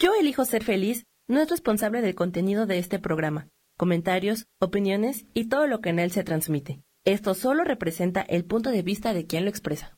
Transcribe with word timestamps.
Yo 0.00 0.12
elijo 0.14 0.44
ser 0.44 0.62
feliz 0.62 1.06
no 1.28 1.40
es 1.40 1.50
responsable 1.50 2.00
del 2.00 2.14
contenido 2.14 2.66
de 2.66 2.78
este 2.78 3.00
programa, 3.00 3.48
comentarios, 3.76 4.46
opiniones 4.60 5.26
y 5.34 5.48
todo 5.48 5.66
lo 5.66 5.80
que 5.80 5.88
en 5.88 5.98
él 5.98 6.12
se 6.12 6.22
transmite. 6.22 6.80
Esto 7.04 7.34
solo 7.34 7.64
representa 7.64 8.20
el 8.20 8.44
punto 8.44 8.70
de 8.70 8.82
vista 8.82 9.12
de 9.12 9.26
quien 9.26 9.42
lo 9.44 9.50
expresa. 9.50 9.96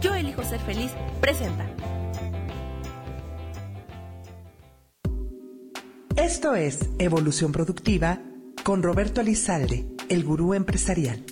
Yo 0.00 0.12
elijo 0.14 0.42
ser 0.42 0.58
feliz 0.60 0.90
presenta. 1.20 1.70
Esto 6.16 6.56
es 6.56 6.90
Evolución 6.98 7.52
Productiva 7.52 8.20
con 8.64 8.82
Roberto 8.82 9.20
Elizalde, 9.20 9.86
el 10.08 10.24
gurú 10.24 10.54
empresarial. 10.54 11.24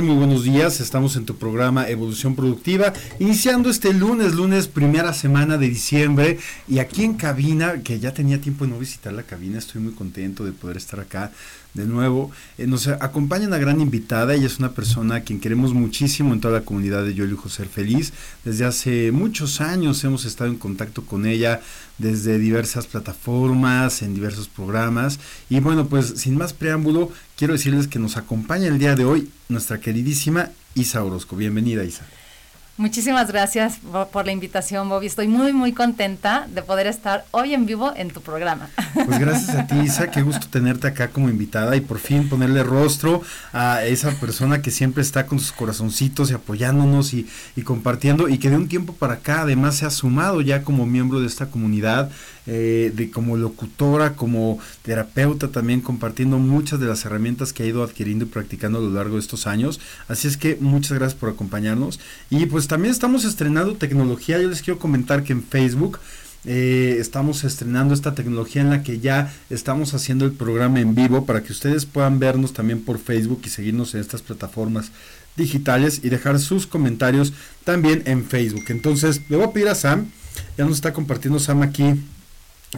Muy 0.00 0.16
buenos 0.16 0.44
días. 0.44 0.80
Estamos 0.80 1.16
en 1.16 1.26
tu 1.26 1.36
programa 1.36 1.86
Evolución 1.86 2.34
Productiva, 2.34 2.94
iniciando 3.18 3.68
este 3.68 3.92
lunes, 3.92 4.32
lunes 4.32 4.66
primera 4.66 5.12
semana 5.12 5.58
de 5.58 5.68
diciembre. 5.68 6.38
Y 6.66 6.78
aquí 6.78 7.04
en 7.04 7.12
cabina, 7.12 7.82
que 7.82 8.00
ya 8.00 8.14
tenía 8.14 8.40
tiempo 8.40 8.64
de 8.64 8.70
no 8.70 8.78
visitar 8.78 9.12
la 9.12 9.24
cabina, 9.24 9.58
estoy 9.58 9.82
muy 9.82 9.92
contento 9.92 10.46
de 10.46 10.52
poder 10.52 10.78
estar 10.78 10.98
acá 10.98 11.30
de 11.74 11.86
nuevo. 11.86 12.30
Eh, 12.58 12.66
nos 12.66 12.86
acompaña 12.88 13.46
una 13.46 13.58
gran 13.58 13.80
invitada, 13.80 14.34
ella 14.34 14.46
es 14.46 14.58
una 14.58 14.72
persona 14.72 15.16
a 15.16 15.20
quien 15.20 15.40
queremos 15.40 15.72
muchísimo 15.72 16.32
en 16.32 16.40
toda 16.40 16.60
la 16.60 16.64
comunidad 16.64 17.04
de 17.04 17.14
Yo 17.14 17.24
elijo 17.24 17.48
ser 17.48 17.68
feliz. 17.68 18.12
Desde 18.44 18.64
hace 18.64 19.12
muchos 19.12 19.60
años 19.60 20.02
hemos 20.04 20.24
estado 20.24 20.50
en 20.50 20.58
contacto 20.58 21.04
con 21.04 21.26
ella 21.26 21.60
desde 21.98 22.38
diversas 22.38 22.86
plataformas, 22.86 24.02
en 24.02 24.14
diversos 24.14 24.48
programas. 24.48 25.18
Y 25.48 25.60
bueno, 25.60 25.86
pues 25.86 26.14
sin 26.16 26.36
más 26.36 26.52
preámbulo, 26.52 27.10
quiero 27.36 27.54
decirles 27.54 27.88
que 27.88 27.98
nos 27.98 28.16
acompaña 28.16 28.66
el 28.66 28.78
día 28.78 28.94
de 28.94 29.04
hoy 29.04 29.30
nuestra 29.48 29.80
queridísima 29.80 30.50
Isa 30.74 31.02
Orozco. 31.04 31.36
Bienvenida, 31.36 31.84
Isa. 31.84 32.06
Muchísimas 32.82 33.28
gracias 33.30 33.78
por 34.10 34.26
la 34.26 34.32
invitación, 34.32 34.88
Bobby. 34.88 35.06
Estoy 35.06 35.28
muy, 35.28 35.52
muy 35.52 35.72
contenta 35.72 36.48
de 36.52 36.62
poder 36.62 36.88
estar 36.88 37.24
hoy 37.30 37.54
en 37.54 37.64
vivo 37.64 37.92
en 37.94 38.10
tu 38.10 38.22
programa. 38.22 38.70
Pues 39.06 39.20
gracias 39.20 39.56
a 39.56 39.68
ti, 39.68 39.76
Isa. 39.78 40.10
Qué 40.10 40.20
gusto 40.22 40.48
tenerte 40.50 40.88
acá 40.88 41.06
como 41.06 41.28
invitada 41.28 41.76
y 41.76 41.80
por 41.80 42.00
fin 42.00 42.28
ponerle 42.28 42.64
rostro 42.64 43.22
a 43.52 43.84
esa 43.84 44.10
persona 44.18 44.62
que 44.62 44.72
siempre 44.72 45.00
está 45.00 45.26
con 45.26 45.38
sus 45.38 45.52
corazoncitos 45.52 46.32
y 46.32 46.34
apoyándonos 46.34 47.14
y, 47.14 47.28
y 47.54 47.62
compartiendo 47.62 48.28
y 48.28 48.38
que 48.38 48.50
de 48.50 48.56
un 48.56 48.66
tiempo 48.66 48.94
para 48.94 49.14
acá 49.14 49.42
además 49.42 49.76
se 49.76 49.86
ha 49.86 49.90
sumado 49.90 50.40
ya 50.40 50.64
como 50.64 50.84
miembro 50.84 51.20
de 51.20 51.28
esta 51.28 51.46
comunidad 51.46 52.10
eh, 52.46 52.92
de 52.94 53.10
como 53.10 53.36
locutora, 53.36 54.14
como 54.14 54.58
terapeuta 54.82 55.48
también 55.48 55.80
compartiendo 55.80 56.38
muchas 56.38 56.80
de 56.80 56.86
las 56.86 57.04
herramientas 57.04 57.52
que 57.52 57.62
ha 57.62 57.66
ido 57.66 57.84
adquiriendo 57.84 58.24
y 58.24 58.28
practicando 58.28 58.78
a 58.78 58.82
lo 58.82 58.90
largo 58.90 59.14
de 59.14 59.20
estos 59.20 59.46
años. 59.46 59.80
Así 60.08 60.26
es 60.26 60.36
que 60.36 60.56
muchas 60.60 60.98
gracias 60.98 61.18
por 61.18 61.30
acompañarnos. 61.30 62.00
Y 62.30 62.46
pues 62.46 62.66
también 62.66 62.92
estamos 62.92 63.24
estrenando 63.24 63.74
tecnología. 63.74 64.40
Yo 64.40 64.48
les 64.48 64.62
quiero 64.62 64.80
comentar 64.80 65.22
que 65.22 65.32
en 65.32 65.42
Facebook 65.42 66.00
eh, 66.44 66.96
estamos 66.98 67.44
estrenando 67.44 67.94
esta 67.94 68.16
tecnología 68.16 68.62
en 68.62 68.70
la 68.70 68.82
que 68.82 68.98
ya 68.98 69.32
estamos 69.48 69.94
haciendo 69.94 70.24
el 70.24 70.32
programa 70.32 70.80
en 70.80 70.96
vivo 70.96 71.24
para 71.24 71.44
que 71.44 71.52
ustedes 71.52 71.86
puedan 71.86 72.18
vernos 72.18 72.52
también 72.52 72.82
por 72.82 72.98
Facebook 72.98 73.42
y 73.44 73.50
seguirnos 73.50 73.94
en 73.94 74.00
estas 74.00 74.22
plataformas 74.22 74.90
digitales 75.36 76.00
y 76.02 76.08
dejar 76.08 76.40
sus 76.40 76.66
comentarios 76.66 77.32
también 77.62 78.02
en 78.06 78.24
Facebook. 78.24 78.64
Entonces, 78.68 79.20
le 79.28 79.36
voy 79.36 79.46
a 79.46 79.52
pedir 79.52 79.68
a 79.68 79.76
Sam, 79.76 80.06
ya 80.58 80.64
nos 80.64 80.74
está 80.74 80.92
compartiendo 80.92 81.38
Sam 81.38 81.62
aquí 81.62 81.94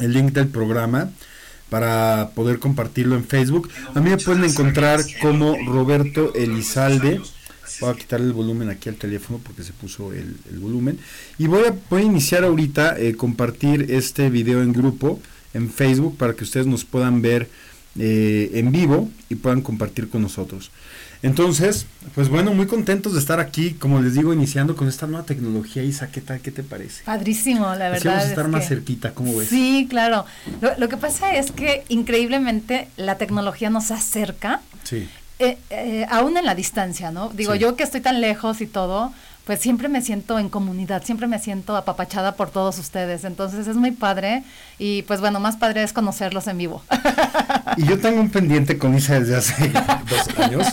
el 0.01 0.13
link 0.13 0.33
del 0.33 0.49
programa 0.49 1.11
para 1.71 2.31
poder 2.35 2.59
compartirlo 2.59 3.17
en 3.17 3.25
Facebook. 3.25 3.69
A 3.95 4.01
mí 4.01 4.11
me 4.11 4.19
pueden 4.19 4.45
encontrar 4.45 5.01
como 5.21 5.57
Roberto 5.67 6.33
Elizalde. 6.35 7.21
Voy 7.81 7.91
a 7.91 7.95
quitarle 7.95 8.27
el 8.27 8.33
volumen 8.33 8.69
aquí 8.69 8.89
al 8.89 8.97
teléfono 8.97 9.41
porque 9.43 9.63
se 9.65 9.73
puso 9.73 10.13
el, 10.13 10.37
volumen. 10.61 10.99
Y 11.39 11.47
voy 11.47 11.65
a, 11.67 11.75
voy 11.91 12.03
a 12.03 12.05
iniciar 12.05 12.45
ahorita 12.45 12.99
eh, 12.99 13.17
compartir 13.17 13.87
este 13.91 14.31
video 14.31 14.63
en 14.63 14.73
grupo 14.73 15.21
en 15.55 15.71
Facebook 15.71 16.17
para 16.17 16.35
que 16.35 16.45
ustedes 16.45 16.67
nos 16.67 16.85
puedan 16.85 17.23
ver 17.23 17.49
eh, 17.99 18.51
en 18.55 18.73
vivo 18.73 19.11
y 19.29 19.37
puedan 19.37 19.63
compartir 19.63 20.09
con 20.09 20.23
nosotros. 20.23 20.71
Entonces, 21.25 21.87
pues 22.15 22.29
bueno, 22.29 22.53
muy 22.53 22.67
contentos 22.67 23.15
de 23.15 23.19
estar 23.19 23.41
aquí, 23.41 23.73
como 23.73 24.03
les 24.03 24.13
digo, 24.13 24.35
iniciando 24.35 24.77
con 24.77 24.89
esta 24.89 25.07
nueva 25.07 25.25
tecnología. 25.25 25.83
Isa, 25.83 26.09
¿qué 26.09 26.21
tal? 26.21 26.41
¿Qué 26.41 26.51
te 26.51 26.63
parece? 26.63 27.03
Padrísimo, 27.03 27.65
la 27.75 27.89
verdad. 27.89 28.11
vamos 28.11 28.25
a 28.25 28.29
estar 28.29 28.49
más 28.49 28.69
cerquita, 28.69 29.15
¿cómo 29.15 29.35
ves? 29.35 29.49
Sí, 29.49 29.87
claro. 29.89 30.27
Lo, 30.77 30.87
que 30.91 30.99
pasa 30.99 31.35
es 31.35 31.51
que 31.51 31.85
increíblemente 31.89 32.89
la 32.99 33.17
tecnología 33.17 33.71
nos 33.71 33.91
acerca. 33.91 34.61
Sí. 34.83 35.09
Eh, 35.39 35.57
eh, 35.71 36.07
aún 36.11 36.37
en 36.37 36.45
la 36.45 36.55
distancia, 36.55 37.11
¿no? 37.11 37.31
Digo, 37.31 37.55
yo 37.55 37.75
que 37.75 37.85
estoy 37.85 38.03
tan 38.03 38.21
lejos 38.21 38.61
y 38.61 38.67
todo, 38.67 39.11
pues 39.45 39.61
siempre 39.61 39.89
me 39.89 40.01
siento 40.01 40.39
en 40.39 40.49
comunidad, 40.49 41.05
siempre 41.05 41.27
me 41.27 41.39
siento 41.39 41.77
apapachada 41.77 42.37
por 42.37 42.51
todos 42.51 42.79
ustedes. 42.79 43.25
Entonces 43.25 43.67
es 43.67 43.77
muy 43.77 43.91
padre 43.91 44.43
y 44.79 45.03
pues 45.03 45.21
bueno, 45.21 45.41
más 45.41 45.57
padre 45.57 45.83
es 45.83 45.93
conocerlos 45.93 46.47
en 46.47 46.59
vivo. 46.59 46.83
Y 47.77 47.87
yo 47.87 47.99
tengo 47.99 48.21
un 48.21 48.31
pendiente 48.31 48.79
con 48.79 48.95
Isa 48.95 49.19
desde 49.19 49.35
hace 49.35 49.69
dos 50.09 50.39
años 50.39 50.67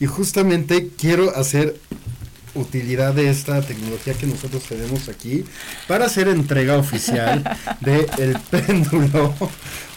y 0.00 0.06
justamente 0.06 0.90
quiero 0.98 1.36
hacer 1.36 1.78
utilidad 2.54 3.14
de 3.14 3.30
esta 3.30 3.60
tecnología 3.62 4.14
que 4.14 4.26
nosotros 4.26 4.62
tenemos 4.64 5.08
aquí 5.08 5.44
para 5.86 6.06
hacer 6.06 6.28
entrega 6.28 6.76
oficial 6.76 7.44
de 7.80 8.06
el 8.18 8.38
péndulo. 8.50 9.34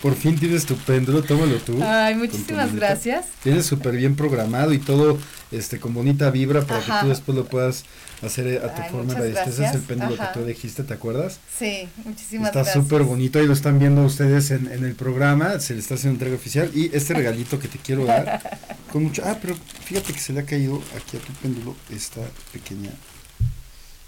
Por 0.01 0.15
fin 0.15 0.37
tienes 0.37 0.65
tu 0.65 0.75
péndulo, 0.75 1.23
tómalo 1.23 1.57
tú. 1.57 1.79
Ay, 1.83 2.15
muchísimas 2.15 2.73
gracias. 2.75 3.25
Tienes 3.43 3.65
súper 3.65 3.95
bien 3.95 4.15
programado 4.15 4.73
y 4.73 4.79
todo 4.79 5.17
este 5.51 5.79
con 5.79 5.93
bonita 5.93 6.29
vibra 6.31 6.61
para 6.61 6.81
que 6.81 6.91
tú 7.01 7.09
después 7.09 7.37
lo 7.37 7.45
puedas 7.45 7.85
hacer 8.21 8.47
eh, 8.47 8.61
a 8.63 8.73
tu 8.73 8.81
forma. 8.91 9.13
Este 9.13 9.49
es 9.49 9.59
el 9.59 9.81
péndulo 9.81 10.15
que 10.15 10.25
tú 10.33 10.39
elegiste, 10.39 10.83
¿te 10.83 10.93
acuerdas? 10.93 11.39
Sí, 11.57 11.87
muchísimas 12.03 12.51
gracias. 12.51 12.75
Está 12.75 12.81
súper 12.81 13.03
bonito, 13.03 13.39
ahí 13.39 13.47
lo 13.47 13.53
están 13.53 13.79
viendo 13.79 14.03
ustedes 14.03 14.51
en, 14.51 14.71
en 14.71 14.83
el 14.83 14.95
programa, 14.95 15.59
se 15.59 15.73
le 15.73 15.79
está 15.79 15.95
haciendo 15.95 16.15
entrega 16.15 16.35
oficial 16.35 16.71
y 16.73 16.89
este 16.95 17.13
regalito 17.13 17.59
que 17.59 17.67
te 17.67 17.77
quiero 17.77 18.05
dar 18.05 18.59
con 18.91 19.03
mucho... 19.03 19.23
Ah, 19.25 19.37
pero 19.41 19.55
fíjate 19.85 20.13
que 20.13 20.19
se 20.19 20.33
le 20.33 20.41
ha 20.41 20.45
caído 20.45 20.81
aquí 20.95 21.17
a 21.17 21.19
tu 21.19 21.33
péndulo 21.33 21.75
esta 21.89 22.21
pequeña 22.51 22.91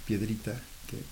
piedrita 0.05 0.53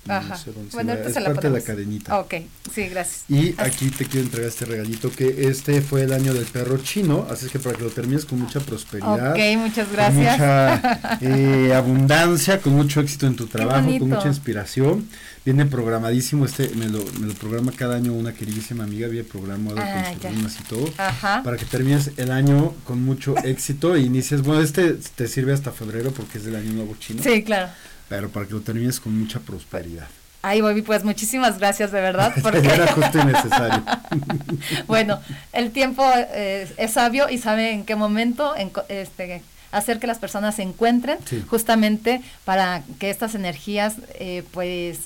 Ajá. 0.08 0.40
bueno, 0.74 0.94
es 0.94 1.14
parte 1.14 1.50
de 1.50 1.60
la 1.60 1.62
cadenita. 1.64 2.20
Ok, 2.20 2.36
sí, 2.74 2.88
gracias. 2.88 3.24
Y 3.30 3.56
aquí 3.58 3.90
te 3.90 4.06
quiero 4.06 4.26
entregar 4.26 4.50
este 4.50 4.66
regalito 4.66 5.12
que 5.12 5.48
este 5.48 5.82
fue 5.82 6.04
el 6.04 6.14
año 6.14 6.34
del 6.34 6.46
perro 6.46 6.78
chino, 6.78 7.28
así 7.30 7.48
que 7.48 7.60
para 7.60 7.78
que 7.78 7.84
lo 7.84 7.90
termines 7.90 8.26
con 8.26 8.40
mucha 8.40 8.60
prosperidad. 8.60 9.34
Ok, 9.34 9.40
muchas 9.58 9.92
gracias. 9.92 10.38
Con 10.38 10.48
mucha 10.48 11.20
eh, 11.22 11.74
abundancia, 11.74 12.62
con 12.62 12.74
mucho 12.74 13.02
éxito 13.02 13.28
en 13.28 13.36
tu 13.36 13.48
trabajo, 13.48 13.90
con 14.00 14.10
mucha 14.10 14.28
inspiración. 14.28 15.08
Viene 15.46 15.66
programadísimo, 15.66 16.46
este 16.46 16.70
me 16.76 16.90
lo, 16.90 17.06
me 17.22 17.28
lo 17.28 17.34
programa 17.34 17.72
cada 17.72 17.96
año 17.96 18.12
una 18.12 18.34
queridísima 18.34 18.84
amiga, 18.84 19.08
había 19.08 19.24
programado 19.24 19.78
ah, 19.80 20.14
con 20.22 20.42
sus 20.42 20.60
y 20.60 20.64
todo, 20.64 20.90
Ajá. 20.98 21.42
para 21.42 21.56
que 21.56 21.64
termines 21.64 22.12
el 22.18 22.32
año 22.32 22.74
con 22.84 23.02
mucho 23.02 23.34
éxito 23.46 23.96
e 23.96 24.02
inicies, 24.02 24.42
bueno, 24.42 24.62
este 24.62 24.96
te 25.16 25.28
sirve 25.30 25.54
hasta 25.54 25.72
febrero 25.72 26.12
porque 26.12 26.40
es 26.40 26.44
del 26.44 26.58
año 26.58 26.74
nuevo 26.74 26.98
chino. 27.00 27.24
Sí, 27.24 27.44
claro 27.44 27.70
pero 28.10 28.30
para 28.30 28.46
que 28.46 28.54
lo 28.54 28.62
termines 28.62 29.00
con 29.00 29.18
mucha 29.18 29.40
prosperidad. 29.40 30.08
Ay, 30.42 30.62
Bobby, 30.62 30.82
pues 30.82 31.04
muchísimas 31.04 31.58
gracias 31.58 31.92
de 31.92 32.00
verdad. 32.00 32.34
Porque... 32.42 32.60
Era 32.60 32.88
justo 32.94 33.20
y 33.20 33.26
necesario. 33.26 33.84
bueno, 34.88 35.20
el 35.52 35.72
tiempo 35.72 36.04
eh, 36.16 36.72
es 36.78 36.94
sabio 36.94 37.30
y 37.30 37.38
sabe 37.38 37.72
en 37.72 37.84
qué 37.84 37.96
momento 37.96 38.54
este, 38.88 39.42
hacer 39.72 40.00
que 40.00 40.08
las 40.08 40.20
personas 40.20 40.56
se 40.56 40.64
encuentren 40.64 41.18
justamente 41.48 42.22
para 42.46 42.84
que 43.00 43.10
estas 43.10 43.36
energías 43.36 43.96
eh, 44.20 44.44
pues 44.52 45.00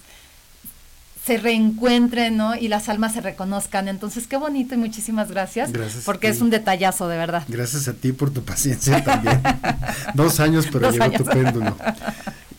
se 1.26 1.38
reencuentren, 1.38 2.36
¿no? 2.36 2.56
Y 2.56 2.68
las 2.68 2.90
almas 2.90 3.14
se 3.14 3.22
reconozcan. 3.22 3.88
Entonces, 3.88 4.26
qué 4.26 4.38
bonito 4.38 4.74
y 4.74 4.78
muchísimas 4.78 5.30
gracias. 5.30 5.72
Gracias. 5.72 6.04
Porque 6.04 6.28
es 6.28 6.42
un 6.42 6.50
detallazo, 6.50 7.08
de 7.08 7.18
verdad. 7.18 7.44
Gracias 7.48 7.88
a 7.88 7.94
ti 7.94 8.12
por 8.12 8.32
tu 8.32 8.44
paciencia 8.44 9.04
también. 9.04 9.40
Dos 10.16 10.40
años, 10.40 10.68
pero 10.72 10.90
llegó 10.92 11.12
tu 11.12 11.26
péndulo 11.26 11.78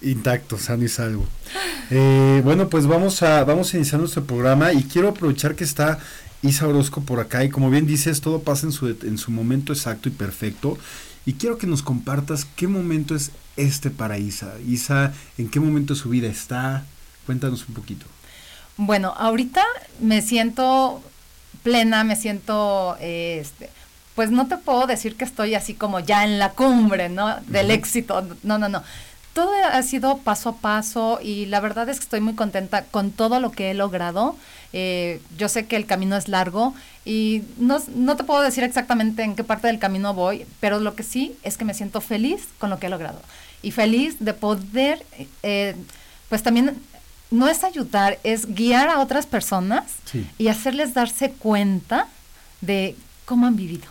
intacto, 0.02 0.58
sano 0.58 0.84
y 0.84 0.88
salvo. 0.88 1.26
Eh, 1.90 2.40
bueno, 2.44 2.68
pues 2.68 2.86
vamos 2.86 3.22
a, 3.22 3.44
vamos 3.44 3.72
a 3.72 3.76
iniciar 3.76 4.00
nuestro 4.00 4.24
programa 4.24 4.72
y 4.72 4.84
quiero 4.84 5.08
aprovechar 5.08 5.54
que 5.54 5.64
está 5.64 5.98
Isa 6.42 6.66
Orozco 6.66 7.02
por 7.02 7.20
acá 7.20 7.44
y 7.44 7.50
como 7.50 7.70
bien 7.70 7.86
dices, 7.86 8.20
todo 8.20 8.42
pasa 8.42 8.66
en 8.66 8.72
su, 8.72 8.88
en 8.88 9.18
su 9.18 9.30
momento 9.30 9.72
exacto 9.72 10.08
y 10.08 10.12
perfecto. 10.12 10.78
Y 11.24 11.34
quiero 11.34 11.56
que 11.56 11.66
nos 11.66 11.82
compartas 11.82 12.46
qué 12.56 12.66
momento 12.66 13.14
es 13.14 13.30
este 13.56 13.90
para 13.90 14.18
Isa. 14.18 14.54
Isa, 14.66 15.12
¿en 15.38 15.48
qué 15.48 15.60
momento 15.60 15.94
de 15.94 16.00
su 16.00 16.08
vida 16.08 16.28
está? 16.28 16.84
Cuéntanos 17.26 17.68
un 17.68 17.74
poquito. 17.74 18.06
Bueno, 18.76 19.14
ahorita 19.16 19.64
me 20.00 20.20
siento 20.22 21.00
plena, 21.62 22.02
me 22.02 22.16
siento, 22.16 22.96
este, 23.00 23.70
pues 24.16 24.30
no 24.32 24.48
te 24.48 24.56
puedo 24.56 24.86
decir 24.86 25.14
que 25.14 25.24
estoy 25.24 25.54
así 25.54 25.74
como 25.74 26.00
ya 26.00 26.24
en 26.24 26.40
la 26.40 26.52
cumbre, 26.52 27.08
¿no? 27.08 27.36
Del 27.46 27.70
éxito. 27.70 28.26
No, 28.42 28.58
no, 28.58 28.68
no 28.68 28.82
todo 29.32 29.50
ha 29.64 29.82
sido 29.82 30.18
paso 30.18 30.50
a 30.50 30.56
paso 30.56 31.18
y 31.22 31.46
la 31.46 31.60
verdad 31.60 31.88
es 31.88 31.98
que 31.98 32.04
estoy 32.04 32.20
muy 32.20 32.34
contenta 32.34 32.84
con 32.84 33.10
todo 33.10 33.40
lo 33.40 33.50
que 33.50 33.70
he 33.70 33.74
logrado. 33.74 34.36
Eh, 34.72 35.20
yo 35.38 35.48
sé 35.48 35.66
que 35.66 35.76
el 35.76 35.86
camino 35.86 36.16
es 36.16 36.28
largo 36.28 36.74
y 37.04 37.42
no, 37.58 37.78
no, 37.94 38.16
te 38.16 38.24
puedo 38.24 38.42
decir 38.42 38.64
exactamente 38.64 39.22
en 39.22 39.34
qué 39.34 39.44
parte 39.44 39.66
del 39.66 39.78
camino 39.78 40.14
voy, 40.14 40.46
pero 40.60 40.80
lo 40.80 40.94
que 40.94 41.02
sí 41.02 41.34
es 41.42 41.56
que 41.56 41.64
me 41.64 41.74
siento 41.74 42.00
feliz 42.00 42.48
con 42.58 42.70
lo 42.70 42.78
que 42.78 42.86
he 42.86 42.90
logrado 42.90 43.20
y 43.62 43.70
feliz 43.70 44.16
de 44.18 44.34
poder, 44.34 45.04
eh, 45.42 45.76
pues 46.28 46.42
también 46.42 46.76
no 47.30 47.48
es 47.48 47.64
ayudar, 47.64 48.18
es 48.24 48.54
guiar 48.54 48.88
a 48.88 49.00
otras 49.00 49.26
personas 49.26 49.84
y 50.38 50.48
hacerles 50.48 50.92
darse 50.92 51.30
cuenta 51.30 52.08
de 52.60 52.96
cómo 53.24 53.46
han 53.46 53.56
vivido 53.56 53.86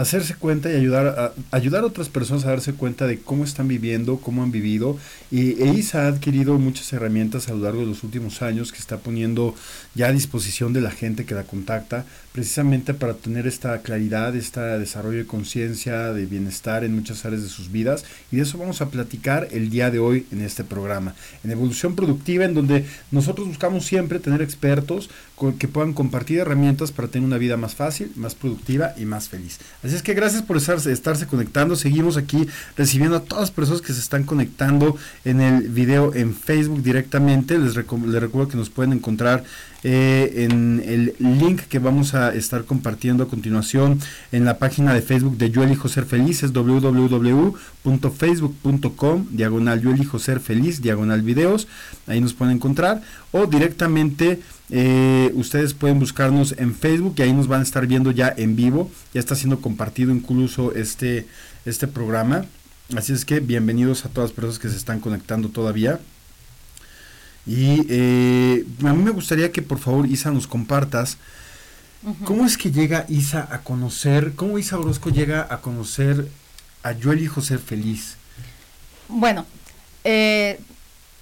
hacerse 0.00 0.34
cuenta 0.34 0.70
y 0.70 0.76
ayudar 0.76 1.06
a, 1.06 1.56
ayudar 1.56 1.82
a 1.82 1.86
otras 1.86 2.08
personas 2.08 2.46
a 2.46 2.50
darse 2.50 2.72
cuenta 2.72 3.06
de 3.06 3.18
cómo 3.18 3.44
están 3.44 3.68
viviendo, 3.68 4.16
cómo 4.16 4.42
han 4.42 4.50
vivido. 4.50 4.96
Y 5.30 5.62
EISA 5.62 6.04
ha 6.04 6.08
adquirido 6.08 6.58
muchas 6.58 6.92
herramientas 6.92 7.48
a 7.48 7.52
lo 7.52 7.64
largo 7.64 7.80
de 7.80 7.86
los 7.86 8.02
últimos 8.02 8.40
años 8.40 8.72
que 8.72 8.78
está 8.78 8.98
poniendo 8.98 9.54
ya 9.94 10.06
a 10.06 10.12
disposición 10.12 10.72
de 10.72 10.80
la 10.80 10.90
gente 10.90 11.26
que 11.26 11.34
la 11.34 11.44
contacta, 11.44 12.06
precisamente 12.32 12.94
para 12.94 13.14
tener 13.14 13.46
esta 13.46 13.78
claridad, 13.82 14.36
este 14.36 14.60
desarrollo 14.60 15.18
de 15.18 15.26
conciencia, 15.26 16.12
de 16.12 16.26
bienestar 16.26 16.84
en 16.84 16.94
muchas 16.94 17.24
áreas 17.24 17.42
de 17.42 17.48
sus 17.48 17.72
vidas. 17.72 18.04
Y 18.30 18.36
de 18.36 18.42
eso 18.42 18.58
vamos 18.58 18.80
a 18.80 18.90
platicar 18.90 19.48
el 19.50 19.70
día 19.70 19.90
de 19.90 19.98
hoy 19.98 20.26
en 20.30 20.42
este 20.42 20.62
programa, 20.62 21.14
en 21.42 21.50
Evolución 21.50 21.96
Productiva, 21.96 22.44
en 22.44 22.54
donde 22.54 22.86
nosotros 23.10 23.48
buscamos 23.48 23.84
siempre 23.84 24.20
tener 24.20 24.42
expertos 24.42 25.10
que 25.58 25.68
puedan 25.68 25.94
compartir 25.94 26.38
herramientas 26.38 26.92
para 26.92 27.08
tener 27.08 27.26
una 27.26 27.38
vida 27.38 27.56
más 27.56 27.74
fácil, 27.74 28.12
más 28.14 28.34
productiva 28.34 28.92
y 28.98 29.06
más 29.06 29.28
feliz. 29.28 29.58
Así 29.82 29.94
es 29.96 30.02
que 30.02 30.12
gracias 30.12 30.42
por 30.42 30.58
estarse, 30.58 31.26
conectando. 31.26 31.76
Seguimos 31.76 32.16
aquí 32.16 32.46
recibiendo 32.76 33.16
a 33.16 33.24
todas 33.24 33.44
las 33.44 33.50
personas 33.50 33.80
que 33.80 33.94
se 33.94 34.00
están 34.00 34.24
conectando 34.24 34.96
en 35.24 35.40
el 35.40 35.68
video 35.68 36.14
en 36.14 36.34
Facebook 36.34 36.82
directamente. 36.82 37.58
Les, 37.58 37.74
les 37.74 37.84
recuerdo 38.22 38.48
que 38.48 38.56
nos 38.58 38.68
pueden 38.68 38.92
encontrar 38.92 39.44
eh, 39.82 40.44
en 40.44 40.82
el 40.86 41.14
link 41.18 41.62
que 41.62 41.78
vamos 41.78 42.12
a 42.14 42.34
estar 42.34 42.64
compartiendo 42.64 43.24
a 43.24 43.28
continuación 43.28 43.98
en 44.30 44.44
la 44.44 44.58
página 44.58 44.92
de 44.92 45.00
Facebook 45.00 45.38
de 45.38 45.50
Yo 45.50 45.62
elijo 45.62 45.88
ser 45.88 46.04
feliz, 46.04 46.42
es 46.42 46.52
www.facebook.com, 46.52 49.26
diagonal 49.30 49.80
Yo 49.80 49.90
elijo 49.90 50.18
ser 50.18 50.40
feliz, 50.40 50.82
diagonal 50.82 51.22
videos, 51.22 51.66
ahí 52.06 52.20
nos 52.20 52.34
pueden 52.34 52.56
encontrar, 52.56 53.00
o 53.32 53.46
directamente 53.46 54.40
eh, 54.70 55.32
ustedes 55.34 55.72
pueden 55.74 55.98
buscarnos 55.98 56.54
en 56.58 56.74
Facebook 56.74 57.14
y 57.16 57.22
ahí 57.22 57.32
nos 57.32 57.48
van 57.48 57.60
a 57.60 57.64
estar 57.64 57.86
viendo 57.86 58.10
ya 58.10 58.34
en 58.36 58.56
vivo, 58.56 58.90
ya 59.14 59.20
está 59.20 59.34
siendo 59.34 59.60
compartido 59.60 60.12
incluso 60.12 60.74
este, 60.74 61.26
este 61.64 61.88
programa. 61.88 62.44
Así 62.96 63.12
es 63.12 63.24
que 63.24 63.40
bienvenidos 63.40 64.04
a 64.04 64.08
todas 64.08 64.30
las 64.30 64.34
personas 64.34 64.58
que 64.58 64.68
se 64.68 64.76
están 64.76 65.00
conectando 65.00 65.48
todavía. 65.48 66.00
Y 67.46 67.86
eh, 67.88 68.64
a 68.84 68.92
mí 68.92 69.02
me 69.02 69.10
gustaría 69.10 69.50
que 69.50 69.62
por 69.62 69.78
favor 69.78 70.06
Isa 70.06 70.30
nos 70.30 70.46
compartas 70.46 71.18
cómo 72.24 72.46
es 72.46 72.56
que 72.56 72.70
llega 72.70 73.06
Isa 73.08 73.48
a 73.50 73.60
conocer, 73.62 74.32
cómo 74.34 74.58
Isa 74.58 74.78
Orozco 74.78 75.10
llega 75.10 75.46
a 75.50 75.60
conocer 75.60 76.28
a 76.82 76.92
Yo 76.92 77.12
elijo 77.12 77.40
ser 77.40 77.58
feliz. 77.58 78.16
Bueno, 79.08 79.44
eh, 80.04 80.60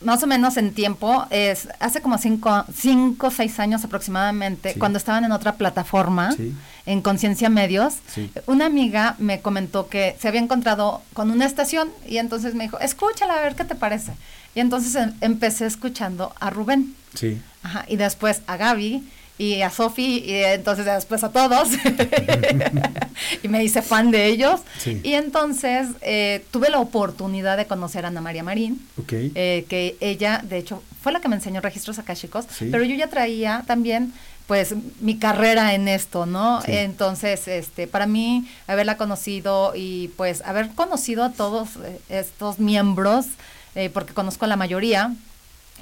más 0.01 0.23
o 0.23 0.27
menos 0.27 0.57
en 0.57 0.73
tiempo, 0.75 1.27
es 1.31 1.69
hace 1.81 2.01
como 2.01 2.19
cinco, 2.19 2.65
cinco 2.75 3.31
seis 3.31 3.59
años 3.59 3.85
aproximadamente, 3.85 4.75
Sí. 4.75 4.79
cuando 4.79 4.99
estaban 4.99 5.25
en 5.25 5.33
otra 5.33 5.57
plataforma, 5.57 6.33
Sí. 6.33 6.55
en 6.87 7.03
Conciencia 7.03 7.49
Medios, 7.49 7.95
Sí. 8.15 8.31
una 8.47 8.67
amiga 8.67 9.17
me 9.19 9.41
comentó 9.41 9.89
que 9.89 10.17
se 10.21 10.29
había 10.29 10.41
encontrado 10.41 11.03
con 11.15 11.31
una 11.31 11.47
estación 11.47 11.89
y 12.07 12.19
entonces 12.19 12.55
me 12.55 12.65
dijo, 12.65 12.79
escúchala 12.79 13.35
a 13.35 13.41
ver 13.43 13.57
qué 13.57 13.65
te 13.65 13.75
parece. 13.75 14.13
Y 14.55 14.61
entonces 14.61 14.95
em- 14.95 15.15
empecé 15.21 15.67
escuchando 15.67 16.33
a 16.41 16.51
Rubén, 16.51 16.95
Sí. 17.15 17.41
ajá, 17.63 17.85
y 17.89 17.97
después 17.97 18.43
a 18.47 18.57
Gaby 18.57 19.09
y 19.39 19.63
a 19.63 19.71
Sofi 19.71 20.19
y 20.27 20.33
entonces 20.35 20.85
después 20.85 21.23
a 21.25 21.31
todos 21.31 21.69
y 23.43 23.49
me 23.49 23.63
hice 23.65 23.83
fan 23.83 24.11
de 24.11 24.27
ellos 24.27 24.61
Sí. 24.79 25.01
y 25.03 25.15
entonces 25.15 25.89
eh, 26.03 26.45
tuve 26.51 26.71
la 26.71 26.81
oportunidad 26.81 27.57
de 27.57 27.67
conocer 27.67 28.05
a 28.05 28.09
Ana 28.09 28.21
María 28.21 28.43
Marín 28.43 28.81
Ok. 28.99 29.13
eh, 29.13 29.65
que 29.69 29.97
ella, 30.01 30.43
de 30.49 30.59
hecho, 30.59 30.83
fue 31.03 31.13
la 31.13 31.21
que 31.21 31.29
me 31.29 31.37
enseñó 31.37 31.61
registros 31.61 31.99
akashicos, 31.99 32.47
Sí. 32.51 32.69
pero 32.71 32.85
yo 32.85 32.95
ya 32.97 33.07
traía 33.09 33.63
también, 33.67 34.13
pues, 34.47 34.75
mi 35.01 35.17
carrera 35.19 35.75
en 35.75 35.89
esto, 35.89 36.27
¿no? 36.27 36.61
Sí. 36.63 36.73
Entonces, 36.73 37.47
este, 37.49 37.87
para 37.87 38.07
mí, 38.07 38.49
haberla 38.67 38.97
conocido 38.97 39.73
y, 39.77 40.09
pues, 40.17 40.43
haber 40.43 40.71
conocido 40.71 41.23
a 41.25 41.31
todos 41.33 41.69
eh, 41.85 42.01
estos 42.09 42.59
miembros, 42.59 43.27
eh, 43.75 43.91
porque 43.93 44.15
conozco 44.15 44.45
a 44.45 44.49
la 44.49 44.57
mayoría, 44.57 45.15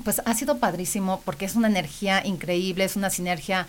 pues, 0.05 0.21
ha 0.25 0.35
sido 0.35 0.59
padrísimo, 0.59 1.21
porque 1.25 1.45
es 1.45 1.55
una 1.55 1.69
energía 1.69 2.25
increíble, 2.25 2.85
es 2.85 2.97
una 2.97 3.11
sinergia, 3.11 3.67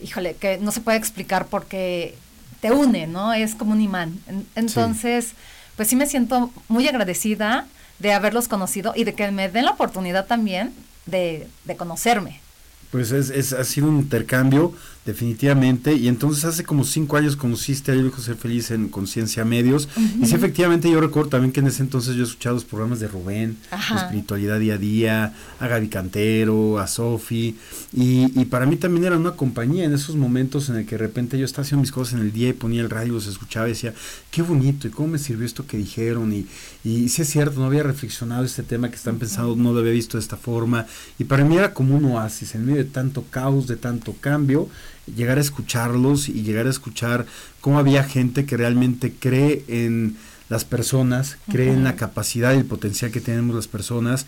híjole, 0.00 0.34
que 0.36 0.58
no 0.58 0.72
se 0.72 0.80
puede 0.80 0.98
explicar 0.98 1.46
porque 1.46 2.14
te 2.60 2.70
une, 2.72 3.06
¿no? 3.06 3.32
Es 3.32 3.54
como 3.54 3.72
un 3.72 3.80
imán. 3.80 4.18
En- 4.26 4.46
Entonces, 4.54 5.32
pues 5.76 5.88
sí 5.88 5.96
me 5.96 6.06
siento 6.06 6.50
muy 6.68 6.88
agradecida 6.88 7.66
de 7.98 8.12
haberlos 8.12 8.48
conocido 8.48 8.92
y 8.96 9.04
de 9.04 9.14
que 9.14 9.30
me 9.30 9.48
den 9.48 9.64
la 9.66 9.72
oportunidad 9.72 10.26
también 10.26 10.72
de, 11.06 11.46
de 11.64 11.76
conocerme. 11.76 12.40
Pues 12.90 13.10
es, 13.12 13.30
es- 13.30 13.52
ha 13.52 13.64
sido 13.64 13.88
un 13.88 13.98
intercambio, 13.98 14.72
definitivamente. 15.04 15.94
Y 15.94 16.08
entonces 16.08 16.44
hace 16.44 16.64
como 16.64 16.84
cinco 16.84 17.16
años 17.16 17.36
conociste 17.36 17.92
a 17.92 18.10
José 18.10 18.22
Ser 18.22 18.36
Feliz 18.36 18.70
en 18.70 18.88
Conciencia 18.88 19.44
Medios. 19.44 19.88
Y 20.20 20.26
sí, 20.26 20.34
efectivamente, 20.34 20.90
yo 20.90 21.00
recuerdo 21.00 21.30
también 21.30 21.52
que 21.52 21.60
en 21.60 21.66
ese 21.66 21.82
entonces 21.82 22.16
yo 22.16 22.24
escuchaba 22.24 22.54
los 22.54 22.64
programas 22.64 23.00
de 23.00 23.08
Rubén, 23.08 23.56
Ajá. 23.70 23.96
Espiritualidad 23.96 24.58
Día 24.58 24.74
a 24.74 24.78
Día, 24.78 25.34
a 25.60 25.68
Gaby 25.68 25.88
Cantero, 25.88 26.78
a 26.78 26.86
Sofi. 26.86 27.56
Y, 27.92 28.40
y 28.40 28.44
para 28.46 28.66
mí 28.66 28.76
también 28.76 29.04
era 29.04 29.16
una 29.16 29.32
compañía 29.32 29.84
en 29.84 29.92
esos 29.92 30.16
momentos 30.16 30.68
en 30.68 30.76
el 30.76 30.86
que 30.86 30.96
de 30.96 30.98
repente 30.98 31.38
yo 31.38 31.44
estaba 31.44 31.64
haciendo 31.64 31.82
mis 31.82 31.92
cosas 31.92 32.14
en 32.14 32.20
el 32.20 32.32
día 32.32 32.48
y 32.48 32.52
ponía 32.54 32.80
el 32.80 32.90
radio, 32.90 33.12
los 33.14 33.26
escuchaba 33.26 33.66
y 33.66 33.70
decía, 33.70 33.94
qué 34.30 34.42
bonito, 34.42 34.88
y 34.88 34.90
cómo 34.90 35.08
me 35.08 35.18
sirvió 35.18 35.46
esto 35.46 35.66
que 35.66 35.76
dijeron. 35.76 36.32
Y, 36.32 36.46
y 36.82 37.08
sí 37.08 37.22
es 37.22 37.28
cierto, 37.28 37.60
no 37.60 37.66
había 37.66 37.82
reflexionado 37.82 38.44
este 38.44 38.62
tema 38.62 38.88
que 38.88 38.96
están 38.96 39.18
pensando, 39.18 39.54
no 39.56 39.72
lo 39.72 39.80
había 39.80 39.92
visto 39.92 40.16
de 40.16 40.22
esta 40.22 40.36
forma. 40.36 40.86
Y 41.18 41.24
para 41.24 41.44
mí 41.44 41.56
era 41.56 41.74
como 41.74 41.96
un 41.96 42.04
oasis, 42.06 42.54
en 42.54 42.64
medio 42.64 42.78
de 42.78 42.90
tanto 42.90 43.24
caos, 43.30 43.66
de 43.66 43.76
tanto 43.76 44.14
cambio, 44.20 44.68
llegar 45.06 45.38
a 45.38 45.40
escucharlos 45.40 46.28
y 46.28 46.42
llegar 46.42 46.66
a 46.66 46.70
escuchar 46.70 47.26
cómo 47.60 47.78
había 47.78 48.04
gente 48.04 48.44
que 48.46 48.56
realmente 48.56 49.12
cree 49.18 49.64
en 49.68 50.16
las 50.48 50.64
personas, 50.64 51.38
cree 51.50 51.72
en 51.72 51.84
la 51.84 51.96
capacidad 51.96 52.52
y 52.54 52.58
el 52.58 52.64
potencial 52.66 53.10
que 53.10 53.20
tenemos 53.20 53.56
las 53.56 53.66
personas. 53.68 54.26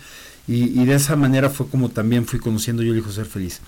Y, 0.49 0.79
y 0.81 0.85
de 0.85 0.95
esa 0.95 1.17
manera 1.17 1.49
fue 1.49 1.67
como 1.67 1.89
también 1.89 2.25
fui 2.25 2.39
conociendo 2.39 2.81
yo 2.81 2.93
elijo 2.93 3.11
ser 3.11 3.25
feliz. 3.25 3.59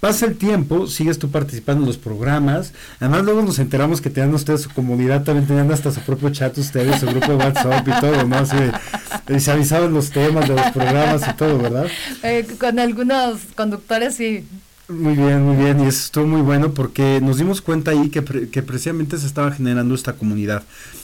Pasa 0.00 0.26
el 0.26 0.36
tiempo, 0.36 0.86
sigues 0.86 1.18
tú 1.18 1.30
participando 1.30 1.80
en 1.82 1.86
los 1.88 1.96
programas. 1.96 2.74
Además, 3.00 3.24
luego 3.24 3.40
nos 3.42 3.58
enteramos 3.58 4.02
que 4.02 4.10
tenían 4.10 4.34
ustedes 4.34 4.60
su 4.60 4.70
comunidad, 4.70 5.24
también 5.24 5.46
tenían 5.46 5.72
hasta 5.72 5.90
su 5.90 6.00
propio 6.00 6.28
chat 6.30 6.56
ustedes, 6.58 7.00
su 7.00 7.06
grupo 7.06 7.28
de 7.28 7.36
WhatsApp 7.36 7.88
y 7.88 8.00
todo, 8.00 8.24
¿no? 8.24 8.36
Así 8.36 8.54
de- 8.56 9.34
y 9.34 9.40
se 9.40 9.50
avisaban 9.50 9.94
los 9.94 10.10
temas 10.10 10.46
de 10.46 10.54
los 10.56 10.70
programas 10.72 11.22
y 11.26 11.32
todo, 11.36 11.56
¿verdad? 11.58 11.86
Eh, 12.22 12.46
con 12.60 12.78
algunos 12.78 13.40
conductores 13.54 14.14
sí. 14.16 14.44
Muy 14.88 15.16
bien, 15.16 15.42
muy 15.42 15.56
bien, 15.56 15.80
y 15.80 15.88
eso 15.88 15.98
estuvo 15.98 16.26
muy 16.28 16.42
bueno 16.42 16.72
porque 16.72 17.20
nos 17.20 17.38
dimos 17.38 17.60
cuenta 17.60 17.90
ahí 17.90 18.08
que, 18.08 18.22
pre- 18.22 18.48
que 18.50 18.62
precisamente 18.62 19.18
se 19.18 19.26
estaba 19.26 19.50
generando 19.50 19.96
esta 19.96 20.12
comunidad 20.12 20.62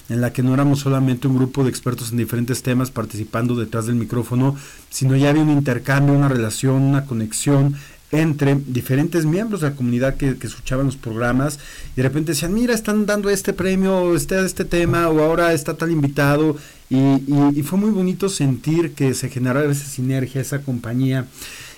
en 0.09 0.21
la 0.21 0.33
que 0.33 0.45
no 0.45 0.55
éramos 0.55 0.79
solamente 0.81 1.27
un 1.27 1.35
grupo 1.37 1.65
de 1.65 1.71
expertos 1.71 2.13
en 2.13 2.19
diferentes 2.19 2.63
temas 2.63 2.93
participando 2.93 3.57
detrás 3.57 3.87
del 3.87 3.97
micrófono, 3.97 4.55
sino 4.89 5.17
ya 5.17 5.31
había 5.31 5.43
un 5.43 5.51
intercambio, 5.51 6.15
una 6.15 6.29
relación, 6.29 6.75
una 6.81 7.07
conexión 7.07 7.75
entre 8.13 8.55
diferentes 8.55 9.25
miembros 9.25 9.63
de 9.63 9.71
la 9.71 9.75
comunidad 9.75 10.15
que, 10.17 10.37
que 10.37 10.47
escuchaban 10.47 10.87
los 10.87 10.97
programas 10.97 11.59
y 11.95 11.97
de 11.97 12.03
repente 12.05 12.33
decían, 12.33 12.55
mira, 12.55 12.75
están 12.75 13.05
dando 13.07 13.31
este 13.31 13.53
premio, 13.53 14.15
este, 14.15 14.45
este 14.45 14.65
tema, 14.65 15.09
o 15.09 15.21
ahora 15.23 15.53
está 15.55 15.77
tal 15.77 15.91
invitado, 15.91 16.57
y, 16.89 16.99
y- 16.99 17.53
y 17.57 17.63
fue 17.65 17.81
muy 17.81 17.91
bonito 17.91 18.29
sentir 18.29 18.93
que 18.95 19.13
se 19.15 19.29
generara 19.29 19.69
esa 19.73 19.87
sinergia, 19.87 20.41
esa 20.41 20.61
compañía. 20.61 21.27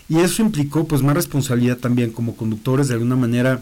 Y 0.08 0.18
eso 0.18 0.42
implicó 0.42 0.86
pues 0.86 1.02
más 1.02 1.14
responsabilidad 1.14 1.78
también 1.78 2.10
como 2.10 2.36
conductores 2.36 2.88
de 2.88 2.94
alguna 2.94 3.16
manera 3.16 3.60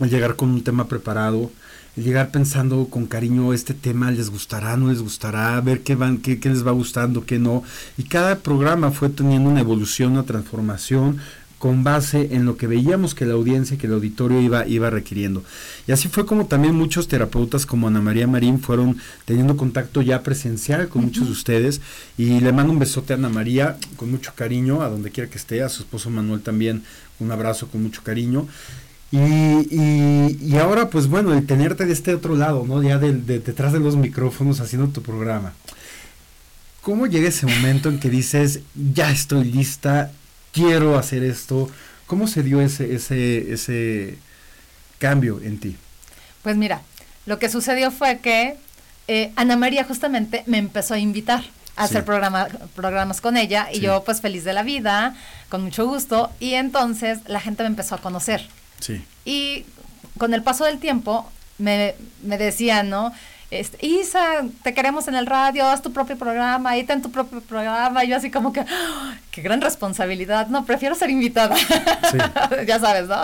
al 0.00 0.10
llegar 0.10 0.36
con 0.36 0.50
un 0.50 0.62
tema 0.62 0.88
preparado, 0.88 1.50
el 1.96 2.04
llegar 2.04 2.30
pensando 2.30 2.86
con 2.86 3.06
cariño 3.06 3.52
este 3.52 3.74
tema 3.74 4.10
les 4.10 4.30
gustará, 4.30 4.76
no 4.76 4.88
les 4.88 5.00
gustará, 5.00 5.60
ver 5.60 5.82
qué 5.82 5.94
van, 5.94 6.18
qué, 6.18 6.40
qué 6.40 6.48
les 6.48 6.66
va 6.66 6.72
gustando, 6.72 7.24
qué 7.24 7.38
no. 7.38 7.62
Y 7.96 8.04
cada 8.04 8.40
programa 8.40 8.90
fue 8.90 9.08
teniendo 9.08 9.48
una 9.48 9.60
evolución, 9.60 10.12
una 10.12 10.24
transformación 10.24 11.18
con 11.64 11.82
base 11.82 12.28
en 12.32 12.44
lo 12.44 12.58
que 12.58 12.66
veíamos 12.66 13.14
que 13.14 13.24
la 13.24 13.32
audiencia, 13.32 13.78
que 13.78 13.86
el 13.86 13.94
auditorio 13.94 14.38
iba, 14.38 14.68
iba 14.68 14.90
requiriendo. 14.90 15.42
Y 15.86 15.92
así 15.92 16.08
fue 16.08 16.26
como 16.26 16.44
también 16.44 16.74
muchos 16.74 17.08
terapeutas 17.08 17.64
como 17.64 17.88
Ana 17.88 18.02
María 18.02 18.26
Marín 18.26 18.60
fueron 18.60 18.98
teniendo 19.24 19.56
contacto 19.56 20.02
ya 20.02 20.22
presencial 20.22 20.88
con 20.88 21.06
muchos 21.06 21.24
de 21.24 21.32
ustedes. 21.32 21.80
Y 22.18 22.40
le 22.40 22.52
mando 22.52 22.70
un 22.70 22.78
besote 22.78 23.14
a 23.14 23.16
Ana 23.16 23.30
María 23.30 23.78
con 23.96 24.10
mucho 24.10 24.32
cariño, 24.36 24.82
a 24.82 24.90
donde 24.90 25.10
quiera 25.10 25.30
que 25.30 25.38
esté, 25.38 25.62
a 25.62 25.70
su 25.70 25.84
esposo 25.84 26.10
Manuel 26.10 26.42
también 26.42 26.82
un 27.18 27.32
abrazo 27.32 27.68
con 27.68 27.82
mucho 27.82 28.02
cariño. 28.02 28.46
Y, 29.10 29.16
y, 29.16 30.38
y 30.42 30.56
ahora, 30.58 30.90
pues 30.90 31.06
bueno, 31.06 31.32
el 31.32 31.46
tenerte 31.46 31.86
de 31.86 31.94
este 31.94 32.14
otro 32.14 32.36
lado, 32.36 32.66
¿no? 32.68 32.82
Ya 32.82 32.98
de, 32.98 33.14
de- 33.14 33.38
detrás 33.38 33.72
de 33.72 33.80
los 33.80 33.96
micrófonos 33.96 34.60
haciendo 34.60 34.88
tu 34.88 35.00
programa. 35.00 35.54
¿Cómo 36.82 37.06
llega 37.06 37.28
ese 37.28 37.46
momento 37.46 37.88
en 37.88 37.98
que 38.00 38.10
dices, 38.10 38.60
ya 38.74 39.10
estoy 39.10 39.44
lista, 39.44 40.12
quiero 40.54 40.96
hacer 40.98 41.22
esto? 41.22 41.68
¿Cómo 42.06 42.26
se 42.28 42.42
dio 42.42 42.60
ese, 42.62 42.94
ese, 42.94 43.52
ese 43.52 44.16
cambio 44.98 45.40
en 45.42 45.58
ti? 45.60 45.76
Pues 46.42 46.56
mira, 46.56 46.80
lo 47.26 47.38
que 47.38 47.48
sucedió 47.50 47.90
fue 47.90 48.18
que 48.20 48.56
eh, 49.08 49.32
Ana 49.36 49.56
María 49.56 49.84
justamente 49.84 50.44
me 50.46 50.56
empezó 50.58 50.94
a 50.94 50.98
invitar 50.98 51.40
a 51.76 51.86
Sí. 51.88 51.94
hacer 51.94 52.04
programa, 52.04 52.46
programas 52.76 53.20
con 53.20 53.36
ella 53.36 53.68
y 53.72 53.76
Sí. 53.76 53.80
yo 53.82 54.04
pues 54.04 54.20
feliz 54.20 54.44
de 54.44 54.52
la 54.52 54.62
vida, 54.62 55.16
con 55.48 55.62
mucho 55.62 55.86
gusto 55.86 56.30
y 56.40 56.54
entonces 56.54 57.18
la 57.26 57.40
gente 57.40 57.62
me 57.64 57.68
empezó 57.68 57.96
a 57.96 57.98
conocer. 58.00 58.46
Sí. 58.80 59.04
Y 59.24 59.64
con 60.18 60.34
el 60.34 60.42
paso 60.42 60.64
del 60.64 60.78
tiempo 60.78 61.28
me, 61.58 61.94
me 62.22 62.38
decían, 62.38 62.90
¿no? 62.90 63.12
Este, 63.54 63.86
Isa, 63.86 64.42
te 64.64 64.74
queremos 64.74 65.06
en 65.06 65.14
el 65.14 65.26
radio, 65.26 65.64
haz 65.66 65.80
tu 65.80 65.92
propio 65.92 66.18
programa, 66.18 66.70
ahí 66.70 66.82
ten 66.82 67.00
tu 67.02 67.10
propio 67.12 67.40
programa. 67.40 68.04
Y 68.04 68.08
yo 68.08 68.16
así 68.16 68.28
como 68.30 68.52
que, 68.52 68.60
¡ah! 68.60 69.16
qué 69.30 69.42
gran 69.42 69.60
responsabilidad. 69.60 70.48
No, 70.48 70.64
prefiero 70.64 70.96
ser 70.96 71.10
invitada. 71.10 71.56
Sí. 71.56 72.18
ya 72.66 72.80
sabes, 72.80 73.06
¿no? 73.06 73.16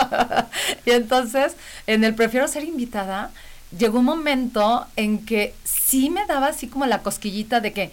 y 0.85 0.91
entonces, 0.91 1.55
en 1.85 2.05
el 2.05 2.15
prefiero 2.15 2.47
ser 2.47 2.63
invitada, 2.63 3.31
llegó 3.77 3.99
un 3.99 4.05
momento 4.05 4.85
en 4.95 5.25
que 5.25 5.53
sí 5.65 6.09
me 6.09 6.25
daba 6.25 6.47
así 6.47 6.67
como 6.67 6.85
la 6.85 6.99
cosquillita 6.99 7.59
de 7.59 7.73
que 7.73 7.91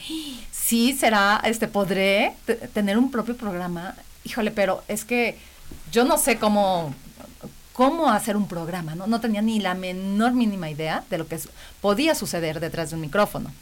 sí 0.53 0.93
será, 0.93 1.41
este, 1.45 1.67
podré 1.67 2.35
te- 2.47 2.55
tener 2.55 2.99
un 2.99 3.11
propio 3.11 3.37
programa. 3.37 3.95
Híjole, 4.25 4.53
pero 4.53 4.85
es 4.87 5.05
que 5.05 5.37
yo 5.91 6.05
no 6.05 6.19
sé 6.19 6.37
cómo 6.39 6.95
cómo 7.79 8.11
hacer 8.11 8.37
un 8.37 8.49
programa, 8.49 8.97
¿no? 8.97 9.07
No 9.07 9.21
tenía 9.21 9.41
ni 9.41 9.61
la 9.61 9.75
menor 9.75 10.33
mínima 10.33 10.69
idea 10.69 11.05
de 11.11 11.17
lo 11.17 11.29
que 11.29 11.39
podía 11.81 12.17
suceder 12.17 12.59
detrás 12.59 12.91
de 12.91 12.97
un 12.97 13.03
micrófono. 13.03 13.53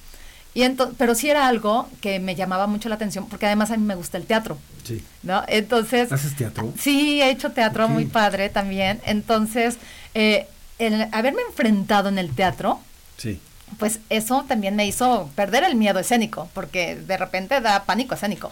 Y 0.54 0.66
pero 0.96 1.14
sí 1.14 1.28
era 1.28 1.46
algo 1.46 1.87
que 2.00 2.18
me 2.18 2.35
llamaba 2.35 2.66
mucho 2.66 2.88
la 2.88 2.94
atención, 2.94 3.28
porque 3.28 3.44
además 3.44 3.70
a 3.73 3.76
mí 3.76 3.85
me 3.85 3.94
gusta 3.94 4.16
el 4.16 4.25
teatro, 4.25 4.56
Sí. 4.85 5.04
¿no? 5.23 5.42
Entonces... 5.49 6.11
¿Haces 6.11 6.35
teatro? 6.35 6.73
Sí, 6.80 7.20
he 7.20 7.28
hecho 7.28 7.52
teatro 7.52 7.90
muy 7.90 8.06
padre 8.06 8.49
también. 8.49 9.02
Entonces, 9.04 9.76
eh, 10.14 10.49
el 10.78 11.08
haberme 11.12 11.42
enfrentado 11.46 12.08
en 12.08 12.16
el 12.16 12.35
teatro, 12.35 12.80
Sí. 13.18 13.38
pues 13.78 14.00
eso 14.08 14.46
también 14.49 14.76
me 14.76 14.87
hizo 14.87 15.28
perder 15.35 15.62
el 15.62 15.75
miedo 15.75 15.99
escénico, 15.99 16.49
porque 16.54 16.96
de 16.96 17.18
repente 17.18 17.61
da 17.61 17.85
pánico 17.85 18.14
escénico. 18.14 18.50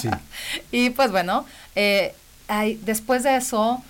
Sí. 0.00 0.10
y 0.70 0.90
pues 0.90 1.10
bueno, 1.10 1.44
eh, 1.74 2.14
después 2.82 3.24
de 3.24 3.34
eso, 3.34 3.82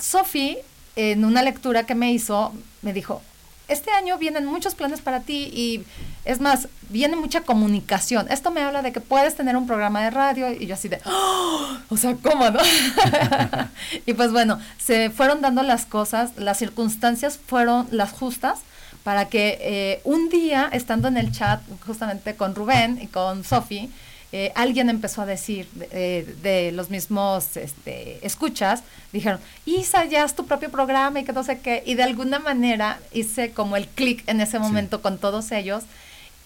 Sofi, 0.00 0.58
en 0.96 1.24
una 1.24 1.42
lectura 1.42 1.84
que 1.86 1.94
me 1.94 2.12
hizo, 2.12 2.52
me 2.82 2.92
dijo, 2.92 3.22
este 3.66 3.90
año 3.90 4.18
vienen 4.18 4.44
muchos 4.44 4.74
planes 4.74 5.00
para 5.00 5.20
ti 5.20 5.50
y 5.52 5.84
es 6.26 6.40
más, 6.40 6.68
viene 6.90 7.16
mucha 7.16 7.40
comunicación. 7.42 8.26
Esto 8.30 8.50
me 8.50 8.60
habla 8.62 8.82
de 8.82 8.92
que 8.92 9.00
puedes 9.00 9.34
tener 9.36 9.56
un 9.56 9.66
programa 9.66 10.02
de 10.02 10.10
radio 10.10 10.52
y 10.52 10.66
yo 10.66 10.74
así 10.74 10.88
de, 10.88 11.00
"Oh", 11.06 11.66
o 11.88 11.96
sea, 11.96 12.14
¿cómo 12.22 12.50
no? 12.50 12.60
y 14.06 14.12
pues 14.12 14.32
bueno, 14.32 14.58
se 14.78 15.10
fueron 15.10 15.40
dando 15.40 15.62
las 15.62 15.86
cosas, 15.86 16.32
las 16.36 16.58
circunstancias 16.58 17.38
fueron 17.46 17.88
las 17.90 18.12
justas 18.12 18.60
para 19.02 19.28
que 19.28 19.58
eh, 19.60 20.00
un 20.04 20.28
día, 20.28 20.68
estando 20.72 21.08
en 21.08 21.16
el 21.16 21.32
chat 21.32 21.60
justamente 21.86 22.36
con 22.36 22.54
Rubén 22.54 22.98
y 23.00 23.06
con 23.06 23.44
Sofi, 23.44 23.90
eh, 24.36 24.50
alguien 24.56 24.90
empezó 24.90 25.22
a 25.22 25.26
decir 25.26 25.68
eh, 25.92 26.26
de 26.42 26.72
los 26.72 26.90
mismos 26.90 27.56
este, 27.56 28.18
escuchas, 28.26 28.82
dijeron, 29.12 29.38
Isa, 29.64 30.06
ya 30.06 30.24
es 30.24 30.34
tu 30.34 30.44
propio 30.44 30.72
programa 30.72 31.20
y 31.20 31.24
que 31.24 31.32
no 31.32 31.44
sé 31.44 31.60
qué, 31.60 31.84
y 31.86 31.94
de 31.94 32.02
alguna 32.02 32.40
manera 32.40 32.98
hice 33.12 33.52
como 33.52 33.76
el 33.76 33.86
clic 33.86 34.24
en 34.26 34.40
ese 34.40 34.58
momento 34.58 35.02
con 35.02 35.18
todos 35.18 35.52
ellos, 35.52 35.84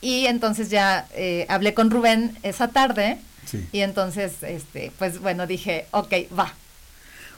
y 0.03 0.27
entonces 0.27 0.69
ya 0.69 1.07
eh, 1.15 1.47
hablé 1.49 1.73
con 1.73 1.91
Rubén 1.91 2.37
esa 2.43 2.69
tarde, 2.69 3.17
y 3.73 3.81
entonces, 3.81 4.43
este, 4.43 4.93
pues 4.99 5.19
bueno, 5.19 5.47
dije, 5.47 5.87
ok, 5.93 6.13
va, 6.39 6.53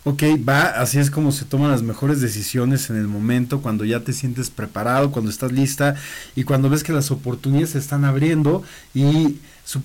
Ok, 0.03 0.23
va, 0.49 0.63
así 0.63 0.99
es 0.99 1.11
como 1.11 1.31
se 1.31 1.45
toman 1.45 1.71
las 1.71 1.83
mejores 1.83 2.23
decisiones 2.23 2.89
en 2.89 2.97
el 2.97 3.07
momento, 3.07 3.61
cuando 3.61 3.85
ya 3.85 4.01
te 4.01 4.15
sientes 4.15 4.49
preparado, 4.49 5.11
cuando 5.11 5.31
estás 5.31 5.53
lista 5.53 5.95
y 6.35 6.45
cuando 6.45 6.71
ves 6.71 6.83
que 6.83 6.95
las 6.95 7.11
oportunidades 7.11 7.71
se 7.71 7.79
están 7.79 8.07
abriendo 8.07 8.63
y 8.95 9.37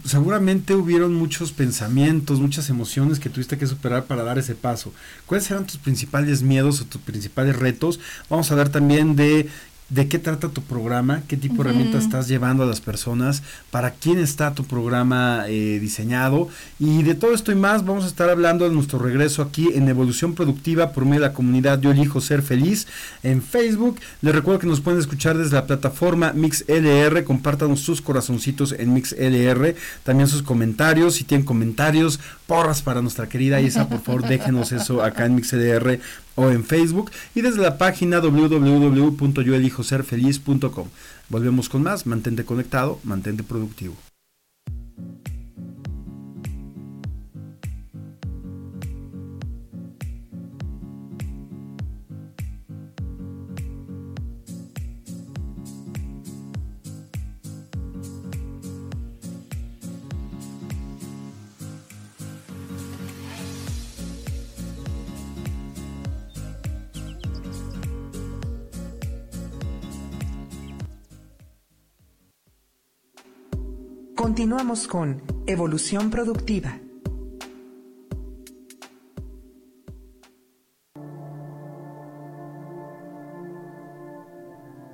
seguramente 0.05 0.73
hubieron 0.73 1.13
muchos 1.13 1.51
pensamientos, 1.51 2.39
muchas 2.39 2.69
emociones 2.69 3.19
que 3.19 3.29
tuviste 3.29 3.57
que 3.57 3.67
superar 3.67 4.05
para 4.05 4.23
dar 4.23 4.39
ese 4.39 4.55
paso. 4.55 4.93
¿Cuáles 5.25 5.51
eran 5.51 5.67
tus 5.67 5.77
principales 5.77 6.43
miedos 6.43 6.79
o 6.79 6.85
tus 6.85 7.01
principales 7.01 7.57
retos? 7.57 7.99
Vamos 8.29 8.49
a 8.49 8.53
hablar 8.53 8.69
también 8.69 9.17
de 9.17 9.49
de 9.89 10.07
qué 10.07 10.17
trata 10.17 10.49
tu 10.49 10.61
programa, 10.61 11.21
qué 11.27 11.37
tipo 11.37 11.63
de 11.63 11.69
herramientas 11.69 12.03
estás 12.03 12.27
llevando 12.27 12.63
a 12.63 12.65
las 12.65 12.81
personas, 12.81 13.43
para 13.69 13.91
quién 13.91 14.17
está 14.17 14.53
tu 14.55 14.63
programa 14.63 15.45
eh, 15.47 15.79
diseñado 15.79 16.49
y 16.79 17.03
de 17.03 17.13
todo 17.13 17.35
esto 17.35 17.51
y 17.51 17.55
más 17.55 17.85
vamos 17.85 18.03
a 18.03 18.07
estar 18.07 18.29
hablando 18.29 18.67
de 18.67 18.73
nuestro 18.73 18.97
regreso 18.97 19.43
aquí 19.43 19.69
en 19.75 19.87
Evolución 19.87 20.33
Productiva 20.33 20.91
por 20.91 21.05
medio 21.05 21.21
de 21.21 21.27
la 21.27 21.33
comunidad 21.33 21.79
Yo 21.79 21.91
Elijo 21.91 22.19
Ser 22.19 22.41
Feliz 22.41 22.87
en 23.21 23.43
Facebook. 23.43 23.99
Les 24.21 24.33
recuerdo 24.33 24.59
que 24.59 24.67
nos 24.67 24.81
pueden 24.81 24.99
escuchar 24.99 25.37
desde 25.37 25.55
la 25.55 25.67
plataforma 25.67 26.33
MixLR, 26.33 27.23
compártanos 27.23 27.81
sus 27.81 28.01
corazoncitos 28.01 28.71
en 28.71 28.93
MixLR, 28.93 29.75
también 30.03 30.27
sus 30.27 30.41
comentarios, 30.41 31.15
si 31.15 31.25
tienen 31.25 31.45
comentarios, 31.45 32.19
porras 32.47 32.81
para 32.81 33.01
nuestra 33.01 33.29
querida 33.29 33.61
Isa, 33.61 33.87
por 33.87 34.01
favor 34.01 34.27
déjenos 34.27 34.71
eso 34.71 35.03
acá 35.03 35.25
en 35.25 35.35
MixLR 35.35 35.99
o 36.35 36.49
en 36.49 36.63
Facebook 36.63 37.11
y 37.33 37.41
desde 37.41 37.61
la 37.61 37.77
página 37.77 38.19
www.yoelijoserfeliz.com. 38.19 40.87
Volvemos 41.29 41.69
con 41.69 41.83
más, 41.83 42.05
mantente 42.05 42.43
conectado, 42.45 42.99
mantente 43.03 43.43
productivo. 43.43 43.95
Continuamos 74.25 74.87
con 74.87 75.21
Evolución 75.45 76.09
Productiva. 76.09 76.79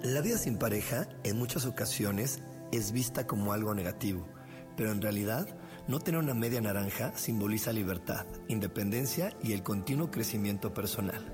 La 0.03 0.19
vida 0.19 0.37
sin 0.37 0.57
pareja 0.57 1.07
en 1.23 1.39
muchas 1.39 1.65
ocasiones 1.65 2.43
es 2.73 2.91
vista 2.91 3.25
como 3.25 3.53
algo 3.53 3.73
negativo, 3.73 4.27
pero 4.75 4.91
en 4.91 5.01
realidad 5.01 5.47
no 5.87 6.01
tener 6.01 6.19
una 6.19 6.33
media 6.33 6.59
naranja 6.59 7.17
simboliza 7.17 7.71
libertad, 7.71 8.25
independencia 8.49 9.31
y 9.41 9.53
el 9.53 9.63
continuo 9.63 10.11
crecimiento 10.11 10.73
personal. 10.73 11.33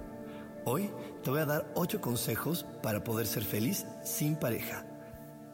Hoy 0.65 0.91
te 1.23 1.31
voy 1.31 1.39
a 1.39 1.47
dar 1.47 1.71
8 1.73 1.99
consejos 1.99 2.67
para 2.83 3.03
poder 3.03 3.25
ser 3.25 3.43
feliz 3.43 3.87
sin 4.03 4.35
pareja. 4.35 4.86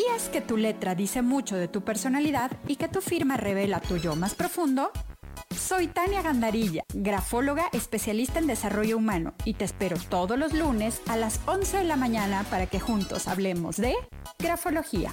¿Sabías 0.00 0.30
que 0.30 0.40
tu 0.40 0.56
letra 0.56 0.94
dice 0.94 1.20
mucho 1.20 1.56
de 1.56 1.68
tu 1.68 1.82
personalidad 1.82 2.52
y 2.66 2.76
que 2.76 2.88
tu 2.88 3.02
firma 3.02 3.36
revela 3.36 3.80
tu 3.80 3.98
yo 3.98 4.16
más 4.16 4.34
profundo? 4.34 4.92
Soy 5.54 5.88
Tania 5.88 6.22
Gandarilla, 6.22 6.84
grafóloga 6.94 7.68
especialista 7.74 8.38
en 8.38 8.46
desarrollo 8.46 8.96
humano 8.96 9.34
y 9.44 9.54
te 9.54 9.66
espero 9.66 9.98
todos 10.08 10.38
los 10.38 10.54
lunes 10.54 11.02
a 11.06 11.18
las 11.18 11.38
11 11.46 11.78
de 11.78 11.84
la 11.84 11.96
mañana 11.96 12.46
para 12.48 12.66
que 12.66 12.80
juntos 12.80 13.28
hablemos 13.28 13.76
de 13.76 13.94
grafología. 14.38 15.12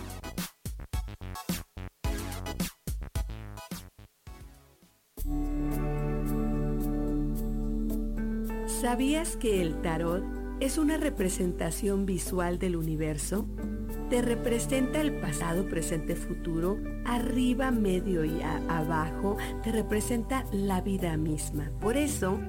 ¿Sabías 8.68 9.36
que 9.36 9.62
el 9.62 9.82
tarot 9.82 10.24
es 10.62 10.78
una 10.78 10.96
representación 10.96 12.06
visual 12.06 12.58
del 12.58 12.78
universo? 12.78 13.46
Te 14.10 14.22
representa 14.22 15.02
el 15.02 15.20
pasado, 15.20 15.68
presente, 15.68 16.16
futuro, 16.16 16.78
arriba, 17.06 17.72
medio 17.72 18.24
y 18.24 18.42
abajo, 18.70 19.38
te 19.64 19.72
representa 19.72 20.46
la 20.52 20.82
vida 20.82 21.18
misma. 21.18 21.72
Por 21.82 21.98
eso, 21.98 22.40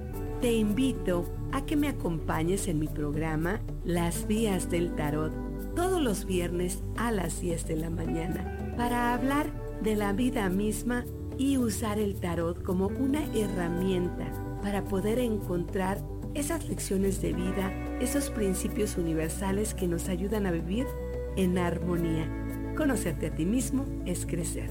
te 0.41 0.53
invito 0.53 1.25
a 1.53 1.65
que 1.65 1.77
me 1.77 1.89
acompañes 1.89 2.69
en 2.69 2.79
mi 2.79 2.87
programa 2.87 3.61
Las 3.85 4.27
Vías 4.27 4.71
del 4.71 4.95
Tarot 4.95 5.49
todos 5.79 6.03
los 6.03 6.25
viernes 6.25 6.83
a 6.97 7.13
las 7.13 7.41
10 7.41 7.69
de 7.69 7.77
la 7.77 7.89
mañana 7.89 8.75
para 8.77 9.15
hablar 9.15 9.47
de 9.81 9.95
la 9.95 10.13
vida 10.13 10.49
misma 10.49 11.05
y 11.37 11.57
usar 11.57 12.01
el 12.01 12.19
tarot 12.19 12.65
como 12.65 12.89
una 12.89 13.23
herramienta 13.33 14.27
para 14.61 14.83
poder 14.83 15.21
encontrar 15.21 16.03
esas 16.35 16.69
lecciones 16.69 17.23
de 17.23 17.33
vida, 17.33 17.73
esos 18.01 18.29
principios 18.31 18.97
universales 18.97 19.73
que 19.73 19.87
nos 19.87 20.09
ayudan 20.09 20.47
a 20.47 20.51
vivir 20.51 20.85
en 21.39 21.57
armonía. 21.57 22.29
Conocerte 22.77 23.29
a 23.29 23.35
ti 23.35 23.47
mismo 23.47 23.87
es 24.05 24.27
crecer. 24.27 24.69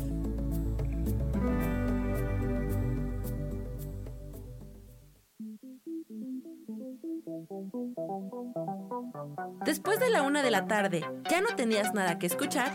Después 9.66 10.00
de 10.00 10.10
la 10.10 10.24
una 10.24 10.44
de 10.44 10.52
la 10.52 10.68
tarde, 10.68 11.06
¿ya 11.30 11.42
no 11.42 11.56
tenías 11.56 11.94
nada 11.94 12.20
que 12.20 12.28
escuchar? 12.28 12.72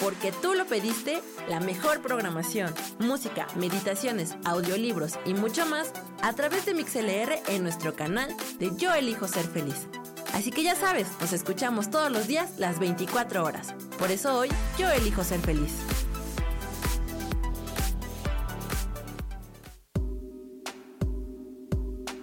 Porque 0.00 0.32
tú 0.32 0.54
lo 0.54 0.64
pediste, 0.66 1.20
la 1.48 1.60
mejor 1.60 2.00
programación, 2.00 2.72
música, 2.98 3.46
meditaciones, 3.56 4.36
audiolibros 4.44 5.18
y 5.26 5.34
mucho 5.34 5.66
más 5.66 5.92
a 6.22 6.32
través 6.32 6.64
de 6.64 6.74
MixLR 6.74 7.40
en 7.48 7.62
nuestro 7.62 7.94
canal 7.94 8.34
de 8.58 8.70
Yo 8.76 8.94
Elijo 8.94 9.26
Ser 9.28 9.46
Feliz. 9.46 9.88
Así 10.34 10.50
que 10.50 10.62
ya 10.62 10.74
sabes, 10.74 11.08
nos 11.20 11.32
escuchamos 11.32 11.90
todos 11.90 12.10
los 12.10 12.26
días 12.26 12.58
las 12.58 12.78
24 12.78 13.44
horas. 13.44 13.74
Por 13.98 14.10
eso 14.10 14.36
hoy 14.36 14.48
yo 14.78 14.88
elijo 14.90 15.24
ser 15.24 15.40
feliz. 15.40 15.72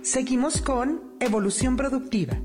Seguimos 0.02 0.62
con 0.62 1.16
Evolución 1.20 1.76
Productiva. 1.76 2.38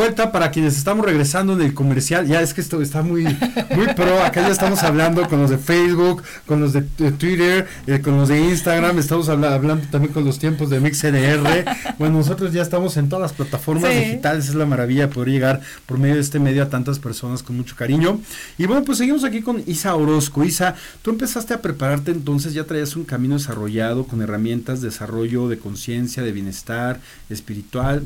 Vuelta 0.00 0.32
para 0.32 0.50
quienes 0.50 0.78
estamos 0.78 1.04
regresando 1.04 1.52
en 1.52 1.60
el 1.60 1.74
comercial, 1.74 2.26
ya 2.26 2.40
es 2.40 2.54
que 2.54 2.62
esto 2.62 2.80
está 2.80 3.02
muy, 3.02 3.24
muy 3.24 3.86
pro, 3.94 4.22
acá 4.22 4.40
ya 4.40 4.48
estamos 4.48 4.82
hablando 4.82 5.28
con 5.28 5.42
los 5.42 5.50
de 5.50 5.58
Facebook, 5.58 6.22
con 6.46 6.58
los 6.58 6.72
de, 6.72 6.80
Twitter, 6.80 7.66
eh, 7.86 8.00
con 8.00 8.16
los 8.16 8.28
de 8.28 8.40
Instagram, 8.40 8.98
estamos 8.98 9.28
hablando 9.28 9.76
también 9.90 10.14
con 10.14 10.24
los 10.24 10.38
tiempos 10.38 10.70
de 10.70 10.80
MixLR, 10.80 11.66
bueno, 11.98 12.16
nosotros 12.16 12.50
ya 12.54 12.62
estamos 12.62 12.96
en 12.96 13.10
todas 13.10 13.20
las 13.24 13.34
plataformas 13.34 13.90
digitales, 13.90 14.48
es 14.48 14.54
la 14.54 14.64
maravilla 14.64 15.10
poder 15.10 15.28
llegar 15.28 15.60
por 15.84 15.98
medio 15.98 16.14
de 16.14 16.22
este 16.22 16.38
medio 16.38 16.62
a 16.62 16.70
tantas 16.70 16.98
personas 16.98 17.42
con 17.42 17.58
mucho 17.58 17.76
cariño. 17.76 18.20
Y 18.56 18.64
bueno, 18.64 18.82
pues 18.84 18.96
seguimos 18.96 19.24
aquí 19.24 19.42
con 19.42 19.62
Isa 19.66 19.94
Orozco. 19.94 20.44
Isa, 20.44 20.76
tú 21.02 21.10
empezaste 21.10 21.52
a 21.52 21.60
prepararte 21.60 22.10
entonces, 22.10 22.54
ya 22.54 22.64
traías 22.64 22.96
un 22.96 23.04
camino 23.04 23.34
desarrollado 23.34 24.04
con 24.04 24.22
herramientas 24.22 24.80
de 24.80 24.88
desarrollo 24.88 25.48
de 25.48 25.58
conciencia, 25.58 26.22
de 26.22 26.32
bienestar 26.32 27.00
espiritual, 27.28 28.02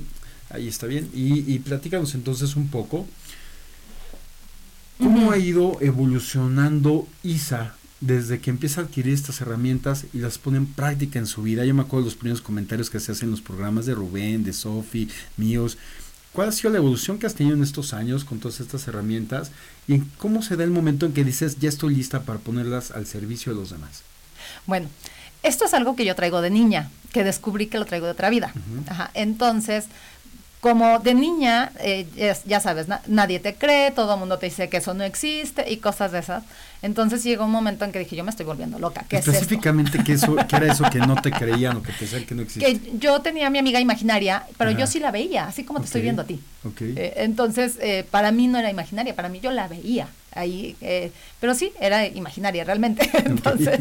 Ahí 0.50 0.68
está 0.68 0.87
bien. 0.87 1.11
Y, 1.14 1.52
y 1.52 1.59
platícanos 1.59 2.14
entonces 2.14 2.57
un 2.57 2.68
poco. 2.68 3.07
¿Cómo 4.98 5.33
ha 5.33 5.38
ido 5.38 5.78
evolucionando 5.80 7.09
ISA 7.22 7.74
desde 8.00 8.38
que 8.38 8.50
empieza 8.50 8.80
a 8.80 8.85
adquirir 8.85 9.12
estas 9.12 9.40
herramientas 9.40 10.07
y 10.12 10.18
las 10.18 10.38
pone 10.38 10.59
en 10.59 10.66
práctica 10.66 11.18
en 11.18 11.26
su 11.26 11.42
vida? 11.42 11.64
Yo 11.64 11.74
me 11.74 11.83
acuerdo 11.83 12.04
de 12.04 12.11
los 12.11 12.18
primeros 12.18 12.40
comentarios 12.40 12.90
que 12.90 13.00
se 13.00 13.12
hacen 13.12 13.26
en 13.26 13.33
los 13.33 13.40
programas 13.40 13.87
de 13.87 13.94
Rubén, 13.94 14.44
de 14.44 14.52
Sofi, 14.52 15.09
míos. 15.37 15.78
¿Cuál 16.33 16.48
ha 16.48 16.52
sido 16.52 16.70
la 16.70 16.78
evolución 16.78 17.18
que 17.18 17.26
has 17.26 17.35
tenido 17.35 17.57
en 17.57 17.62
estos 17.62 17.92
años 17.92 18.24
con 18.24 18.38
todas 18.38 18.61
estas 18.61 18.87
herramientas? 18.88 19.50
¿Y 19.87 20.00
cómo 20.18 20.42
se 20.42 20.57
da 20.57 20.64
el 20.64 20.70
momento 20.70 21.07
en 21.07 21.12
que 21.12 21.24
dices, 21.24 21.59
ya 21.59 21.68
estoy 21.68 21.94
lista 21.94 22.22
para 22.22 22.38
ponerlas 22.38 22.90
al 22.90 23.07
servicio 23.07 23.52
de 23.52 23.61
los 23.61 23.70
demás? 23.70 24.02
Bueno, 24.66 24.88
esto 25.42 25.64
es 25.64 25.74
algo 25.74 25.94
que 25.96 26.04
yo 26.04 26.14
traigo 26.14 26.40
de 26.40 26.50
niña, 26.50 26.90
que 27.12 27.22
descubrí 27.22 27.66
que 27.66 27.78
lo 27.78 27.85
traigo 27.85 28.07
de 28.07 28.12
otra 28.12 28.30
vida. 28.30 28.52
Ajá. 28.88 29.11
Entonces, 29.14 29.87
como 30.64 30.98
de 30.98 31.12
niña, 31.12 31.72
eh, 31.79 32.07
ya 32.46 32.59
sabes, 32.59 32.87
nadie 33.07 33.38
te 33.38 33.55
cree, 33.55 33.90
todo 33.90 34.14
el 34.14 34.18
mundo 34.18 34.38
te 34.38 34.46
dice 34.46 34.70
que 34.70 34.79
eso 34.79 34.94
no 34.94 35.05
existe 35.05 35.70
y 35.70 35.77
cosas 35.77 36.11
de 36.11 36.20
esas. 36.20 36.42
Entonces 36.81 37.22
llegó 37.22 37.44
un 37.44 37.50
momento 37.50 37.85
en 37.85 37.92
que 37.92 37.98
dije, 37.98 38.16
yo 38.16 38.24
me 38.24 38.31
estoy 38.31 38.46
volviendo 38.46 38.79
loca. 38.79 39.05
¿Qué 39.07 39.18
Específicamente, 39.18 40.03
¿qué, 40.03 40.14
eso, 40.14 40.35
¿qué 40.48 40.57
era 40.57 40.72
eso 40.72 40.85
que 40.90 41.00
no 41.00 41.16
te 41.16 41.31
creían 41.31 41.77
o 41.77 41.83
que 41.83 41.92
decían 41.92 42.24
que 42.24 42.35
no 42.35 42.40
existía? 42.40 42.66
Que 42.66 42.92
yo 42.98 43.20
tenía 43.20 43.48
a 43.48 43.50
mi 43.50 43.59
amiga 43.59 43.79
imaginaria, 43.79 44.44
pero 44.57 44.70
yo 44.70 44.87
sí 44.87 45.00
la 45.00 45.11
veía, 45.11 45.44
así 45.44 45.64
como 45.64 45.81
te 45.81 45.85
estoy 45.85 46.00
viendo 46.00 46.22
a 46.22 46.24
ti. 46.24 46.40
Eh, 46.81 47.12
entonces, 47.18 47.77
eh, 47.83 48.07
para 48.11 48.33
mí 48.33 48.48
no 48.48 48.59
era 48.59 48.70
imaginaria, 48.70 49.14
para 49.14 49.29
mí 49.29 49.40
yo 49.40 49.50
la 49.50 49.68
veía 49.68 50.09
ahí, 50.35 50.77
eh, 50.81 51.12
pero 51.40 51.55
sí, 51.55 51.73
era 51.81 52.07
imaginaria 52.07 52.64
realmente. 52.64 53.09
entonces, 53.25 53.81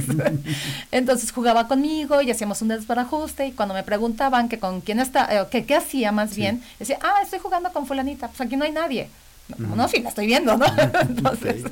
entonces 0.92 1.32
jugaba 1.32 1.68
conmigo 1.68 2.22
y 2.22 2.32
hacíamos 2.32 2.62
un 2.62 2.70
desbarajuste 2.70 3.48
y 3.48 3.52
cuando 3.52 3.74
me 3.74 3.84
preguntaban 3.84 4.50
que 4.50 4.60
con 4.60 4.82
quién 4.82 5.00
está, 5.00 5.28
eh, 5.34 5.46
que 5.50 5.66
qué 5.66 5.76
hacía 5.76 6.12
más 6.12 6.36
bien, 6.36 6.63
decía, 6.80 7.00
ah, 7.02 7.22
estoy 7.24 7.39
jugando 7.39 7.72
con 7.72 7.86
fulanita, 7.88 8.28
pues 8.28 8.42
aquí 8.42 8.56
no 8.56 8.66
hay 8.66 8.72
nadie. 8.72 9.10
No, 9.58 9.88
sí, 9.89 10.00
la 10.00 10.10
estoy 10.10 10.26
viendo, 10.26 10.58
¿no? 10.58 10.66
entonces, 11.02 11.63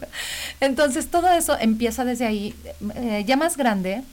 entonces, 0.60 1.08
todo 1.10 1.30
eso 1.30 1.58
empieza 1.58 2.04
desde 2.04 2.26
ahí, 2.26 2.54
eh, 2.96 3.24
ya 3.26 3.38
más 3.38 3.56
grande, 3.56 4.04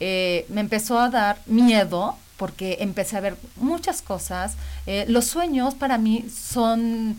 me 0.00 0.60
empezó 0.60 0.98
a 1.00 1.08
dar 1.08 1.38
miedo 1.46 2.16
porque 2.36 2.76
empecé 2.80 3.16
a 3.16 3.20
ver 3.20 3.36
muchas 3.56 4.00
cosas. 4.00 4.54
los 5.08 5.24
sueños 5.24 5.74
para 5.74 5.98
mí 5.98 6.26
son 6.30 7.16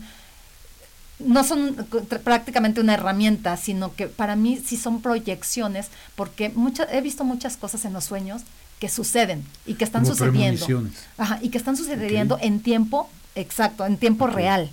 no 1.24 1.44
son 1.44 1.76
prácticamente 2.24 2.80
una 2.80 2.94
herramienta, 2.94 3.56
sino 3.56 3.94
que 3.94 4.06
para 4.06 4.36
mí 4.36 4.60
sí 4.64 4.76
son 4.76 5.02
proyecciones, 5.02 5.88
porque 6.14 6.52
he 6.90 7.00
visto 7.00 7.24
muchas 7.24 7.56
cosas 7.56 7.84
en 7.84 7.92
los 7.92 8.04
sueños 8.04 8.42
que 8.78 8.88
suceden 8.88 9.44
y 9.66 9.74
que 9.74 9.84
están 9.84 10.06
sucediendo. 10.06 10.66
Ajá, 11.18 11.38
y 11.42 11.50
que 11.50 11.58
están 11.58 11.76
sucediendo 11.76 12.38
en 12.40 12.60
tiempo 12.60 13.08
exacto, 13.34 13.86
en 13.86 13.96
tiempo 13.96 14.26
real. 14.26 14.70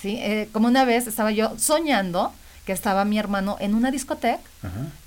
¿sí? 0.00 0.16
Eh, 0.20 0.48
como 0.52 0.68
una 0.68 0.84
vez 0.84 1.06
estaba 1.06 1.32
yo 1.32 1.58
soñando 1.58 2.32
que 2.64 2.72
estaba 2.72 3.06
mi 3.06 3.18
hermano 3.18 3.56
en 3.60 3.74
una 3.74 3.90
discoteca 3.90 4.42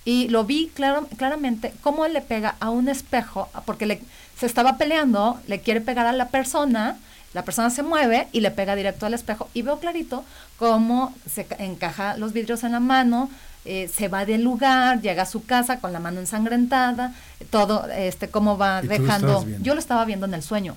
y 0.03 0.29
lo 0.29 0.45
vi 0.45 0.71
claro, 0.73 1.07
claramente 1.15 1.73
cómo 1.81 2.05
él 2.05 2.13
le 2.13 2.21
pega 2.21 2.55
a 2.59 2.71
un 2.71 2.89
espejo, 2.89 3.49
porque 3.65 3.85
le, 3.85 4.01
se 4.35 4.47
estaba 4.47 4.79
peleando, 4.79 5.39
le 5.45 5.61
quiere 5.61 5.79
pegar 5.79 6.07
a 6.07 6.11
la 6.11 6.29
persona, 6.29 6.97
la 7.33 7.43
persona 7.43 7.69
se 7.69 7.83
mueve 7.83 8.27
y 8.31 8.41
le 8.41 8.51
pega 8.51 8.75
directo 8.75 9.05
al 9.05 9.13
espejo 9.13 9.49
y 9.53 9.61
veo 9.61 9.79
clarito 9.79 10.23
cómo 10.57 11.13
se 11.33 11.47
encaja 11.59 12.17
los 12.17 12.33
vidrios 12.33 12.63
en 12.63 12.73
la 12.73 12.79
mano, 12.79 13.29
eh, 13.63 13.89
se 13.93 14.07
va 14.07 14.25
del 14.25 14.43
lugar, 14.43 15.01
llega 15.01 15.23
a 15.23 15.25
su 15.27 15.45
casa 15.45 15.79
con 15.79 15.93
la 15.93 15.99
mano 15.99 16.19
ensangrentada, 16.19 17.13
todo, 17.49 17.87
este, 17.89 18.27
cómo 18.27 18.57
va 18.57 18.81
dejando. 18.81 19.45
Yo 19.61 19.75
lo 19.75 19.79
estaba 19.79 20.03
viendo 20.05 20.25
en 20.25 20.33
el 20.33 20.41
sueño. 20.41 20.75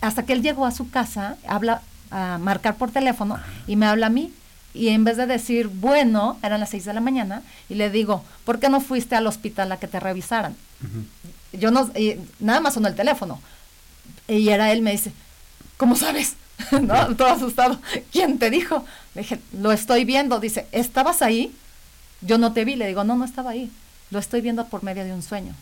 Hasta 0.00 0.24
que 0.24 0.32
él 0.32 0.42
llegó 0.42 0.66
a 0.66 0.72
su 0.72 0.90
casa, 0.90 1.36
habla 1.46 1.80
a 2.10 2.38
marcar 2.38 2.74
por 2.74 2.90
teléfono 2.90 3.38
y 3.66 3.76
me 3.76 3.86
habla 3.86 4.06
a 4.06 4.10
mí. 4.10 4.32
Y 4.74 4.88
en 4.88 5.04
vez 5.04 5.16
de 5.16 5.26
decir, 5.26 5.68
bueno, 5.68 6.38
eran 6.42 6.58
las 6.58 6.70
seis 6.70 6.86
de 6.86 6.94
la 6.94 7.00
mañana, 7.00 7.42
y 7.68 7.74
le 7.74 7.90
digo, 7.90 8.24
¿por 8.44 8.58
qué 8.58 8.70
no 8.70 8.80
fuiste 8.80 9.14
al 9.14 9.26
hospital 9.26 9.70
a 9.70 9.76
que 9.76 9.86
te 9.86 10.00
revisaran? 10.00 10.56
Yo 11.52 11.70
no, 11.70 11.90
nada 12.40 12.60
más 12.60 12.74
sonó 12.74 12.88
el 12.88 12.94
teléfono. 12.94 13.40
Y 14.26 14.48
era 14.48 14.72
él, 14.72 14.80
me 14.80 14.92
dice, 14.92 15.12
¿cómo 15.82 15.96
sabes? 15.96 16.34
¿No? 16.80 17.16
Todo 17.16 17.26
asustado. 17.26 17.80
¿Quién 18.12 18.38
te 18.38 18.50
dijo? 18.50 18.84
Le 19.16 19.22
dije, 19.22 19.40
lo 19.52 19.72
estoy 19.72 20.04
viendo. 20.04 20.38
Dice, 20.38 20.68
¿estabas 20.70 21.22
ahí? 21.22 21.52
Yo 22.20 22.38
no 22.38 22.52
te 22.52 22.64
vi. 22.64 22.76
Le 22.76 22.86
digo, 22.86 23.02
no, 23.02 23.16
no 23.16 23.24
estaba 23.24 23.50
ahí. 23.50 23.68
Lo 24.12 24.20
estoy 24.20 24.42
viendo 24.42 24.64
por 24.66 24.84
medio 24.84 25.02
de 25.04 25.12
un 25.12 25.24
sueño. 25.24 25.56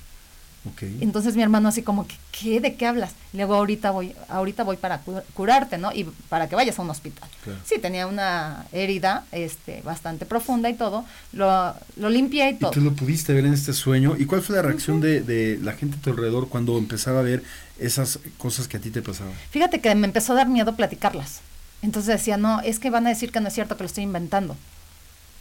Entonces 1.00 1.36
mi 1.36 1.42
hermano 1.42 1.68
así 1.68 1.82
como, 1.82 2.06
¿qué? 2.32 2.60
¿De 2.60 2.74
qué 2.74 2.86
hablas? 2.86 3.12
Le 3.32 3.44
digo, 3.44 3.54
ahorita 3.54 3.90
voy, 3.92 4.14
ahorita 4.28 4.62
voy 4.62 4.76
para 4.76 5.00
curarte, 5.32 5.78
¿no? 5.78 5.90
Y 5.92 6.04
para 6.28 6.48
que 6.48 6.54
vayas 6.54 6.78
a 6.78 6.82
un 6.82 6.90
hospital. 6.90 7.28
Sí, 7.64 7.78
tenía 7.78 8.06
una 8.06 8.66
herida 8.72 9.24
este, 9.32 9.80
bastante 9.82 10.26
profunda 10.26 10.68
y 10.68 10.74
todo. 10.74 11.06
Lo, 11.32 11.74
lo 11.96 12.10
limpié 12.10 12.50
y 12.50 12.54
todo. 12.56 12.70
¿Y 12.72 12.74
tú 12.74 12.80
lo 12.82 12.92
pudiste 12.92 13.32
ver 13.32 13.46
en 13.46 13.54
este 13.54 13.72
sueño? 13.72 14.16
¿Y 14.18 14.26
cuál 14.26 14.42
fue 14.42 14.56
la 14.56 14.62
reacción 14.62 15.00
de, 15.00 15.22
de, 15.22 15.58
la 15.62 15.72
gente 15.72 15.96
a 15.96 16.00
tu 16.00 16.10
alrededor 16.10 16.48
cuando 16.48 16.76
empezaba 16.76 17.20
a 17.20 17.22
ver 17.22 17.42
esas 17.78 18.18
cosas 18.36 18.68
que 18.68 18.76
a 18.76 18.80
ti 18.80 18.90
te 18.90 19.00
pasaban? 19.00 19.32
Fíjate 19.50 19.80
que 19.80 19.94
me 19.94 20.06
empezó 20.06 20.32
a 20.34 20.36
dar 20.36 20.48
miedo 20.48 20.76
platicarlas. 20.76 21.40
Entonces 21.80 22.18
decía, 22.18 22.36
no, 22.36 22.60
es 22.60 22.78
que 22.78 22.90
van 22.90 23.06
a 23.06 23.10
decir 23.10 23.32
que 23.32 23.40
no 23.40 23.48
es 23.48 23.54
cierto, 23.54 23.76
que 23.76 23.84
lo 23.84 23.86
estoy 23.86 24.04
inventando. 24.04 24.56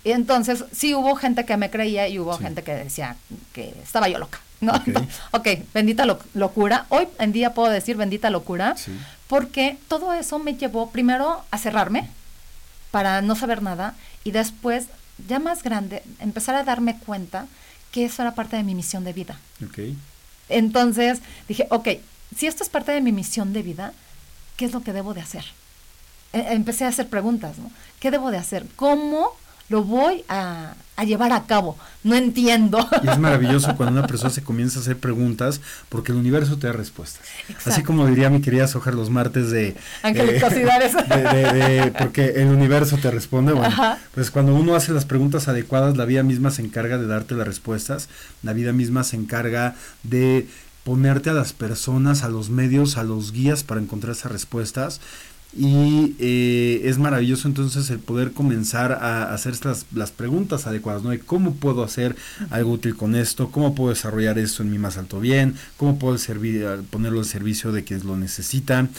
Y 0.06 0.12
entonces 0.12 0.64
sí 0.72 0.96
hubo 0.96 1.16
gente 1.16 1.44
que 1.46 1.58
me 1.58 1.70
creía 1.70 2.08
y 2.08 2.20
hubo 2.20 2.38
gente 2.38 2.64
que 2.64 2.74
decía 2.74 3.18
que 3.52 3.74
estaba 3.84 4.08
yo 4.08 4.18
loca. 4.18 4.40
¿No? 4.62 4.74
ok, 5.32 5.48
bendita 5.74 6.06
locura. 6.34 6.86
Hoy 6.90 7.08
en 7.20 7.32
día 7.32 7.54
puedo 7.54 7.70
decir 7.70 7.98
bendita 7.98 8.30
locura 8.30 8.76
porque 9.28 9.78
todo 9.88 10.14
eso 10.14 10.40
me 10.40 10.56
llevó 10.56 10.90
primero 10.92 11.44
a 11.52 11.58
cerrarme 11.58 12.10
para 12.92 13.22
no 13.22 13.36
saber 13.36 13.62
nada 13.62 13.96
y 14.24 14.32
después, 14.32 14.88
ya 15.28 15.40
más 15.40 15.64
grande, 15.64 16.04
empezar 16.20 16.56
a 16.56 16.64
darme 16.64 16.98
cuenta 16.98 17.48
que 17.92 18.06
eso 18.06 18.22
era 18.22 18.36
parte 18.36 18.58
de 18.58 18.64
mi 18.64 18.76
misión 18.76 19.04
de 19.04 19.14
vida. 19.14 19.40
Entonces 20.50 21.20
dije, 21.48 21.68
ok, 21.70 21.90
si 22.36 22.48
esto 22.48 22.64
es 22.64 22.70
parte 22.70 22.92
de 22.92 23.02
mi 23.02 23.12
misión 23.12 23.54
de 23.54 23.64
vida, 23.64 23.94
¿qué 24.58 24.66
es 24.66 24.74
lo 24.74 24.82
que 24.82 24.94
debo 24.94 25.14
de 25.14 25.22
hacer? 25.22 25.46
E-, 26.34 26.54
empecé 26.54 26.86
a 26.86 26.90
hacer 26.90 27.08
preguntas, 27.08 27.58
¿no? 27.58 27.72
¿Qué 28.00 28.12
debo 28.12 28.32
de 28.32 28.38
hacer? 28.38 28.66
¿Cómo? 28.76 29.36
Lo 29.70 29.84
voy 29.84 30.24
a, 30.28 30.74
llevar 31.06 31.32
a 31.32 31.46
cabo. 31.46 31.78
No 32.04 32.16
entiendo. 32.16 32.86
Y 33.04 33.08
es 33.08 33.18
maravilloso 33.18 33.76
cuando 33.78 34.00
una 34.00 34.08
persona 34.08 34.32
se 34.32 34.44
comienza 34.44 34.80
a 34.80 34.82
hacer 34.82 34.98
preguntas 34.98 35.62
porque 35.88 36.12
el 36.12 36.18
universo 36.18 36.58
te 36.58 36.68
da 36.68 36.74
respuestas. 36.74 37.22
Así 37.66 37.84
como 37.84 38.06
diría 38.06 38.30
mi 38.30 38.42
querida 38.42 38.68
Sojar 38.68 38.96
los 38.96 39.10
martes 39.10 39.50
de... 39.52 39.78
Angelicosidades. 40.04 40.94
Porque 41.98 42.34
el 42.36 42.48
universo 42.48 42.98
te 42.98 43.12
responde. 43.12 43.54
Bueno, 43.54 43.98
pues 44.14 44.30
cuando 44.30 44.54
uno 44.56 44.76
hace 44.76 44.92
las 44.92 45.06
preguntas 45.06 45.48
adecuadas, 45.48 45.96
la 45.96 46.06
vida 46.06 46.24
misma 46.24 46.52
se 46.52 46.64
encarga 46.64 46.98
de 46.98 47.08
darte 47.08 47.36
las 47.36 47.48
respuestas. 47.48 48.10
La 48.44 48.52
vida 48.54 48.74
misma 48.74 49.04
se 49.04 49.16
encarga 49.16 49.76
de 50.04 50.48
ponerte 50.84 51.30
a 51.30 51.34
las 51.34 51.54
personas, 51.54 52.24
a 52.24 52.30
los 52.30 52.50
medios, 52.50 52.98
a 52.98 53.04
los 53.04 53.32
guías 53.32 53.64
para 53.64 53.80
encontrar 53.80 54.14
esas 54.14 54.32
respuestas 54.32 55.00
y 55.52 56.16
eh, 56.20 56.82
es 56.84 57.00
maravilloso 57.00 57.48
entonces 57.48 57.90
el 57.90 58.00
poder 58.00 58.34
comenzar 58.34 58.92
a 58.92 59.34
hacer 59.34 59.54
estas, 59.54 59.88
las 59.96 60.12
preguntas 60.12 60.68
adecuadas, 60.68 61.02
¿no? 61.02 61.10
De 61.10 61.20
cómo 61.20 61.56
puedo 61.56 61.84
hacer 61.84 62.16
algo 62.52 62.74
útil 62.74 62.96
con 62.96 63.16
esto, 63.16 63.52
cómo 63.52 63.74
puedo 63.74 63.90
desarrollar 63.90 64.38
esto 64.38 64.62
en 64.62 64.72
mi 64.72 64.78
más 64.78 64.98
alto 64.98 65.20
bien, 65.20 65.56
cómo 65.78 65.98
puedo 65.98 66.18
servir, 66.20 66.66
ponerlo 66.92 67.20
al 67.20 67.26
servicio 67.26 67.72
de 67.72 67.84
quienes 67.84 68.06
lo 68.06 68.16
necesitan. 68.16 68.90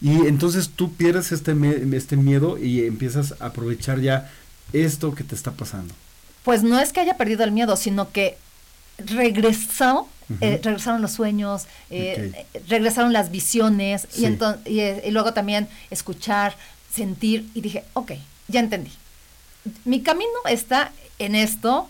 Y 0.00 0.26
entonces 0.26 0.70
tú 0.70 0.94
pierdes 0.94 1.30
este, 1.32 1.54
este 1.92 2.16
miedo 2.16 2.56
y 2.56 2.84
empiezas 2.84 3.34
a 3.40 3.46
aprovechar 3.46 4.00
ya 4.00 4.30
esto 4.72 5.14
que 5.14 5.24
te 5.24 5.34
está 5.34 5.52
pasando. 5.52 5.92
Pues 6.42 6.62
no 6.62 6.78
es 6.78 6.92
que 6.92 7.00
haya 7.00 7.18
perdido 7.18 7.44
el 7.44 7.52
miedo, 7.52 7.76
sino 7.76 8.12
que 8.12 8.38
regresó 8.96 10.08
eh, 10.40 10.60
regresaron 10.62 11.00
los 11.00 11.12
sueños, 11.12 11.66
eh, 11.90 12.46
regresaron 12.68 13.12
las 13.12 13.30
visiones 13.30 14.06
y, 14.16 14.26
eh, 14.26 15.02
y, 15.06 15.10
luego 15.10 15.32
también 15.32 15.68
escuchar, 15.90 16.54
sentir 16.92 17.48
y 17.54 17.62
dije, 17.62 17.84
ok, 17.94 18.12
ya 18.48 18.60
entendí. 18.60 18.92
Mi 19.84 20.02
camino 20.02 20.30
está 20.48 20.92
en 21.18 21.34
esto, 21.34 21.88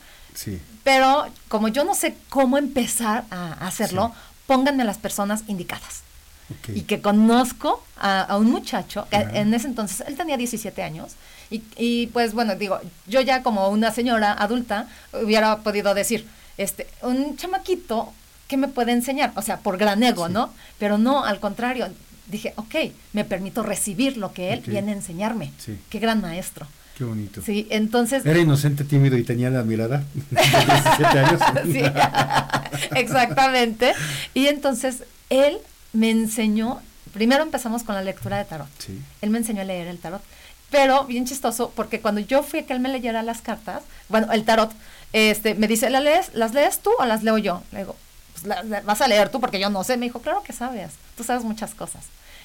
pero 0.85 1.27
como 1.49 1.69
yo 1.69 1.85
no 1.85 1.95
sé 1.95 2.17
cómo 2.29 2.59
empezar 2.59 3.25
a 3.31 3.67
hacerlo, 3.67 4.13
pónganme 4.47 4.85
las 4.85 4.99
personas 4.99 5.43
indicadas. 5.49 6.03
Ok. 6.51 6.71
y 6.77 6.81
que 6.81 7.03
conozco 7.03 7.85
a, 7.99 8.23
a 8.23 8.39
un 8.39 8.51
muchacho 8.51 9.07
que 9.11 9.17
Ajá. 9.17 9.39
en 9.39 9.53
ese 9.53 9.67
entonces 9.67 10.03
él 10.09 10.17
tenía 10.17 10.39
17 10.39 10.83
años 10.83 11.13
y, 11.51 11.63
y, 11.77 12.07
pues 12.07 12.33
bueno 12.33 12.57
digo 12.57 12.81
yo 13.07 13.21
ya 13.21 13.43
como 13.43 13.69
una 13.69 13.93
señora 13.93 14.33
adulta 14.33 14.89
hubiera 15.13 15.59
podido 15.59 15.93
decir 15.93 16.27
este 16.57 16.87
un 17.03 17.37
chamaquito 17.37 18.15
que 18.49 18.57
me 18.57 18.67
puede 18.69 18.91
enseñar 18.93 19.33
o 19.37 19.43
sea 19.43 19.59
por 19.59 19.79
gran 19.79 20.03
ego 20.03 20.27
Sí. 20.27 20.33
no 20.33 20.53
pero 20.79 20.99
no 20.99 21.25
al 21.25 21.39
contrario 21.39 21.89
dije 22.27 22.53
ok 22.57 22.75
me 23.13 23.25
permito 23.25 23.63
recibir 23.63 24.17
lo 24.17 24.33
que 24.33 24.53
él 24.53 24.63
viene 24.67 24.91
a 24.93 24.95
enseñarme 24.97 25.53
Sí. 25.59 25.79
qué 25.91 25.99
gran 26.01 26.21
maestro 26.21 26.67
Qué 26.97 27.05
bonito. 27.05 27.41
sí 27.43 27.69
entonces 27.71 28.27
Era 28.27 28.41
inocente, 28.41 28.83
tímido 28.83 29.17
y 29.17 29.23
tenía 29.23 29.51
la 29.51 29.63
mirada 29.63 30.03
de 30.31 30.41
17 30.41 31.19
años. 31.19 31.41
Sí, 31.73 31.83
exactamente. 32.97 33.95
Y 34.35 34.47
entonces 34.47 35.05
él 35.31 35.59
me 35.93 36.11
enseñó, 36.11 36.81
primero 37.13 37.43
empezamos 37.43 37.83
con 37.83 37.95
la 37.95 38.03
lectura 38.03 38.39
de 38.39 38.45
tarot. 38.45 38.69
Sí. 38.79 38.99
Él 39.21 39.31
me 39.31 39.39
enseñó 39.39 39.63
a 39.63 39.65
leer 39.65 39.87
el 39.89 39.99
tarot. 39.99 40.23
Pero 40.71 41.05
bien 41.05 41.25
chistoso, 41.25 41.73
porque 41.75 42.01
cuando 42.01 42.21
yo 42.21 42.43
fui 42.43 42.61
a 42.61 42.67
que 42.67 42.73
él 42.75 42.81
me 42.81 42.89
leyera 42.91 43.23
las 43.23 43.41
cartas, 43.41 43.83
bueno, 44.09 44.31
el 44.33 44.45
tarot, 44.45 44.71
este, 45.13 45.55
me 45.55 45.67
dice, 45.67 45.89
¿las 45.89 46.03
lees, 46.03 46.31
¿las 46.35 46.53
lees 46.53 46.81
tú 46.81 46.91
o 46.99 47.05
las 47.07 47.23
leo 47.23 47.39
yo? 47.39 47.63
Le 47.73 47.79
digo, 47.81 47.97
pues 48.43 48.47
la- 48.47 48.63
la- 48.63 48.81
vas 48.83 49.01
a 49.01 49.09
leer 49.09 49.29
tú 49.31 49.41
porque 49.41 49.59
yo 49.61 49.71
no 49.71 49.85
sé. 49.85 49.97
Me 49.97 50.07
dijo, 50.07 50.21
claro 50.21 50.43
que 50.43 50.53
sabes, 50.53 50.93
tú 51.17 51.25
sabes 51.25 51.45
muchas 51.45 51.75
cosas. 51.75 52.05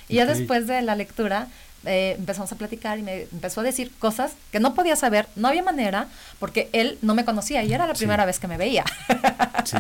Y 0.09 0.15
ya 0.15 0.25
después 0.25 0.67
de 0.67 0.81
la 0.81 0.95
lectura 0.95 1.47
eh, 1.85 2.15
empezamos 2.17 2.49
a 2.51 2.55
platicar 2.55 2.97
y 2.97 3.01
me 3.03 3.23
empezó 3.23 3.59
a 3.59 3.63
decir 3.63 3.91
cosas 3.99 4.33
que 4.51 4.59
no 4.61 4.73
podía 4.73 4.95
saber, 4.95 5.27
no 5.35 5.49
había 5.49 5.63
manera, 5.63 6.07
porque 6.39 6.69
él 6.71 6.97
no 7.01 7.13
me 7.13 7.25
conocía 7.25 7.61
y 7.63 7.73
era 7.73 7.87
la 7.87 7.93
Sí. 7.93 7.99
primera 7.99 8.25
vez 8.25 8.39
que 8.39 8.47
me 8.47 8.57
veía. 8.57 8.85
Sí. 9.65 9.77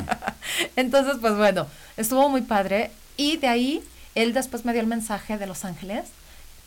Entonces, 0.75 1.17
pues 1.19 1.35
bueno, 1.35 1.67
estuvo 1.97 2.29
muy 2.29 2.41
padre. 2.41 2.91
Y 3.17 3.37
de 3.37 3.47
ahí, 3.47 3.83
él 4.15 4.33
después 4.33 4.63
me 4.65 4.71
dio 4.71 4.81
el 4.81 4.87
mensaje 4.87 5.37
de 5.37 5.45
Los 5.47 5.65
Ángeles 5.65 6.05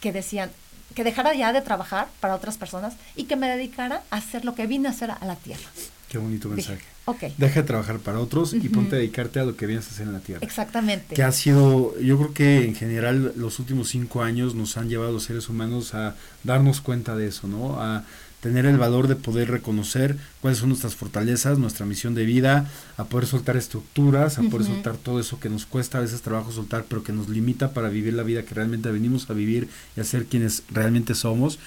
que 0.00 0.12
decían 0.12 0.50
que 0.94 1.02
dejara 1.04 1.34
ya 1.34 1.52
de 1.52 1.60
trabajar 1.62 2.08
para 2.20 2.34
otras 2.34 2.56
personas 2.58 2.94
y 3.14 3.24
que 3.24 3.36
me 3.36 3.48
dedicara 3.48 4.02
a 4.10 4.16
hacer 4.16 4.44
lo 4.44 4.54
que 4.54 4.66
vine 4.66 4.88
a 4.88 4.90
hacer 4.92 5.10
a 5.10 5.18
la 5.24 5.34
tierra. 5.36 5.68
Qué 6.10 6.18
bonito 6.18 6.48
Dije, 6.50 6.78
mensaje. 7.06 7.26
ok, 7.32 7.38
Deja 7.38 7.60
de 7.62 7.66
trabajar 7.66 7.98
para 7.98 8.20
otros 8.20 8.52
y 8.54 8.58
Ujú. 8.58 8.70
ponte 8.72 8.96
a 8.96 8.98
dedicarte 8.98 9.40
a 9.40 9.44
lo 9.44 9.56
que 9.56 9.66
vienes 9.66 9.86
a 9.86 9.90
hacer 9.90 10.06
en 10.06 10.12
la 10.12 10.20
tierra. 10.20 10.44
exactamente. 10.44 11.14
Que 11.14 11.22
ha 11.22 11.32
sido, 11.32 11.98
yo 12.00 12.18
creo 12.18 12.34
que 12.34 12.64
en 12.64 12.74
general 12.74 13.32
los 13.36 13.58
últimos 13.58 13.88
cinco 13.88 14.22
años 14.22 14.54
nos 14.54 14.76
han 14.76 14.88
llevado 14.88 15.10
a 15.10 15.12
los 15.12 15.24
seres 15.24 15.48
humanos 15.48 15.94
a 15.94 16.14
darnos 16.44 16.80
cuenta 16.80 17.16
de 17.16 17.28
eso, 17.28 17.48
¿no? 17.48 17.80
A 17.80 18.04
tener 18.40 18.66
el 18.66 18.76
valor 18.78 19.08
de 19.08 19.16
poder 19.16 19.50
reconocer 19.50 20.16
cuáles 20.40 20.58
son 20.60 20.68
nuestras 20.68 20.94
fortalezas, 20.94 21.58
nuestra 21.58 21.84
misión 21.86 22.14
de 22.14 22.24
vida, 22.24 22.70
a 22.96 23.04
poder 23.04 23.26
soltar 23.26 23.56
estructuras, 23.56 24.38
a 24.38 24.42
poder 24.42 24.62
Ujú. 24.66 24.74
soltar 24.74 24.96
todo 24.98 25.18
eso 25.18 25.40
que 25.40 25.48
nos 25.48 25.66
cuesta 25.66 25.98
a 25.98 26.02
veces 26.02 26.20
trabajo 26.22 26.52
soltar, 26.52 26.84
pero 26.88 27.02
que 27.02 27.12
nos 27.12 27.28
limita 27.28 27.72
para 27.72 27.88
vivir 27.88 28.14
la 28.14 28.22
vida 28.22 28.44
que 28.44 28.54
realmente 28.54 28.90
venimos 28.92 29.28
a 29.30 29.32
vivir 29.32 29.68
y 29.96 30.00
a 30.00 30.04
ser 30.04 30.26
quienes 30.26 30.62
realmente 30.70 31.14
somos. 31.16 31.58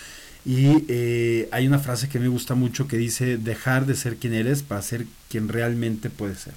Y 0.45 0.85
eh, 0.87 1.49
hay 1.51 1.67
una 1.67 1.79
frase 1.79 2.07
que 2.07 2.19
me 2.19 2.29
gusta 2.29 2.55
mucho 2.55 2.87
que 2.87 2.97
dice, 2.97 3.37
dejar 3.37 3.85
de 3.85 3.95
ser 3.95 4.15
quien 4.15 4.33
eres 4.33 4.63
para 4.63 4.81
ser 4.81 5.05
quien 5.29 5.47
realmente 5.47 6.09
puedes 6.09 6.39
ser. 6.39 6.53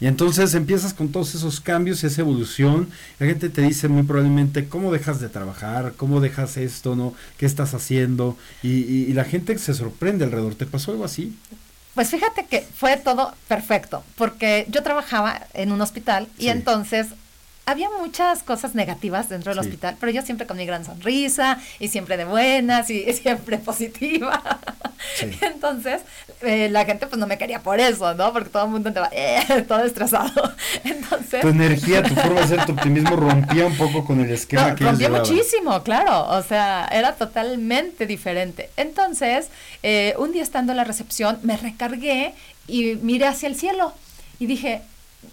Y 0.00 0.06
entonces 0.06 0.54
empiezas 0.54 0.94
con 0.94 1.08
todos 1.10 1.34
esos 1.34 1.60
cambios, 1.60 2.04
esa 2.04 2.20
evolución. 2.20 2.88
La 3.18 3.26
gente 3.26 3.48
te 3.48 3.62
dice 3.62 3.88
muy 3.88 4.04
probablemente 4.04 4.68
cómo 4.68 4.92
dejas 4.92 5.20
de 5.20 5.28
trabajar, 5.28 5.94
cómo 5.96 6.20
dejas 6.20 6.56
esto, 6.56 6.94
¿no? 6.96 7.14
¿Qué 7.38 7.46
estás 7.46 7.74
haciendo? 7.74 8.36
Y, 8.62 8.68
y- 8.84 9.06
y 9.08 9.12
la 9.14 9.24
gente 9.24 9.58
se 9.58 9.74
sorprende 9.74 10.24
alrededor. 10.24 10.54
¿Te 10.54 10.66
pasó 10.66 10.92
algo 10.92 11.04
así? 11.04 11.36
Pues 11.94 12.10
fíjate 12.10 12.46
que 12.46 12.60
fue 12.76 12.96
todo 12.98 13.34
perfecto, 13.48 14.04
porque 14.16 14.66
yo 14.70 14.82
trabajaba 14.84 15.46
en 15.52 15.72
un 15.72 15.80
hospital 15.80 16.28
y 16.38 16.42
Sí. 16.42 16.48
entonces 16.50 17.08
había 17.70 17.88
muchas 18.00 18.42
cosas 18.42 18.74
negativas 18.74 19.28
dentro 19.28 19.54
del 19.54 19.62
Sí. 19.62 19.68
hospital, 19.68 19.96
pero 20.00 20.10
yo 20.12 20.22
siempre 20.22 20.46
con 20.46 20.56
mi 20.56 20.64
gran 20.66 20.84
sonrisa 20.84 21.58
y 21.78 21.88
siempre 21.88 22.16
de 22.16 22.24
buenas 22.24 22.88
y, 22.90 23.02
y 23.08 23.12
siempre 23.12 23.58
positiva. 23.70 24.42
Sí. 25.16 25.30
Entonces, 25.42 26.00
eh, 26.42 26.68
la 26.70 26.84
gente 26.84 27.06
pues 27.06 27.18
no 27.18 27.26
me 27.26 27.36
quería 27.38 27.60
por 27.62 27.78
eso, 27.80 28.14
¿no? 28.14 28.32
Porque 28.32 28.48
todo 28.50 28.64
el 28.64 28.70
mundo 28.70 28.88
andaba 28.88 29.10
eh, 29.12 29.64
todo 29.68 29.84
estresado. 29.84 30.52
Entonces... 30.84 31.40
Tu 31.40 31.48
energía, 31.48 32.02
tu 32.02 32.14
forma 32.14 32.40
de 32.40 32.46
ser, 32.48 32.66
tu 32.66 32.72
optimismo 32.72 33.14
rompía 33.16 33.66
un 33.66 33.76
poco 33.76 34.04
con 34.04 34.20
el 34.20 34.30
esquema 34.30 34.70
No, 34.70 34.74
que 34.76 34.84
rompía 34.84 35.10
muchísimo, 35.10 35.82
claro. 35.82 36.26
O 36.28 36.42
sea, 36.42 36.88
era 36.90 37.14
totalmente 37.14 38.06
diferente. 38.06 38.70
Entonces, 38.76 39.48
eh, 39.82 40.14
un 40.18 40.32
día 40.32 40.42
estando 40.42 40.72
en 40.72 40.76
la 40.78 40.84
recepción, 40.84 41.38
me 41.42 41.56
recargué 41.56 42.34
y 42.66 42.96
miré 43.02 43.26
hacia 43.26 43.48
el 43.48 43.56
cielo. 43.56 43.92
Y 44.38 44.46
dije, 44.46 44.82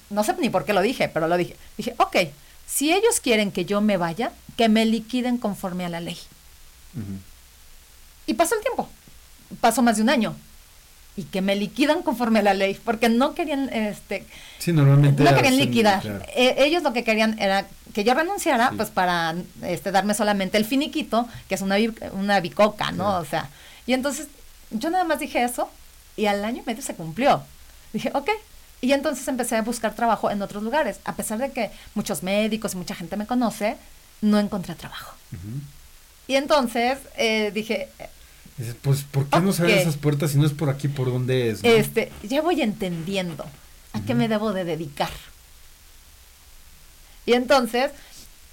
no 0.10 0.24
sé 0.24 0.36
ni 0.39 0.50
por 0.50 0.65
qué 0.65 0.74
lo 0.74 0.82
dije, 0.82 1.10
pero 1.10 1.28
lo 1.28 1.38
dije. 1.38 1.56
Dije, 1.78 1.93
ok, 1.98 2.15
si 2.67 2.91
ellos 2.93 3.19
quieren 3.21 3.52
que 3.52 3.65
yo 3.65 3.82
me 3.82 3.98
vaya, 3.98 4.32
que 4.58 4.69
me 4.69 4.86
liquiden 4.86 5.38
conforme 5.38 5.86
a 5.86 5.89
la 5.89 6.00
ley. 6.00 6.17
Y 8.28 8.34
pasó 8.34 8.56
el 8.56 8.62
tiempo. 8.62 8.89
Pasó 9.62 9.82
más 9.82 9.98
de 9.98 10.04
un 10.04 10.10
año. 10.10 10.36
Y 11.17 11.24
que 11.24 11.41
me 11.41 11.56
liquidan 11.56 12.02
conforme 12.02 12.39
a 12.39 12.41
la 12.41 12.54
ley, 12.54 12.78
porque 12.84 13.08
no 13.08 13.36
querían, 13.36 13.69
este, 13.71 14.26
Sí, 14.60 14.74
normalmente. 14.74 15.24
no 15.24 15.34
querían 15.34 15.58
liquidar. 15.58 16.02
claro. 16.02 16.21
Eh, 16.36 16.56
ellos 16.58 16.84
lo 16.84 16.91
que 16.91 17.06
querían 17.06 17.39
era 17.39 17.65
que 17.93 18.04
yo 18.04 18.13
renunciara, 18.13 18.69
Sí. 18.71 18.76
pues 18.76 18.89
para 18.89 19.34
este, 19.63 19.91
darme 19.91 20.13
solamente 20.13 20.58
el 20.58 20.65
finiquito, 20.65 21.26
que 21.48 21.56
es 21.56 21.62
una, 21.62 21.78
una 22.13 22.41
bicoca, 22.41 22.91
¿no? 22.91 23.06
Claro. 23.06 23.19
O 23.21 23.26
sea, 23.26 23.50
y 23.88 23.93
entonces 23.93 24.28
yo 24.71 24.89
nada 24.89 25.06
más 25.06 25.19
dije 25.19 25.41
eso 25.41 25.69
y 26.17 26.26
al 26.26 26.43
año 26.43 26.62
y 26.63 26.65
medio 26.65 26.82
se 26.84 26.95
cumplió. 26.95 27.43
Dije, 27.93 28.12
ok. 28.13 28.30
Y 28.82 28.94
entonces 28.94 29.28
empecé 29.28 29.56
a 29.56 29.62
buscar 29.62 29.96
trabajo 29.96 30.30
en 30.30 30.42
otros 30.42 30.62
lugares. 30.64 31.00
A 31.06 31.16
pesar 31.16 31.40
de 31.40 31.52
que 31.52 31.72
muchos 31.96 32.24
médicos 32.24 32.74
y 32.74 32.78
mucha 32.78 32.96
gente 32.96 33.18
me 33.18 33.26
conoce, 33.26 33.78
no 34.22 34.40
encontré 34.40 34.76
trabajo. 34.76 35.16
Y 36.28 36.36
entonces 36.36 37.00
eh, 37.18 37.52
dije, 37.54 37.90
Dices, 38.58 38.76
Pues, 38.82 39.04
¿por 39.04 39.28
qué 39.28 39.40
no 39.42 39.52
se 39.52 39.64
abren 39.64 39.80
esas 39.80 39.98
puertas 39.98 40.32
si 40.32 40.38
no 40.38 40.46
es 40.46 40.54
por 40.54 40.70
aquí 40.70 40.88
por 40.88 41.08
donde 41.12 41.50
es? 41.52 41.64
no? 41.64 41.70
este, 41.70 42.12
ya 42.24 42.42
voy 42.42 42.62
entendiendo 42.62 43.46
a 43.94 44.02
qué 44.02 44.14
me 44.14 44.28
debo 44.28 44.54
de 44.54 44.64
dedicar. 44.64 45.12
Y 47.26 47.34
entonces, 47.34 47.92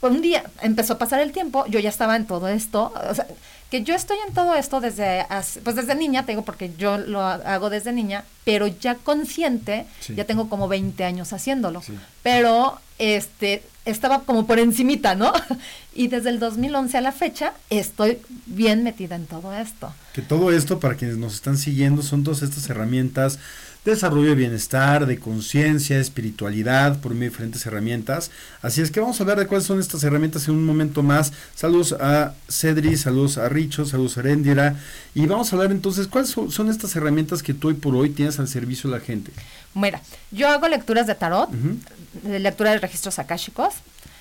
un 0.01 0.23
día 0.23 0.45
empezó 0.61 0.95
a 0.95 0.99
pasar 0.99 1.21
el 1.21 1.33
tiempo, 1.33 1.67
yo 1.67 1.79
ya 1.79 1.89
estaba 1.89 2.17
en 2.17 2.27
todo 2.27 2.49
esto, 2.49 2.93
o 3.11 3.15
sea, 3.15 3.27
que 3.73 3.83
yo 3.83 3.95
estoy 3.95 4.19
en 4.29 4.35
todo 4.35 4.55
esto 4.55 4.83
desde, 4.83 5.25
pues 5.65 5.75
desde 5.77 5.95
niña, 5.95 6.27
te 6.27 6.33
digo, 6.33 6.45
porque 6.45 6.73
yo 6.77 6.99
lo 6.99 7.23
ha- 7.23 7.37
hago 7.55 7.71
desde 7.71 7.91
niña, 7.91 8.23
pero 8.45 8.67
ya 8.67 8.97
consciente, 8.97 9.87
Sí. 10.01 10.15
ya 10.15 10.27
tengo 10.27 10.51
como 10.51 10.69
20 10.69 11.05
años 11.05 11.33
haciéndolo, 11.33 11.81
Sí. 11.81 11.95
pero 12.23 12.79
este, 12.99 13.63
estaba 13.87 14.25
como 14.25 14.47
por 14.47 14.59
encimita, 14.59 15.15
¿no? 15.15 15.33
Y 15.95 16.09
desde 16.09 16.29
el 16.29 16.39
2011 16.39 16.99
a 16.99 17.01
la 17.01 17.13
fecha, 17.13 17.55
estoy 17.71 18.19
bien 18.45 18.85
metida 18.85 19.17
en 19.17 19.27
todo 19.27 19.55
esto. 19.55 19.93
Que 20.13 20.21
todo 20.21 20.53
esto, 20.53 20.79
para 20.79 20.95
quienes 20.97 21.17
nos 21.17 21.35
están 21.35 21.57
siguiendo, 21.57 22.03
son 22.03 22.25
todas 22.25 22.43
estas 22.43 22.69
herramientas 22.69 23.39
desarrollo 23.85 24.29
de 24.29 24.35
bienestar, 24.37 25.07
de 25.07 25.19
conciencia, 25.19 25.99
espiritualidad, 25.99 27.01
por 27.01 27.13
medio 27.13 27.25
de 27.25 27.31
diferentes 27.31 27.67
herramientas. 27.67 28.31
Así 28.61 28.81
es 28.81 28.91
que 28.91 29.01
vamos 29.01 29.19
a 29.19 29.25
hablar 29.25 29.39
de 29.39 29.47
cuáles 29.47 29.67
son 29.67 29.81
estas 29.81 30.05
herramientas 30.05 30.47
en 30.47 30.55
un 30.55 30.65
momento 30.65 31.03
más. 31.03 31.33
Saludos 31.55 31.97
a 32.01 32.35
Cedri, 32.49 32.97
saludos 32.97 33.39
a 33.39 33.49
Richo, 33.49 33.85
saludos 33.85 34.17
a 34.17 34.21
Erendira. 34.21 34.77
Y 35.15 35.27
vamos 35.27 35.53
a 35.53 35.57
hablar 35.57 35.73
entonces, 35.73 36.07
¿cuáles 36.07 36.31
son, 36.31 36.53
son 36.53 36.71
estas 36.71 36.95
herramientas 36.95 37.43
que 37.43 37.55
tú 37.55 37.69
hoy 37.69 37.75
por 37.75 37.97
hoy 37.97 38.11
tienes 38.11 38.39
al 38.39 38.49
servicio 38.49 38.89
de 38.89 38.99
la 38.99 39.05
gente? 39.05 39.33
Mira, 39.75 40.01
yo 40.31 40.49
hago 40.49 40.69
lecturas 40.69 41.07
de 41.07 41.15
tarot, 41.15 41.51
de 41.51 42.39
lectura 42.39 42.71
de 42.71 42.79
registros 42.79 43.19
akáshicos. 43.19 43.75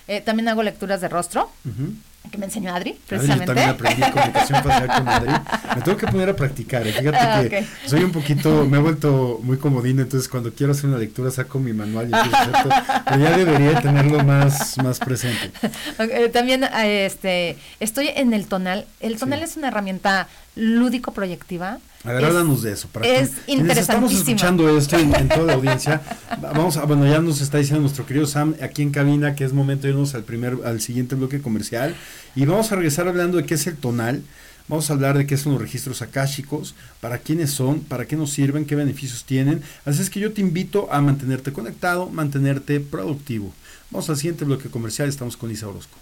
Eh, 0.07 0.21
también 0.21 0.47
hago 0.49 0.63
lecturas 0.63 1.01
de 1.01 1.07
rostro, 1.07 1.51
ujú. 1.63 1.93
Que 2.29 2.37
me 2.37 2.45
enseñó 2.45 2.73
Adri, 2.73 2.91
Adri, 2.91 2.99
yo 2.99 3.05
precisamente. 3.07 3.45
también 3.45 3.69
aprendí 3.69 4.01
comunicación 4.11 4.63
facial 4.63 4.87
con 4.87 5.07
Adri. 5.09 5.31
Me 5.75 5.81
tengo 5.81 5.97
que 5.97 6.07
poner 6.07 6.29
a 6.29 6.35
practicar. 6.35 6.85
eh. 6.87 6.93
Fíjate 6.93 7.17
Ah, 7.17 7.43
que 7.49 7.65
soy 7.87 8.03
un 8.03 8.11
poquito, 8.11 8.65
me 8.69 8.77
he 8.77 8.81
vuelto 8.81 9.39
muy 9.43 9.57
comodino, 9.57 10.01
entonces 10.01 10.29
cuando 10.29 10.53
quiero 10.53 10.71
hacer 10.73 10.85
una 10.89 10.97
lectura 10.97 11.31
saco 11.31 11.59
mi 11.59 11.73
manual 11.73 12.07
y 12.07 12.11
todo, 12.11 12.69
pero 13.05 13.17
ya 13.19 13.37
debería 13.37 13.81
tenerlo 13.81 14.23
más, 14.23 14.77
más 14.77 14.99
presente. 14.99 15.51
Eh, 15.99 16.29
también 16.29 16.63
eh, 16.63 17.05
este, 17.05 17.57
estoy 17.79 18.09
en 18.15 18.33
el 18.33 18.47
tonal. 18.47 18.85
El 18.99 19.17
tonal 19.17 19.39
Sí. 19.39 19.45
es 19.45 19.57
una 19.57 19.69
herramienta 19.69 20.27
lúdico-proyectiva. 20.55 21.79
A 22.03 22.11
ver, 22.13 22.25
háblanos 22.25 22.63
de 22.63 22.71
eso. 22.73 22.87
Para 22.91 23.05
es 23.07 23.29
que- 23.45 23.71
estamos 23.79 24.11
escuchando 24.11 24.75
esto 24.75 24.97
en, 24.97 25.13
en 25.15 25.29
toda 25.29 25.43
la 25.45 25.53
audiencia, 25.53 26.01
vamos 26.41 26.75
a, 26.77 26.85
bueno, 26.85 27.05
ya 27.07 27.19
nos 27.19 27.41
está 27.41 27.59
diciendo 27.59 27.81
nuestro 27.81 28.05
querido 28.07 28.25
Sam 28.25 28.55
aquí 28.61 28.81
en 28.81 28.89
cabina 28.91 29.35
que 29.35 29.43
es 29.45 29.53
momento 29.53 29.83
de 29.83 29.89
irnos 29.93 30.15
al 30.15 30.23
primer, 30.23 30.57
al 30.65 30.81
siguiente 30.81 31.13
bloque 31.15 31.41
comercial 31.41 31.95
y 32.35 32.45
vamos 32.45 32.71
a 32.71 32.75
regresar 32.75 33.07
hablando 33.07 33.37
de 33.37 33.45
qué 33.45 33.55
es 33.55 33.67
el 33.67 33.77
tonal. 33.77 34.23
Vamos 34.67 34.89
a 34.89 34.93
hablar 34.93 35.17
de 35.17 35.27
qué 35.27 35.35
son 35.35 35.53
los 35.53 35.61
registros 35.61 36.01
akáshicos, 36.01 36.75
para 37.01 37.17
quiénes 37.17 37.51
son, 37.51 37.81
para 37.81 38.05
qué 38.05 38.15
nos 38.15 38.31
sirven, 38.31 38.65
qué 38.65 38.75
beneficios 38.75 39.25
tienen. 39.25 39.61
Así 39.83 40.01
es 40.01 40.09
que 40.09 40.19
yo 40.21 40.31
te 40.31 40.39
invito 40.39 40.87
a 40.93 41.01
mantenerte 41.01 41.51
conectado, 41.51 42.09
mantenerte 42.09 42.79
productivo. 42.79 43.53
Vamos 43.89 44.09
al 44.09 44.15
siguiente 44.15 44.45
bloque 44.45 44.69
comercial, 44.69 45.09
estamos 45.09 45.35
con 45.35 45.49
Lisa 45.49 45.67
Orozco. 45.67 45.97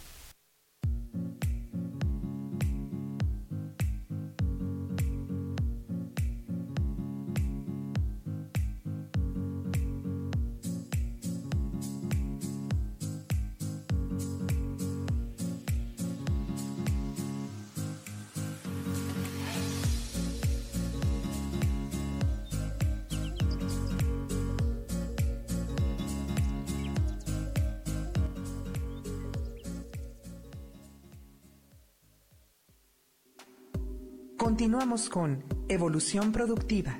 Con 34.90 35.44
Evolución 35.68 36.32
Productiva. 36.32 37.00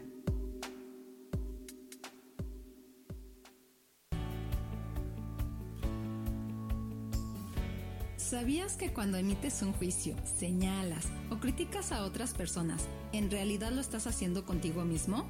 ¿Sabías 8.16 8.76
que 8.76 8.94
cuando 8.94 9.18
emites 9.18 9.64
un 9.64 9.74
juicio, 9.74 10.16
señalas 10.24 11.08
o 11.32 11.40
criticas 11.40 11.92
a 11.92 12.04
otras 12.04 12.36
personas, 12.36 12.88
en 13.12 13.32
realidad 13.32 13.72
lo 13.72 13.82
estás 13.82 14.06
haciendo 14.06 14.46
contigo 14.46 14.86
mismo? 14.86 15.28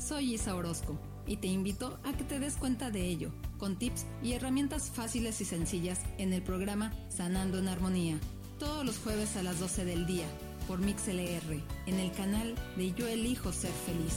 Soy 0.00 0.34
Isa 0.34 0.56
Orozco 0.56 0.98
y 1.24 1.36
te 1.36 1.46
invito 1.46 2.00
a 2.02 2.12
que 2.14 2.24
te 2.24 2.40
des 2.40 2.56
cuenta 2.56 2.90
de 2.90 3.06
ello, 3.06 3.30
con 3.58 3.78
tips 3.78 4.06
y 4.24 4.32
herramientas 4.32 4.90
fáciles 4.90 5.40
y 5.40 5.44
sencillas 5.44 6.00
en 6.18 6.32
el 6.32 6.42
programa 6.42 6.92
Sanando 7.10 7.60
en 7.60 7.68
Armonía, 7.68 8.18
todos 8.58 8.84
los 8.84 8.98
jueves 8.98 9.36
a 9.36 9.44
las 9.44 9.60
12 9.60 9.84
del 9.84 10.04
día, 10.04 10.26
por 10.72 10.80
MixLR, 10.80 11.62
en 11.84 12.00
el 12.00 12.10
canal 12.12 12.54
de 12.78 12.94
Yo 12.94 13.06
Elijo 13.06 13.52
Ser 13.52 13.70
Feliz. 13.84 14.16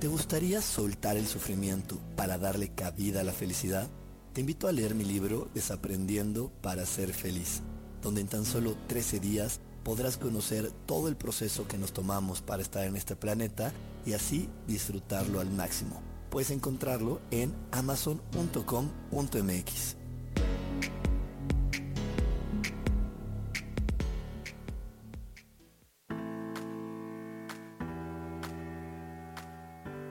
¿Te 0.00 0.08
gustaría 0.08 0.60
soltar 0.60 1.16
el 1.16 1.28
sufrimiento 1.28 2.00
para 2.16 2.36
darle 2.36 2.70
cabida 2.70 3.20
a 3.20 3.22
la 3.22 3.32
felicidad? 3.32 3.88
Te 4.32 4.40
invito 4.40 4.66
a 4.66 4.72
leer 4.72 4.96
mi 4.96 5.04
libro 5.04 5.48
Desaprendiendo 5.54 6.50
para 6.60 6.86
ser 6.86 7.14
feliz, 7.14 7.62
donde 8.02 8.22
en 8.22 8.26
tan 8.26 8.44
solo 8.44 8.76
13 8.88 9.20
días 9.20 9.60
podrás 9.84 10.16
conocer 10.16 10.72
todo 10.86 11.06
el 11.06 11.14
proceso 11.14 11.68
que 11.68 11.78
nos 11.78 11.92
tomamos 11.92 12.42
para 12.42 12.62
estar 12.62 12.84
en 12.84 12.96
este 12.96 13.14
planeta 13.14 13.72
y 14.04 14.14
así 14.14 14.48
disfrutarlo 14.66 15.38
al 15.38 15.52
máximo. 15.52 16.13
Puedes 16.34 16.50
encontrarlo 16.50 17.20
en 17.30 17.54
amazon.com.mx. 17.70 19.96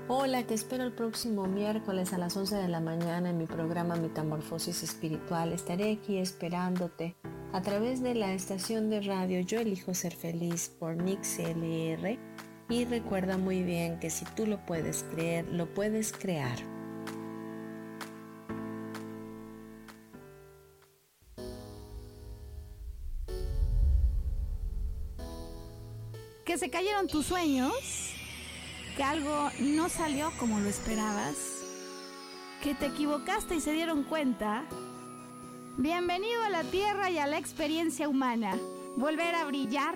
Hola, 0.07 0.47
te 0.47 0.53
espero 0.53 0.86
el 0.86 0.93
próximo 0.93 1.45
miércoles 1.47 2.13
a 2.13 2.17
las 2.17 2.38
11 2.38 2.55
de 2.55 2.69
la 2.69 2.79
mañana 2.79 3.31
en 3.31 3.38
mi 3.38 3.45
programa 3.45 3.97
Metamorfosis 3.97 4.81
Espiritual. 4.81 5.51
Estaré 5.51 5.91
aquí 5.91 6.19
esperándote 6.19 7.17
a 7.51 7.62
través 7.62 8.01
de 8.01 8.15
la 8.15 8.31
estación 8.31 8.89
de 8.89 9.01
radio 9.01 9.41
Yo 9.41 9.59
Elijo 9.59 9.93
Ser 9.93 10.15
Feliz 10.15 10.71
por 10.79 10.95
MixLR. 10.95 12.17
Y 12.69 12.86
recuerda 12.86 13.38
muy 13.38 13.62
bien 13.62 13.99
que 13.99 14.10
si 14.10 14.26
tú 14.26 14.45
lo 14.45 14.58
puedes 14.65 15.04
creer, 15.04 15.45
lo 15.47 15.73
puedes 15.73 16.12
crear. 16.13 16.58
¿Que 26.45 26.58
se 26.58 26.69
cayeron 26.69 27.08
tus 27.08 27.26
sueños? 27.26 28.13
¿Que 28.95 29.04
algo 29.04 29.49
no 29.60 29.89
salió 29.89 30.32
como 30.38 30.60
lo 30.60 30.69
esperabas? 30.69 31.36
¿Que 32.62 32.76
te 32.76 32.86
equivocaste 32.86 33.56
y 33.56 33.60
se 33.60 33.73
dieron 33.73 34.04
cuenta? 34.04 34.63
Bienvenido 35.78 36.43
a 36.43 36.49
la 36.49 36.63
Tierra 36.63 37.10
y 37.10 37.17
a 37.17 37.28
la 37.28 37.38
experiencia 37.38 38.08
humana. 38.08 38.58
Volver 38.95 39.34
a 39.36 39.45
brillar 39.45 39.95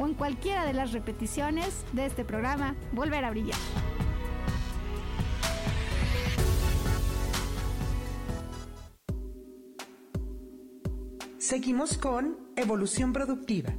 o 0.00 0.06
en 0.06 0.14
cualquiera 0.14 0.64
de 0.64 0.72
las 0.72 0.92
repeticiones 0.92 1.84
de 1.92 2.06
este 2.06 2.24
programa 2.24 2.74
Volver 2.92 3.24
a 3.24 3.30
Brillar. 3.30 3.58
Seguimos 11.38 11.98
con 11.98 12.38
Evolución 12.56 13.12
Productiva. 13.12 13.74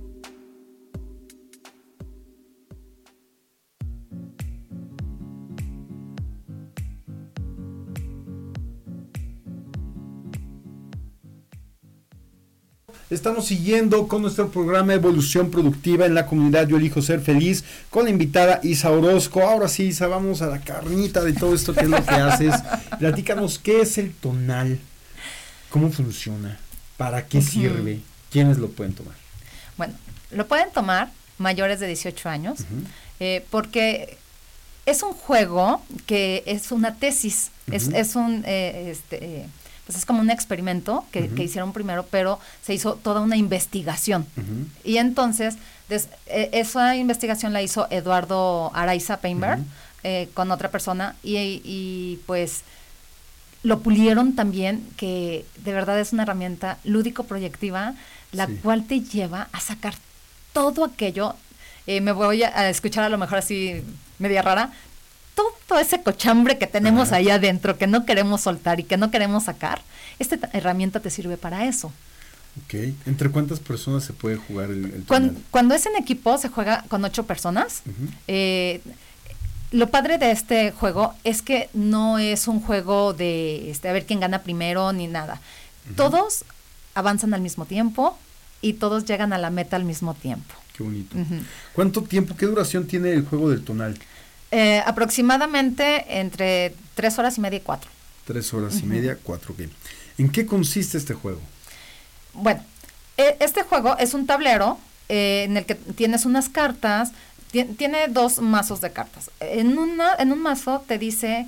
Estamos 13.11 13.47
siguiendo 13.47 14.07
con 14.07 14.21
nuestro 14.21 14.49
programa 14.49 14.93
Evolución 14.93 15.51
Productiva 15.51 16.05
en 16.05 16.13
la 16.13 16.25
comunidad 16.25 16.65
Yo 16.65 16.77
Elijo 16.77 17.01
Ser 17.01 17.19
Feliz 17.19 17.65
con 17.89 18.05
la 18.05 18.09
invitada 18.09 18.61
Isa 18.63 18.89
Orozco. 18.89 19.41
Ahora 19.41 19.67
sí, 19.67 19.87
Isa, 19.87 20.07
vamos 20.07 20.41
a 20.41 20.47
la 20.47 20.61
carnita 20.61 21.21
de 21.21 21.33
todo 21.33 21.53
esto 21.53 21.73
que 21.73 21.81
es 21.81 21.89
lo 21.89 22.01
que 22.05 22.15
haces. 22.15 22.55
Platícanos 22.99 23.59
qué 23.59 23.81
es 23.81 23.97
el 23.97 24.13
tonal, 24.13 24.79
cómo 25.69 25.91
funciona, 25.91 26.57
para 26.95 27.27
qué 27.27 27.41
sirve, 27.41 27.99
quiénes 28.31 28.57
lo 28.57 28.69
pueden 28.69 28.93
tomar. 28.93 29.15
Bueno, 29.75 29.93
lo 30.31 30.47
pueden 30.47 30.71
tomar 30.71 31.11
mayores 31.37 31.81
de 31.81 31.87
18 31.87 32.29
años 32.29 32.59
eh, 33.19 33.45
porque 33.49 34.17
es 34.85 35.03
un 35.03 35.11
juego 35.11 35.81
que 36.05 36.43
es 36.45 36.71
una 36.71 36.95
tesis, 36.95 37.51
es, 37.69 37.89
es, 37.89 38.15
un... 38.15 38.45
Eh, 38.47 38.89
este, 38.89 39.47
pues 39.85 39.97
es 39.97 40.05
como 40.05 40.21
un 40.21 40.29
experimento 40.29 41.05
que, 41.11 41.29
hicieron 41.37 41.73
primero, 41.73 42.05
pero 42.09 42.39
se 42.63 42.73
hizo 42.73 42.95
toda 42.95 43.21
una 43.21 43.37
investigación. 43.37 44.25
Y 44.83 44.97
entonces, 44.97 45.57
e, 45.89 46.49
esa 46.53 46.95
investigación 46.95 47.53
la 47.53 47.61
hizo 47.61 47.87
Eduardo 47.89 48.71
Araiza 48.73 49.17
Painberg 49.17 49.59
eh, 50.03 50.29
con 50.33 50.51
otra 50.51 50.69
persona 50.69 51.15
y, 51.23 52.19
pues 52.25 52.61
lo 53.63 53.79
pulieron 53.81 54.33
también, 54.33 54.87
que 54.97 55.45
de 55.57 55.73
verdad 55.73 55.99
es 55.99 56.13
una 56.13 56.23
herramienta 56.23 56.79
lúdico-proyectiva, 56.83 57.93
la 58.31 58.47
cual 58.63 58.85
te 58.85 59.01
lleva 59.01 59.49
a 59.51 59.59
sacar 59.59 59.93
todo 60.53 60.85
aquello. 60.85 61.35
Eh, 61.85 62.01
me 62.01 62.11
voy 62.11 62.41
a 62.43 62.69
escuchar 62.69 63.03
a 63.03 63.09
lo 63.09 63.19
mejor 63.19 63.37
así 63.37 63.83
media 64.17 64.41
rara, 64.41 64.71
todo 65.67 65.79
ese 65.79 66.01
cochambre 66.01 66.57
que 66.57 66.67
tenemos 66.67 67.11
ahí 67.11 67.29
adentro, 67.29 67.77
que 67.77 67.87
no 67.87 68.05
queremos 68.05 68.41
soltar 68.41 68.79
y 68.79 68.83
que 68.83 68.97
no 68.97 69.11
queremos 69.11 69.43
sacar, 69.43 69.81
esta 70.19 70.37
herramienta 70.53 70.99
te 70.99 71.09
sirve 71.09 71.37
para 71.37 71.65
eso. 71.65 71.91
Ok. 72.65 72.73
¿Entre 73.05 73.29
cuántas 73.29 73.59
personas 73.59 74.03
se 74.03 74.13
puede 74.13 74.35
jugar 74.35 74.71
el, 74.71 75.05
cuando, 75.51 75.73
es 75.73 75.85
en 75.85 75.95
equipo, 75.95 76.37
se 76.37 76.49
juega 76.49 76.83
con 76.89 77.03
ocho 77.05 77.25
personas. 77.25 77.83
Eh, 78.27 78.81
lo 79.71 79.89
padre 79.89 80.17
de 80.17 80.31
este 80.31 80.71
juego 80.71 81.13
es 81.23 81.41
que 81.41 81.69
no 81.73 82.19
es 82.19 82.47
un 82.47 82.59
juego 82.61 83.13
de 83.13 83.71
este, 83.71 83.87
a 83.87 83.93
ver 83.93 84.05
quién 84.05 84.19
gana 84.19 84.43
primero 84.43 84.91
ni 84.91 85.07
nada. 85.07 85.39
Todos 85.95 86.43
avanzan 86.93 87.33
al 87.33 87.41
mismo 87.41 87.65
tiempo 87.65 88.17
y 88.61 88.73
todos 88.73 89.05
llegan 89.05 89.33
a 89.33 89.37
la 89.37 89.49
meta 89.49 89.77
al 89.77 89.85
mismo 89.85 90.13
tiempo. 90.13 90.53
Qué 90.75 90.83
bonito. 90.83 91.15
¿Cuánto 91.73 92.03
tiempo, 92.03 92.35
qué 92.35 92.45
duración 92.45 92.85
tiene 92.85 93.13
el 93.13 93.25
juego 93.25 93.49
del 93.49 93.63
tonal? 93.63 93.97
Eh, 94.51 94.83
aproximadamente 94.85 96.19
entre 96.19 96.75
tres 96.93 97.17
horas 97.17 97.37
y 97.37 97.41
media 97.41 97.57
y 97.57 97.61
cuatro. 97.61 97.89
Tres 98.25 98.53
horas 98.53 98.79
y 98.81 98.83
media, 98.83 99.17
cuatro, 99.21 99.53
ok. 99.53 99.69
¿En 100.17 100.29
qué 100.29 100.45
consiste 100.45 100.97
este 100.97 101.13
juego? 101.13 101.39
Bueno, 102.33 102.63
e, 103.17 103.37
este 103.39 103.63
juego 103.63 103.97
es 103.97 104.13
un 104.13 104.27
tablero 104.27 104.77
eh, 105.09 105.43
en 105.45 105.57
el 105.57 105.65
que 105.65 105.75
tienes 105.75 106.25
unas 106.25 106.49
cartas, 106.49 107.11
tiene 107.51 108.07
dos 108.09 108.39
mazos 108.39 108.81
de 108.81 108.91
cartas. 108.91 109.31
En, 109.39 109.77
una, 109.77 110.15
en 110.19 110.31
un 110.31 110.41
mazo 110.41 110.83
te 110.87 110.97
dice 110.97 111.47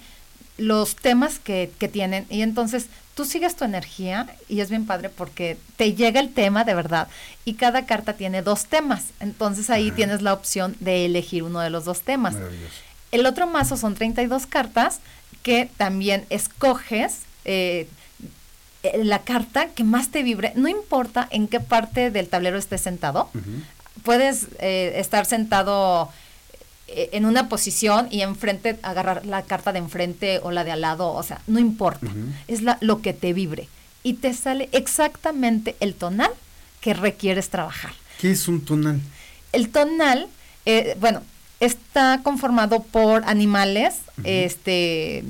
los 0.57 0.95
temas 0.95 1.39
que, 1.39 1.71
que, 1.79 1.87
tienen 1.87 2.25
y 2.29 2.41
entonces 2.41 2.87
tú 3.15 3.25
sigues 3.25 3.55
tu 3.55 3.63
energía 3.65 4.27
y 4.49 4.59
es 4.59 4.69
bien 4.69 4.85
padre 4.85 5.09
porque 5.09 5.57
te 5.77 5.93
llega 5.93 6.19
el 6.19 6.33
tema 6.33 6.63
de 6.63 6.75
verdad 6.75 7.07
y 7.45 7.55
cada 7.55 7.85
carta 7.85 8.13
tiene 8.13 8.41
dos 8.41 8.65
temas. 8.65 9.05
Entonces 9.19 9.69
ahí 9.69 9.91
tienes 9.91 10.21
la 10.21 10.33
opción 10.33 10.75
de 10.79 11.05
elegir 11.05 11.43
uno 11.43 11.59
de 11.59 11.69
los 11.69 11.85
dos 11.85 12.01
temas. 12.01 12.35
El 13.13 13.25
otro 13.25 13.47
mazo 13.47 13.77
son 13.77 13.95
32 13.95 14.45
cartas 14.47 14.99
que 15.43 15.69
también 15.77 16.25
escoges 16.29 17.19
eh, 17.45 17.87
eh, 18.83 19.03
la 19.03 19.19
carta 19.19 19.67
que 19.67 19.83
más 19.83 20.09
te 20.09 20.23
vibre, 20.23 20.51
no 20.55 20.67
importa 20.67 21.27
en 21.31 21.47
qué 21.47 21.59
parte 21.59 22.11
del 22.11 22.27
tablero 22.27 22.57
estés 22.57 22.81
sentado, 22.81 23.29
puedes 24.03 24.47
eh, 24.59 24.93
estar 24.97 25.25
sentado 25.25 26.09
eh, 26.89 27.09
en 27.13 27.25
una 27.25 27.47
posición 27.47 28.07
y 28.11 28.21
enfrente 28.21 28.77
agarrar 28.83 29.25
la 29.25 29.43
carta 29.43 29.71
de 29.71 29.79
enfrente 29.79 30.39
o 30.43 30.51
la 30.51 30.63
de 30.63 30.71
al 30.71 30.81
lado, 30.81 31.13
o 31.13 31.23
sea, 31.23 31.39
no 31.47 31.59
importa, 31.59 32.07
es 32.47 32.61
la, 32.61 32.77
lo 32.81 33.01
que 33.01 33.13
te 33.13 33.31
vibre. 33.31 33.69
Y 34.03 34.15
te 34.15 34.33
sale 34.33 34.67
exactamente 34.73 35.77
el 35.79 35.95
tonal 35.95 36.31
que 36.81 36.93
requieres 36.93 37.49
trabajar. 37.49 37.93
¿Qué 38.19 38.31
es 38.31 38.49
un 38.49 38.65
tonal? 38.65 38.99
El 39.53 39.69
tonal, 39.69 40.27
eh, 40.65 40.97
bueno, 40.99 41.21
está 41.65 42.21
conformado 42.23 42.83
por 42.83 43.23
animales, 43.25 43.95
este 44.23 45.23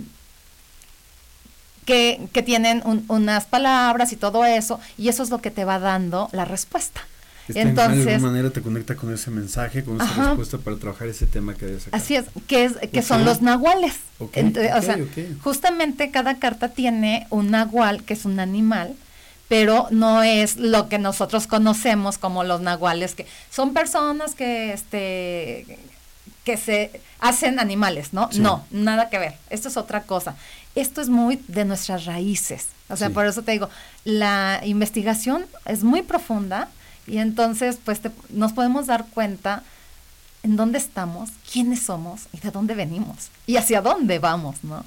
que, 1.85 2.27
que 2.31 2.43
tienen 2.43 2.81
unas 3.07 3.45
palabras 3.45 4.13
y 4.13 4.15
todo 4.15 4.45
eso, 4.45 4.79
y 4.97 5.09
eso 5.09 5.23
es 5.23 5.29
lo 5.29 5.39
que 5.39 5.51
te 5.51 5.65
va 5.65 5.79
dando 5.79 6.29
la 6.31 6.45
respuesta. 6.45 7.01
Entonces, 7.49 8.05
de 8.05 8.13
alguna 8.13 8.31
manera 8.31 8.49
te 8.51 8.61
conecta 8.61 8.95
con 8.95 9.13
ese 9.13 9.29
mensaje, 9.29 9.83
con 9.83 9.99
esa 9.99 10.27
respuesta 10.27 10.57
para 10.59 10.77
trabajar 10.77 11.09
ese 11.09 11.25
tema 11.25 11.53
que 11.55 11.65
debes. 11.65 11.87
Así 11.91 12.15
es, 12.15 12.25
que, 12.47 12.65
es, 12.65 12.77
que 12.91 13.01
son 13.01 13.25
los 13.25 13.41
nahuales. 13.41 13.95
o 14.19 14.81
sea, 14.81 14.97
justamente 15.41 16.09
cada 16.09 16.39
carta 16.39 16.69
tiene 16.69 17.27
un 17.29 17.51
nahual, 17.51 18.03
que 18.03 18.13
es 18.13 18.23
un 18.23 18.39
animal, 18.39 18.95
pero 19.49 19.87
no 19.91 20.23
es 20.23 20.55
lo 20.55 20.87
que 20.87 20.99
nosotros 20.99 21.47
conocemos 21.47 22.17
como 22.17 22.45
los 22.45 22.61
nahuales, 22.61 23.13
que 23.13 23.27
son 23.49 23.73
personas 23.73 24.35
que, 24.35 24.71
este, 24.71 25.77
que 26.43 26.57
se 26.57 27.01
hacen 27.19 27.59
animales, 27.59 28.13
¿no? 28.13 28.29
No, 28.33 28.65
nada 28.71 29.09
que 29.09 29.17
ver. 29.17 29.35
Esto 29.49 29.69
es 29.69 29.77
otra 29.77 30.03
cosa. 30.03 30.35
Esto 30.75 31.01
es 31.01 31.09
muy 31.09 31.39
de 31.47 31.65
nuestras 31.65 32.05
raíces. 32.05 32.67
O 32.89 32.97
sea, 32.97 33.09
por 33.09 33.25
eso 33.25 33.43
te 33.43 33.53
digo, 33.53 33.69
la 34.03 34.61
investigación 34.63 35.45
es 35.65 35.83
muy 35.83 36.01
profunda 36.01 36.69
y 37.07 37.17
entonces, 37.17 37.77
pues 37.83 38.01
nos 38.29 38.53
podemos 38.53 38.87
dar 38.87 39.05
cuenta 39.07 39.63
en 40.43 40.57
dónde 40.57 40.77
estamos, 40.77 41.29
quiénes 41.51 41.83
somos 41.83 42.23
y 42.33 42.39
de 42.39 42.51
dónde 42.51 42.75
venimos 42.75 43.29
y 43.47 43.55
hacia 43.55 43.81
dónde 43.81 44.19
vamos, 44.19 44.63
¿no? 44.63 44.83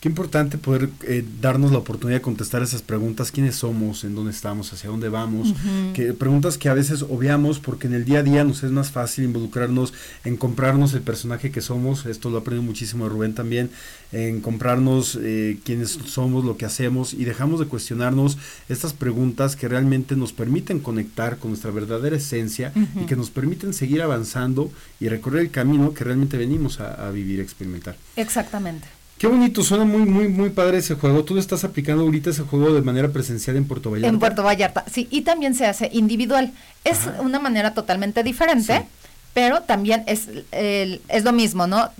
Qué 0.00 0.08
importante 0.08 0.56
poder 0.56 0.88
eh, 1.02 1.22
darnos 1.42 1.72
la 1.72 1.78
oportunidad 1.78 2.20
de 2.20 2.22
contestar 2.22 2.62
esas 2.62 2.80
preguntas, 2.80 3.30
quiénes 3.30 3.56
somos, 3.56 4.02
en 4.02 4.14
dónde 4.14 4.30
estamos, 4.30 4.72
hacia 4.72 4.88
dónde 4.88 5.10
vamos, 5.10 5.52
que 5.92 6.14
preguntas 6.14 6.56
que 6.56 6.70
a 6.70 6.74
veces 6.74 7.02
obviamos 7.02 7.58
porque 7.58 7.86
en 7.86 7.92
el 7.92 8.06
día 8.06 8.20
a 8.20 8.22
día 8.22 8.42
nos 8.42 8.62
es 8.62 8.70
más 8.70 8.90
fácil 8.90 9.24
involucrarnos 9.24 9.92
en 10.24 10.38
comprarnos 10.38 10.94
el 10.94 11.02
personaje 11.02 11.50
que 11.50 11.60
somos, 11.60 12.06
esto 12.06 12.30
lo 12.30 12.38
aprendí 12.38 12.64
muchísimo 12.64 13.04
de 13.04 13.10
Rubén 13.10 13.34
también, 13.34 13.70
en 14.10 14.40
comprarnos 14.40 15.18
eh, 15.20 15.58
quiénes 15.64 15.90
somos, 16.06 16.46
lo 16.46 16.56
que 16.56 16.64
hacemos 16.64 17.12
y 17.12 17.26
dejamos 17.26 17.60
de 17.60 17.66
cuestionarnos 17.66 18.38
estas 18.70 18.94
preguntas 18.94 19.54
que 19.54 19.68
realmente 19.68 20.16
nos 20.16 20.32
permiten 20.32 20.80
conectar 20.80 21.36
con 21.36 21.50
nuestra 21.50 21.72
verdadera 21.72 22.16
esencia 22.16 22.72
y 22.98 23.04
que 23.04 23.16
nos 23.16 23.28
permiten 23.28 23.74
seguir 23.74 24.00
avanzando 24.00 24.72
y 24.98 25.08
recorrer 25.08 25.42
el 25.42 25.50
camino 25.50 25.92
que 25.92 26.04
realmente 26.04 26.38
venimos 26.38 26.80
a, 26.80 27.06
a 27.06 27.10
vivir, 27.10 27.40
a 27.40 27.42
experimentar. 27.42 27.96
Exactamente. 28.16 28.99
Qué 29.20 29.26
bonito, 29.26 29.62
suena 29.62 29.84
muy, 29.84 30.06
muy, 30.06 30.28
muy 30.28 30.48
padre 30.48 30.78
ese 30.78 30.94
juego. 30.94 31.22
Tú 31.24 31.34
lo 31.34 31.40
estás 31.40 31.62
aplicando 31.62 32.04
ahorita 32.04 32.30
ese 32.30 32.40
juego 32.40 32.72
de 32.72 32.80
manera 32.80 33.10
presencial 33.10 33.54
en 33.56 33.66
Puerto 33.66 33.90
Vallarta. 33.90 34.08
En 34.08 34.18
Puerto 34.18 34.42
Vallarta, 34.42 34.82
sí, 34.90 35.08
y 35.10 35.20
también 35.20 35.54
se 35.54 35.66
hace 35.66 35.90
individual. 35.92 36.54
Es 36.84 37.00
una 37.18 37.38
manera 37.38 37.74
totalmente 37.74 38.22
diferente, 38.22 38.86
pero 39.34 39.60
también 39.60 40.04
es, 40.06 40.28
es 40.52 41.22
lo 41.22 41.32
mismo, 41.32 41.66
¿no? 41.66 41.90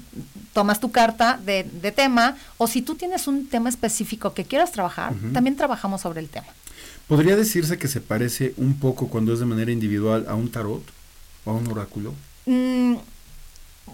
Tomas 0.54 0.80
tu 0.80 0.92
carta 0.92 1.38
de, 1.44 1.92
tema, 1.94 2.38
o 2.56 2.66
si 2.66 2.80
tú 2.80 2.94
tienes 2.94 3.26
un 3.26 3.48
tema 3.48 3.68
específico 3.68 4.32
que 4.32 4.44
quieras 4.46 4.72
trabajar, 4.72 5.12
también 5.34 5.56
trabajamos 5.56 6.00
sobre 6.00 6.20
el 6.20 6.30
tema. 6.30 6.48
¿Podría 7.06 7.36
decirse 7.36 7.76
que 7.76 7.88
se 7.88 8.00
parece 8.00 8.54
un 8.56 8.78
poco 8.78 9.08
cuando 9.08 9.34
es 9.34 9.40
de 9.40 9.44
manera 9.44 9.70
individual 9.70 10.24
a 10.26 10.34
un 10.36 10.50
tarot 10.50 10.84
o 11.44 11.50
a 11.50 11.52
un 11.52 11.66
oráculo? 11.66 12.14
Mm, 12.46 12.94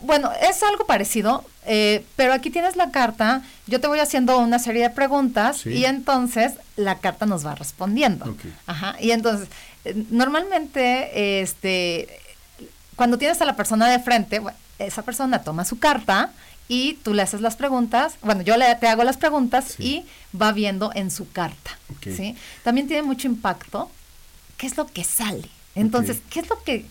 bueno, 0.03 0.31
es 0.41 0.63
algo 0.63 0.87
parecido, 0.87 1.45
eh, 1.65 2.05
pero 2.17 2.33
aquí 2.33 2.51
tienes 2.51 2.77
la 2.77 2.91
carta, 2.91 3.43
yo 3.67 3.81
te 3.81 3.87
voy 3.87 3.99
haciendo 3.99 4.39
una 4.39 4.59
serie 4.59 4.83
de 4.83 4.91
preguntas 4.91 5.67
y 5.67 5.85
entonces 5.85 6.55
la 6.77 6.99
carta 6.99 7.27
nos 7.27 7.45
va 7.45 7.55
respondiendo. 7.55 8.37
Ajá, 8.67 8.97
y 9.01 9.11
entonces, 9.11 9.49
eh, 9.85 10.05
normalmente, 10.11 11.41
este, 11.41 12.21
cuando 12.95 13.19
tienes 13.19 13.41
a 13.41 13.45
la 13.45 13.57
persona 13.57 13.89
de 13.89 13.99
frente, 13.99 14.41
esa 14.79 15.03
persona 15.03 15.43
toma 15.43 15.65
su 15.65 15.79
carta 15.79 16.31
y 16.69 16.95
tú 16.95 17.15
le 17.15 17.23
haces 17.23 17.41
las 17.41 17.57
preguntas, 17.57 18.17
bueno, 18.23 18.43
yo 18.43 18.57
le, 18.57 18.75
te 18.77 18.89
hago 18.89 19.05
las 19.05 19.17
preguntas 19.17 19.77
y 19.79 20.05
va 20.41 20.53
viendo 20.53 20.91
en 20.95 21.11
su 21.11 21.31
carta. 21.31 21.79
¿sí? 22.03 22.37
También 22.65 22.89
tiene 22.89 23.03
mucho 23.03 23.29
impacto 23.29 23.91
qué 24.57 24.67
es 24.67 24.77
lo 24.77 24.87
que 24.87 25.05
sale. 25.05 25.49
Entonces, 25.75 26.19
¿qué 26.31 26.41
es 26.41 26.49
lo 26.49 26.63
que 26.63 26.85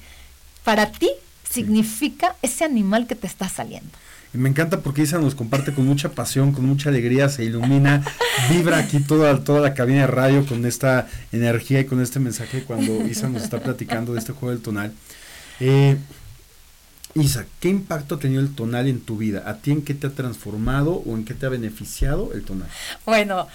para 0.63 0.91
ti 0.91 1.09
significa 1.55 2.35
ese 2.41 2.65
animal 2.65 3.07
que 3.07 3.15
te 3.15 3.27
está 3.27 3.47
saliendo. 3.49 3.89
Y 4.33 4.37
me 4.37 4.49
encanta 4.49 4.81
porque 4.81 5.03
Isa 5.03 5.17
nos 5.17 5.33
comparte 5.33 5.73
con 5.73 5.85
mucha 5.85 6.09
pasión, 6.09 6.51
con 6.51 6.65
mucha 6.65 6.89
alegría, 6.89 7.29
se 7.29 7.45
ilumina, 7.45 8.03
vibra 8.49 8.79
aquí 8.79 8.99
toda, 8.99 9.43
toda 9.45 9.61
la 9.61 9.73
cabina 9.73 10.01
de 10.01 10.07
radio 10.07 10.45
con 10.45 10.65
esta 10.65 11.07
energía 11.31 11.79
y 11.79 11.85
con 11.85 12.01
este 12.01 12.19
mensaje 12.19 12.63
cuando 12.63 13.07
Isa 13.07 13.29
nos 13.29 13.43
está 13.43 13.61
platicando 13.61 14.13
de 14.13 14.19
este 14.19 14.33
juego 14.33 14.49
del 14.49 14.61
tonal. 14.61 14.91
Eh, 15.61 15.97
Isa, 17.13 17.45
¿qué 17.61 17.69
impacto 17.69 18.15
ha 18.15 18.19
tenido 18.19 18.41
el 18.41 18.53
tonal 18.53 18.89
en 18.89 18.99
tu 18.99 19.15
vida? 19.17 19.43
¿A 19.45 19.55
ti 19.55 19.71
en 19.71 19.81
qué 19.81 19.93
te 19.93 20.07
ha 20.07 20.09
transformado 20.09 21.01
o 21.05 21.15
en 21.15 21.23
qué 21.23 21.33
te 21.33 21.45
ha 21.45 21.49
beneficiado 21.49 22.31
el 22.33 22.43
tonal? 22.43 22.67
Bueno, 23.05 23.47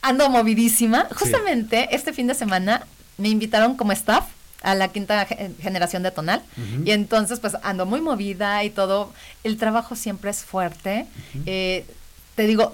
ando 0.00 0.30
movidísima. 0.30 1.06
Justamente 1.14 1.94
este 1.94 2.14
fin 2.14 2.28
de 2.28 2.34
semana 2.34 2.86
me 3.18 3.28
invitaron 3.28 3.76
como 3.76 3.92
staff 3.92 4.24
a 4.62 4.74
la 4.74 4.88
quinta 4.88 5.26
generación 5.60 6.02
de 6.02 6.10
tonal. 6.10 6.42
Y 6.84 6.90
entonces, 6.92 7.40
pues 7.40 7.56
ando 7.62 7.86
muy 7.86 8.00
movida 8.00 8.64
y 8.64 8.70
todo. 8.70 9.12
El 9.44 9.56
trabajo 9.56 9.96
siempre 9.96 10.30
es 10.30 10.44
fuerte. 10.44 11.06
Eh, 11.46 11.84
te 12.34 12.46
digo, 12.46 12.72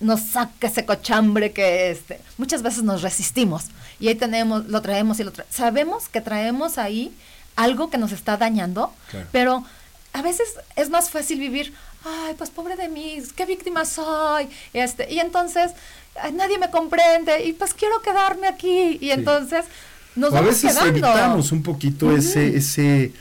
nos 0.00 0.20
saca 0.20 0.66
ese 0.66 0.84
cochambre 0.84 1.52
que 1.52 1.90
este, 1.90 2.20
muchas 2.38 2.62
veces 2.62 2.82
nos 2.82 3.02
resistimos. 3.02 3.66
Y 4.00 4.08
ahí 4.08 4.14
tenemos, 4.14 4.66
lo 4.66 4.82
traemos 4.82 5.20
y 5.20 5.24
lo 5.24 5.32
traemos. 5.32 5.54
Sabemos 5.54 6.08
que 6.08 6.20
traemos 6.20 6.78
ahí 6.78 7.14
algo 7.54 7.88
que 7.88 7.98
nos 7.98 8.12
está 8.12 8.36
dañando, 8.36 8.92
pero 9.32 9.64
a 10.12 10.22
veces 10.22 10.54
es 10.76 10.90
más 10.90 11.10
fácil 11.10 11.38
vivir, 11.38 11.72
ay, 12.04 12.34
pues 12.36 12.50
pobre 12.50 12.76
de 12.76 12.88
mí, 12.88 13.22
qué 13.34 13.46
víctima 13.46 13.84
soy. 13.84 14.48
Este, 14.72 15.12
y 15.12 15.20
entonces, 15.20 15.72
nadie 16.32 16.58
me 16.58 16.70
comprende 16.70 17.44
y 17.44 17.52
pues 17.52 17.74
quiero 17.74 18.00
quedarme 18.02 18.48
aquí. 18.48 18.98
Y 19.00 19.10
entonces 19.10 19.64
a 20.32 20.40
veces 20.40 20.76
evitamos 20.84 21.52
un 21.52 21.62
poquito 21.62 22.16
ese, 22.16 22.56
ese, 22.56 23.12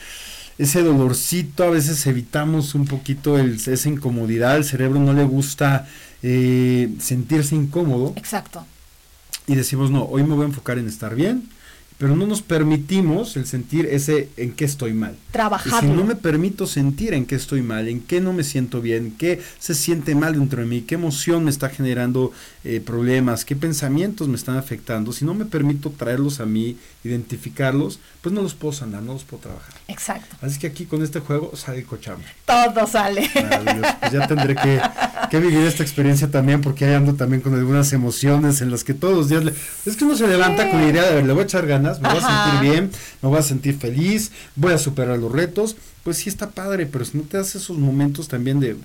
ese 0.58 0.84
dolorcito, 0.84 1.64
a 1.64 1.70
veces 1.70 2.06
evitamos 2.08 2.76
un 2.76 2.86
poquito 2.86 3.38
el, 3.38 3.56
esa 3.56 3.90
incomodidad, 3.90 4.54
al 4.54 4.66
cerebro 4.66 5.00
no 5.00 5.14
le 5.14 5.26
gusta 5.26 5.88
eh, 6.24 6.90
sentirse 7.00 7.56
incómodo. 7.56 8.14
Exacto. 8.16 8.66
Y 9.48 9.56
decimos, 9.56 9.92
no, 9.92 10.04
hoy 10.06 10.24
me 10.24 10.34
voy 10.36 10.44
a 10.44 10.48
enfocar 10.48 10.80
en 10.80 10.88
estar 10.88 11.16
bien, 11.16 11.50
pero 11.98 12.16
no 12.16 12.26
nos 12.26 12.42
permitimos 12.42 13.38
el 13.38 13.46
sentir 13.46 13.86
ese 13.86 14.30
en 14.38 14.54
qué 14.54 14.66
estoy 14.66 14.94
mal. 14.94 15.16
Trabajar. 15.32 15.82
Si 15.82 15.88
no 15.88 16.04
me 16.04 16.16
permito 16.16 16.68
sentir 16.68 17.14
en 17.14 17.26
qué 17.26 17.36
estoy 17.36 17.62
mal, 17.62 17.88
en 17.88 18.02
qué 18.02 18.20
no 18.20 18.34
me 18.34 18.44
siento 18.44 18.82
bien, 18.82 19.16
qué 19.18 19.42
se 19.60 19.76
siente 19.76 20.16
mal 20.16 20.34
dentro 20.34 20.62
de 20.62 20.68
mí, 20.68 20.82
qué 20.82 20.96
emoción 20.96 21.46
me 21.46 21.52
está 21.52 21.70
generando 21.70 22.34
eh, 22.68 22.82
problemas, 22.82 23.46
qué 23.46 23.56
pensamientos 23.56 24.28
me 24.28 24.36
están 24.36 24.58
afectando, 24.58 25.14
si 25.14 25.24
no 25.24 25.36
me 25.36 25.46
permito 25.46 25.92
traerlos 25.92 26.40
a 26.40 26.48
mí, 26.48 26.76
identificarlos, 27.04 28.00
pues 28.22 28.34
no 28.34 28.42
los 28.42 28.56
puedo 28.56 28.74
sanar, 28.74 29.04
no 29.04 29.14
los 29.14 29.24
puedo 29.24 29.44
trabajar. 29.44 29.76
Exacto. 29.88 30.36
Así 30.42 30.58
que 30.58 30.66
aquí 30.66 30.86
con 30.86 31.04
este 31.04 31.20
juego 31.20 31.56
sale 31.56 31.78
el 31.78 31.86
cochambre. 31.86 32.28
Todo 32.44 32.88
sale. 32.88 33.30
Pues 34.00 34.12
ya 34.12 34.28
tendré 34.28 34.56
que, 35.30 35.40
vivir 35.40 35.60
esta 35.60 35.84
experiencia 35.84 36.32
también, 36.32 36.62
porque 36.62 36.86
ahí 36.86 36.96
ando 36.96 37.14
también 37.14 37.44
con 37.44 37.54
algunas 37.54 37.94
emociones 37.94 38.62
en 38.62 38.72
las 38.72 38.84
que 38.84 38.96
todos 38.96 39.16
los 39.16 39.30
días 39.30 39.44
le, 39.44 39.54
es 39.86 39.96
que 39.96 40.04
uno 40.04 40.16
se 40.16 40.28
levanta 40.28 40.72
con 40.72 40.82
la 40.82 40.90
idea 40.90 41.04
de, 41.04 41.22
le 41.22 41.34
voy 41.34 41.44
a 41.44 41.46
echar 41.46 41.68
ganas, 41.68 42.02
me 42.02 42.10
voy 42.10 42.18
a 42.18 42.22
sentir 42.22 42.72
bien, 42.72 42.92
me 43.22 43.30
voy 43.30 43.38
a 43.38 43.44
sentir 43.44 43.78
feliz, 43.78 44.32
voy 44.56 44.74
a 44.74 44.80
superar 44.80 45.20
los 45.20 45.32
retos, 45.32 45.76
pues 46.04 46.18
sí 46.18 46.30
está 46.30 46.50
padre, 46.50 46.88
pero 46.88 47.06
si 47.06 47.16
no 47.16 47.26
te 47.26 47.38
das 47.38 47.54
esos 47.54 47.78
momentos 47.78 48.28
también 48.28 48.60
de, 48.60 48.76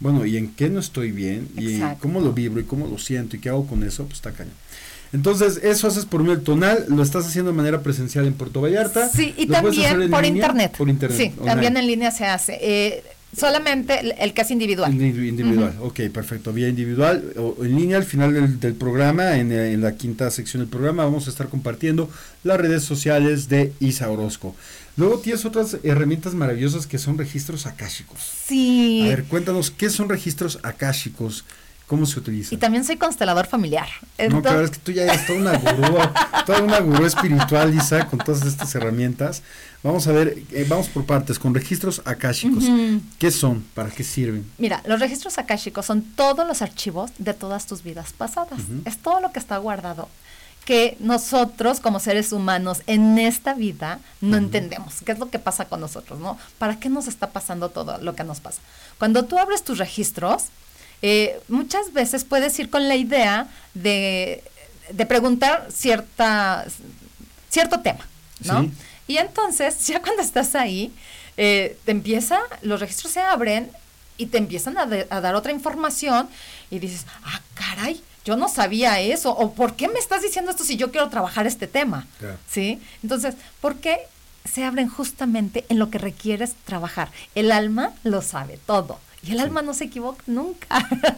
bueno, 0.00 0.24
¿y 0.24 0.36
en 0.36 0.54
qué 0.54 0.68
no 0.68 0.80
estoy 0.80 1.10
bien? 1.10 1.48
¿Y 1.56 1.80
cómo 2.00 2.20
lo 2.20 2.32
vibro? 2.32 2.60
¿Y 2.60 2.64
cómo 2.64 2.86
lo 2.86 2.98
siento? 2.98 3.36
¿Y 3.36 3.40
qué 3.40 3.48
hago 3.48 3.66
con 3.66 3.82
eso? 3.82 4.04
Pues 4.04 4.16
está 4.16 4.32
cañón. 4.32 4.54
Entonces, 5.12 5.60
eso 5.62 5.88
haces 5.88 6.04
por 6.04 6.20
medio 6.20 6.36
del 6.36 6.44
tonal, 6.44 6.84
lo 6.88 7.02
estás 7.02 7.26
haciendo 7.26 7.50
de 7.50 7.56
manera 7.56 7.80
presencial 7.82 8.26
en 8.26 8.34
Puerto 8.34 8.60
Vallarta. 8.60 9.08
Sí, 9.08 9.34
y 9.36 9.46
también 9.46 10.10
por 10.10 10.24
internet. 10.24 10.74
Por 10.76 10.88
internet. 10.88 11.18
Sí, 11.18 11.32
también 11.44 11.76
en 11.76 11.86
línea 11.86 12.10
se 12.10 12.26
hace. 12.26 12.58
Eh, 12.60 13.02
solamente 13.36 14.00
el, 14.22 14.34
que 14.34 14.42
es 14.42 14.50
individual. 14.50 14.92
Individual, 14.92 15.74
ok, 15.80 16.00
perfecto. 16.12 16.52
Vía 16.52 16.68
individual 16.68 17.32
o 17.36 17.56
en 17.64 17.76
línea 17.76 17.96
al 17.96 18.04
final 18.04 18.60
del, 18.60 18.74
programa, 18.74 19.38
en, 19.38 19.50
en, 19.50 19.80
la 19.80 19.96
quinta 19.96 20.30
sección 20.30 20.62
del 20.62 20.68
programa, 20.68 21.04
vamos 21.04 21.26
a 21.26 21.30
estar 21.30 21.48
compartiendo 21.48 22.10
las 22.44 22.58
redes 22.58 22.82
sociales 22.84 23.48
de 23.48 23.72
Isa 23.80 24.10
Orozco. 24.10 24.54
Luego 24.98 25.20
tienes 25.20 25.44
otras 25.44 25.76
herramientas 25.84 26.34
maravillosas 26.34 26.88
que 26.88 26.98
son 26.98 27.16
registros 27.16 27.66
akáshicos. 27.66 28.18
Sí. 28.46 29.02
A 29.04 29.10
ver, 29.10 29.24
cuéntanos, 29.24 29.70
¿qué 29.70 29.90
son 29.90 30.08
registros 30.08 30.58
akáshicos? 30.64 31.44
¿Cómo 31.86 32.04
se 32.04 32.18
utiliza? 32.18 32.52
Y 32.52 32.58
también 32.58 32.84
soy 32.84 32.96
constelador 32.96 33.46
familiar. 33.46 33.86
no, 34.28 34.42
claro, 34.42 34.62
es 34.62 34.72
que 34.72 34.78
tú 34.78 34.90
ya 34.90 35.04
eres 35.04 35.24
toda 35.24 35.38
una 35.38 35.56
gurú, 35.56 35.98
toda 36.46 36.62
una 36.62 36.80
gurú 36.80 37.06
espiritual, 37.06 37.72
Isa, 37.72 38.08
con 38.08 38.18
todas 38.18 38.44
estas 38.44 38.74
herramientas. 38.74 39.44
Vamos 39.84 40.08
a 40.08 40.12
ver, 40.12 40.36
eh, 40.50 40.66
vamos 40.68 40.88
por 40.88 41.06
partes, 41.06 41.38
con 41.38 41.54
registros 41.54 42.02
akáshicos. 42.04 42.64
¿Qué 43.20 43.30
son? 43.30 43.64
¿Para 43.74 43.90
qué 43.90 44.02
sirven? 44.02 44.44
Mira, 44.58 44.82
los 44.84 44.98
registros 44.98 45.38
akáshicos 45.38 45.86
son 45.86 46.02
todos 46.02 46.44
los 46.46 46.60
archivos 46.60 47.12
de 47.18 47.34
todas 47.34 47.66
tus 47.66 47.84
vidas 47.84 48.12
pasadas. 48.12 48.58
Es 48.84 48.98
todo 48.98 49.20
lo 49.20 49.30
que 49.30 49.38
está 49.38 49.58
guardado 49.58 50.08
que 50.68 50.98
nosotros 51.00 51.80
como 51.80 51.98
seres 51.98 52.30
humanos 52.30 52.82
en 52.86 53.18
esta 53.18 53.54
vida 53.54 54.00
no 54.20 54.36
entendemos. 54.36 54.96
¿Qué 55.02 55.12
es 55.12 55.18
lo 55.18 55.30
que 55.30 55.38
pasa 55.38 55.64
con 55.64 55.80
nosotros? 55.80 56.20
¿no? 56.20 56.36
¿Para 56.58 56.78
qué 56.78 56.90
nos 56.90 57.06
está 57.06 57.30
pasando 57.30 57.70
todo 57.70 57.96
lo 58.02 58.14
que 58.14 58.22
nos 58.22 58.40
pasa? 58.40 58.60
Cuando 58.98 59.24
tú 59.24 59.38
abres 59.38 59.64
tus 59.64 59.78
registros, 59.78 60.48
eh, 61.00 61.40
muchas 61.48 61.94
veces 61.94 62.24
puedes 62.24 62.58
ir 62.58 62.68
con 62.68 62.86
la 62.86 62.96
idea 62.96 63.48
de, 63.72 64.44
de 64.90 65.06
preguntar 65.06 65.68
cierta, 65.72 66.66
cierto 67.48 67.80
tema, 67.80 68.06
¿no? 68.44 68.70
Y 69.06 69.16
entonces, 69.16 69.86
ya 69.86 70.02
cuando 70.02 70.20
estás 70.20 70.54
ahí, 70.54 70.92
eh, 71.38 71.78
te 71.86 71.92
empieza, 71.92 72.40
los 72.60 72.78
registros 72.78 73.10
se 73.14 73.22
abren 73.22 73.70
y 74.18 74.26
te 74.26 74.36
empiezan 74.36 74.76
a, 74.76 74.82
a 74.82 75.20
dar 75.22 75.34
otra 75.34 75.50
información 75.50 76.28
y 76.70 76.78
dices, 76.78 77.06
ah, 77.24 77.40
caray, 77.54 78.02
yo 78.28 78.36
no 78.36 78.50
sabía 78.50 79.00
eso, 79.00 79.30
o 79.34 79.54
por 79.54 79.74
qué 79.74 79.88
me 79.88 79.98
estás 79.98 80.20
diciendo 80.20 80.50
esto 80.50 80.62
si 80.62 80.76
yo 80.76 80.90
quiero 80.90 81.08
trabajar 81.08 81.46
este 81.46 81.66
tema, 81.66 82.06
¿sí? 82.46 82.78
Entonces, 83.02 83.36
¿por 83.62 83.76
qué 83.76 84.00
se 84.44 84.64
abren 84.64 84.90
justamente 84.90 85.64
en 85.70 85.78
lo 85.78 85.88
que 85.88 85.96
requieres 85.96 86.52
trabajar? 86.66 87.08
El 87.34 87.50
alma 87.50 87.92
lo 88.04 88.20
sabe 88.20 88.58
todo. 88.66 88.98
Y 89.22 89.32
el 89.32 89.40
alma 89.40 89.62
no 89.62 89.72
se 89.72 89.84
equivoca 89.84 90.22
nunca. 90.26 90.66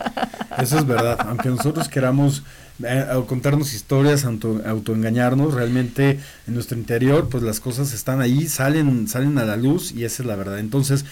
Eso 0.59 0.79
es 0.79 0.87
verdad. 0.87 1.19
Aunque 1.27 1.49
nosotros 1.49 1.89
queramos 1.89 2.45
eh, 2.85 3.05
contarnos 3.27 3.75
historias, 3.75 4.25
auto, 4.25 4.63
autoengañarnos, 4.65 5.53
realmente 5.53 6.21
en 6.47 6.55
nuestro 6.55 6.79
interior, 6.79 7.29
pues 7.29 7.43
las 7.43 7.59
cosas 7.59 7.93
están 7.93 8.21
ahí, 8.21 8.47
salen, 8.47 9.09
salen 9.09 9.37
a 9.39 9.45
la 9.45 9.57
luz 9.57 9.91
y 9.91 10.05
esa 10.05 10.23
es 10.23 10.29
la 10.29 10.37
verdad. 10.37 10.61
Entonces, 10.61 11.05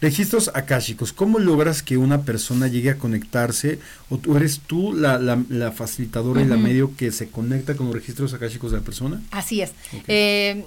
Registros 0.00 0.50
akáshicos, 0.54 1.12
¿cómo 1.12 1.38
logras 1.38 1.82
que 1.82 1.96
una 1.96 2.22
persona 2.22 2.68
llegue 2.68 2.90
a 2.90 2.98
conectarse 2.98 3.78
o 4.10 4.18
tú 4.18 4.36
eres 4.36 4.60
tú 4.60 4.92
la, 4.92 5.18
la, 5.18 5.72
facilitadora 5.72 6.42
y 6.42 6.44
la 6.44 6.56
medio 6.56 6.94
que 6.96 7.10
se 7.12 7.28
conecta 7.28 7.74
con 7.74 7.86
los 7.86 7.94
registros 7.94 8.34
akáshicos 8.34 8.72
de 8.72 8.78
la 8.78 8.84
persona? 8.84 9.22
Así 9.30 9.62
es. 9.62 9.72
Eh, 10.06 10.64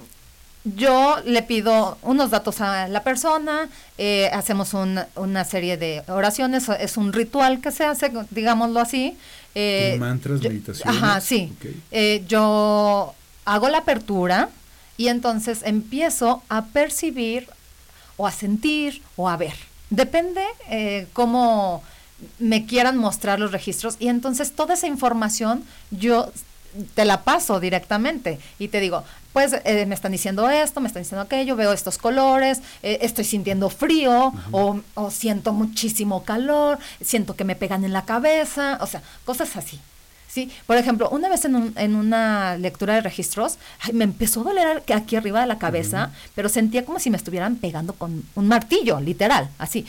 yo 0.66 1.18
le 1.26 1.42
pido 1.42 1.98
unos 2.02 2.32
datos 2.32 2.60
a 2.62 2.88
la 2.88 3.04
persona, 3.04 3.70
eh, 3.98 4.30
hacemos 4.34 4.74
una 4.74 5.46
serie 5.46 5.78
de 5.78 6.04
oraciones, 6.08 6.68
es 6.80 6.98
un 6.98 7.14
ritual 7.14 7.62
que 7.62 7.72
se 7.72 7.86
hace, 7.86 8.12
digámoslo 8.30 8.80
así. 8.80 9.18
Eh, 9.56 9.96
mantras, 10.00 10.42
meditaciones. 10.42 11.02
Ajá, 11.02 11.22
sí. 11.22 11.54
Eh, 11.92 12.24
yo 12.28 13.14
hago 13.46 13.70
la 13.70 13.80
apertura 13.80 14.50
y 14.98 15.08
entonces 15.08 15.62
empiezo 15.64 16.44
a 16.50 16.66
percibir 16.66 17.48
o 18.20 18.28
a 18.28 18.32
sentir 18.32 19.02
o 19.16 19.30
a 19.30 19.38
ver. 19.38 19.56
Depende 19.90 20.44
eh, 20.70 21.08
cómo 21.14 21.82
me 22.38 22.66
quieran 22.66 22.98
mostrar 22.98 23.40
los 23.40 23.54
registros 23.54 23.96
y 23.98 24.10
entonces 24.10 24.52
toda 24.52 24.74
esa 24.74 24.88
información 24.88 25.64
yo 25.90 26.30
te 26.96 27.06
la 27.06 27.24
paso 27.24 27.62
directamente 27.62 28.38
y 28.60 28.68
te 28.68 28.82
digo, 28.82 29.06
pues 29.32 29.56
eh, 29.64 29.86
me 29.86 29.96
están 29.96 30.12
diciendo 30.12 30.50
esto, 30.50 30.82
me 30.82 30.88
están 30.88 31.04
diciendo 31.04 31.24
aquello, 31.24 31.56
veo 31.56 31.72
estos 31.72 31.98
colores, 31.98 32.62
eh, 32.84 33.00
estoy 33.02 33.24
sintiendo 33.24 33.70
frío 33.70 34.34
o, 34.52 34.82
o, 34.96 35.12
siento 35.12 35.54
muchísimo 35.54 36.24
calor, 36.26 36.78
siento 37.02 37.38
que 37.38 37.46
me 37.46 37.56
pegan 37.56 37.86
en 37.86 37.94
la 37.94 38.04
cabeza, 38.04 38.78
o 38.82 38.86
sea, 38.86 39.02
cosas 39.24 39.56
así. 39.56 39.80
Sí, 40.30 40.52
por 40.68 40.78
ejemplo, 40.78 41.10
una 41.10 41.28
vez 41.28 41.44
en, 41.46 41.74
en 41.76 41.96
una 41.96 42.56
lectura 42.56 42.94
de 42.94 43.02
registros, 43.02 43.58
me 43.94 44.04
empezó 44.04 44.42
a 44.42 44.44
doler 44.44 44.84
aquí 44.94 45.16
arriba 45.16 45.42
de 45.42 45.48
la 45.48 45.58
cabeza, 45.58 46.12
pero 46.36 46.50
sentía 46.50 46.86
como 46.86 47.00
si 47.00 47.10
me 47.10 47.18
estuvieran 47.18 47.56
pegando 47.56 47.94
con 47.94 48.24
un 48.36 48.48
martillo, 48.48 49.00
literal, 49.00 49.50
así. 49.58 49.88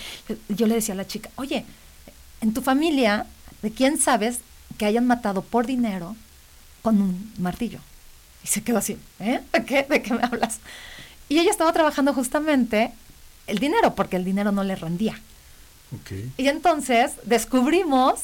Yo, 0.49 0.67
le 0.67 0.77
decía 0.77 0.95
a 0.95 0.97
la 0.97 1.07
chica, 1.07 1.29
oye, 1.37 1.67
en 2.41 2.55
tu 2.55 2.63
familia, 2.63 3.27
¿de 3.61 3.71
quién 3.71 4.01
sabes 4.01 4.39
que 4.79 4.87
hayan 4.87 5.07
matado 5.07 5.43
por 5.43 5.67
dinero 5.67 6.17
con 6.81 7.03
un 7.03 7.35
martillo? 7.39 7.81
Y 8.43 8.47
se 8.47 8.63
quedó 8.63 8.79
así, 8.79 8.97
¿eh? 9.19 9.43
¿De 9.53 9.65
qué, 9.67 9.83
¿De 9.83 10.01
qué 10.01 10.15
me 10.15 10.25
hablas? 10.25 10.61
Y 11.29 11.39
ella 11.39 11.51
estaba 11.51 11.75
trabajando 11.75 12.15
justamente 12.15 12.93
el 13.47 13.59
dinero, 13.59 13.95
porque 13.95 14.17
el 14.17 14.25
dinero 14.25 14.53
no 14.53 14.65
le 14.65 14.75
rendía. 14.75 15.21
Okay. 16.01 16.33
Y 16.39 16.49
entonces 16.49 17.13
descubrimos 17.25 18.21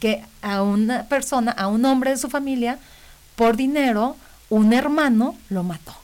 que 0.00 0.22
a 0.40 0.62
una 0.62 1.04
persona, 1.04 1.52
a 1.52 1.68
un 1.68 1.84
hombre 1.84 2.10
de 2.10 2.16
su 2.16 2.28
familia, 2.28 2.78
por 3.36 3.56
dinero, 3.56 4.16
un 4.50 4.72
hermano 4.72 5.36
lo 5.48 5.62
mató. 5.62 5.94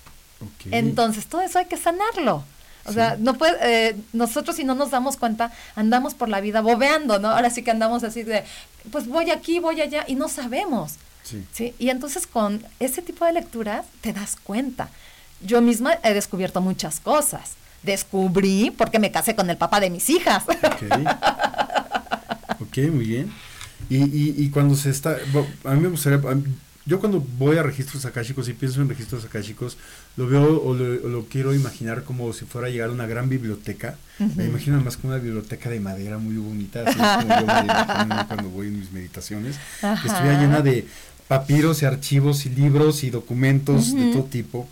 Entonces, 0.70 1.26
todo 1.26 1.40
eso 1.40 1.58
hay 1.58 1.66
que 1.66 1.76
sanarlo. 1.76 2.44
O 2.84 2.92
sea, 2.92 3.16
no 3.18 3.34
puede, 3.34 3.58
eh, 3.60 3.96
nosotros 4.14 4.56
si 4.56 4.64
no 4.64 4.74
nos 4.74 4.90
damos 4.90 5.18
cuenta, 5.18 5.52
andamos 5.76 6.14
por 6.14 6.30
la 6.30 6.40
vida 6.40 6.62
bobeando, 6.62 7.18
¿no? 7.18 7.28
Ahora 7.28 7.50
sí 7.50 7.62
que 7.62 7.70
andamos 7.70 8.02
así 8.02 8.22
de, 8.22 8.44
pues 8.90 9.06
voy 9.06 9.30
aquí, 9.30 9.58
voy 9.58 9.80
allá, 9.80 10.04
y 10.08 10.14
no 10.14 10.28
sabemos. 10.28 10.94
Sí. 11.52 11.74
Y 11.78 11.90
entonces 11.90 12.26
con 12.26 12.64
ese 12.80 13.02
tipo 13.02 13.26
de 13.26 13.34
lecturas 13.34 13.84
te 14.00 14.14
das 14.14 14.36
cuenta. 14.36 14.88
Yo 15.42 15.60
misma 15.60 15.98
he 16.02 16.14
descubierto 16.14 16.62
muchas 16.62 17.00
cosas. 17.00 17.52
Descubrí 17.82 18.70
porque 18.70 18.98
me 18.98 19.12
casé 19.12 19.36
con 19.36 19.50
el 19.50 19.58
papá 19.58 19.80
de 19.80 19.90
mis 19.90 20.08
hijas. 20.08 20.44
ok, 22.60 22.78
muy 22.90 23.04
bien. 23.04 23.32
Y, 23.88 23.96
y, 23.96 24.34
y 24.36 24.50
cuando 24.50 24.74
se 24.76 24.90
está, 24.90 25.16
a 25.64 25.74
mí 25.74 25.80
me 25.80 25.88
gustaría, 25.88 26.20
yo 26.88 27.00
cuando 27.00 27.20
voy 27.20 27.58
a 27.58 27.62
registros 27.62 28.06
akáshicos 28.06 28.48
y 28.48 28.54
pienso 28.54 28.80
en 28.80 28.88
registros 28.88 29.22
akáshicos, 29.22 29.76
lo 30.16 30.26
veo 30.26 30.62
o 30.62 30.74
lo, 30.74 31.24
quiero 31.26 31.54
imaginar 31.54 32.02
como 32.02 32.32
si 32.32 32.46
fuera 32.46 32.68
a 32.68 32.70
llegar 32.70 32.88
a 32.88 32.92
una 32.92 33.06
gran 33.06 33.28
biblioteca. 33.28 33.98
Me 34.36 34.46
imagino 34.46 34.80
más 34.80 34.96
como 34.96 35.12
una 35.12 35.22
biblioteca 35.22 35.68
de 35.68 35.80
madera 35.80 36.16
muy 36.16 36.36
bonita, 36.36 36.84
así 36.86 36.98
como 37.28 37.40
yo 37.40 37.46
me 37.46 37.60
imagino 37.64 38.26
cuando 38.26 38.48
voy 38.48 38.68
en 38.68 38.78
mis 38.78 38.90
meditaciones, 38.90 39.56
que 39.80 40.08
estuviera 40.08 40.40
llena 40.40 40.62
de 40.62 40.86
papiros 41.28 41.82
y 41.82 41.84
archivos 41.84 42.46
y 42.46 42.48
libros 42.48 43.04
y 43.04 43.10
documentos 43.10 43.94
de 43.94 44.12
todo 44.12 44.24
tipo 44.24 44.66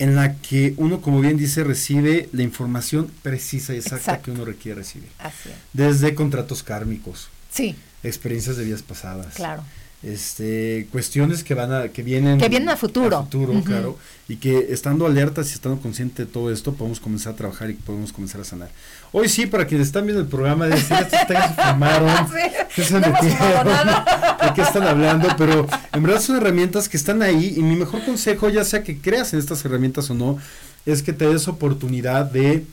en 0.00 0.16
la 0.16 0.34
que 0.34 0.74
uno, 0.76 1.00
como 1.00 1.20
bien 1.20 1.36
dice, 1.36 1.62
recibe 1.62 2.28
la 2.32 2.42
información 2.42 3.10
precisa 3.22 3.74
y 3.74 3.78
exacta 3.78 4.20
que 4.20 4.32
uno 4.32 4.44
requiere 4.44 4.80
recibir. 4.80 5.08
Así 5.18 5.50
Desde 5.72 6.16
contratos 6.16 6.64
kármicos, 6.64 7.28
Sí. 7.50 7.74
Experiencias 8.06 8.56
de 8.56 8.64
vidas 8.64 8.82
pasadas. 8.82 9.34
Claro. 9.34 9.62
Este, 10.02 10.86
cuestiones 10.92 11.42
que 11.42 11.54
van 11.54 11.72
a, 11.72 11.88
que 11.88 12.02
vienen. 12.02 12.38
Que 12.38 12.48
vienen 12.48 12.68
a 12.68 12.76
futuro. 12.76 13.16
A 13.16 13.22
futuro, 13.24 13.60
claro. 13.64 13.98
Y 14.28 14.36
que 14.36 14.68
estando 14.70 15.06
alertas 15.06 15.50
y 15.50 15.54
estando 15.54 15.80
conscientes 15.80 16.26
de 16.26 16.32
todo 16.32 16.52
esto, 16.52 16.74
podemos 16.74 17.00
comenzar 17.00 17.32
a 17.32 17.36
trabajar 17.36 17.70
y 17.70 17.74
podemos 17.74 18.12
comenzar 18.12 18.42
a 18.42 18.44
sanar. 18.44 18.68
Hoy 19.10 19.28
sí, 19.28 19.46
para 19.46 19.66
quienes 19.66 19.88
están 19.88 20.04
viendo 20.04 20.20
el 20.20 20.28
programa, 20.28 20.66
de 20.66 20.76
ustedes 20.76 21.10
se 21.10 21.54
formaron, 21.54 22.28
¿qué 22.74 22.84
se 22.84 23.00
¿De 23.00 24.52
qué 24.54 24.62
están 24.62 24.82
hablando? 24.82 25.28
Pero 25.38 25.66
en 25.92 26.02
verdad 26.02 26.20
son 26.20 26.36
herramientas 26.36 26.88
que 26.88 26.98
están 26.98 27.22
ahí 27.22 27.54
y 27.56 27.62
mi 27.62 27.74
mejor 27.74 28.04
consejo, 28.04 28.50
ya 28.50 28.64
sea 28.64 28.84
que 28.84 29.00
creas 29.00 29.32
en 29.32 29.38
estas 29.38 29.64
herramientas 29.64 30.10
o 30.10 30.14
no, 30.14 30.38
es 30.84 31.02
que 31.02 31.14
te 31.14 31.26
des 31.26 31.48
oportunidad 31.48 32.26
de 32.26 32.64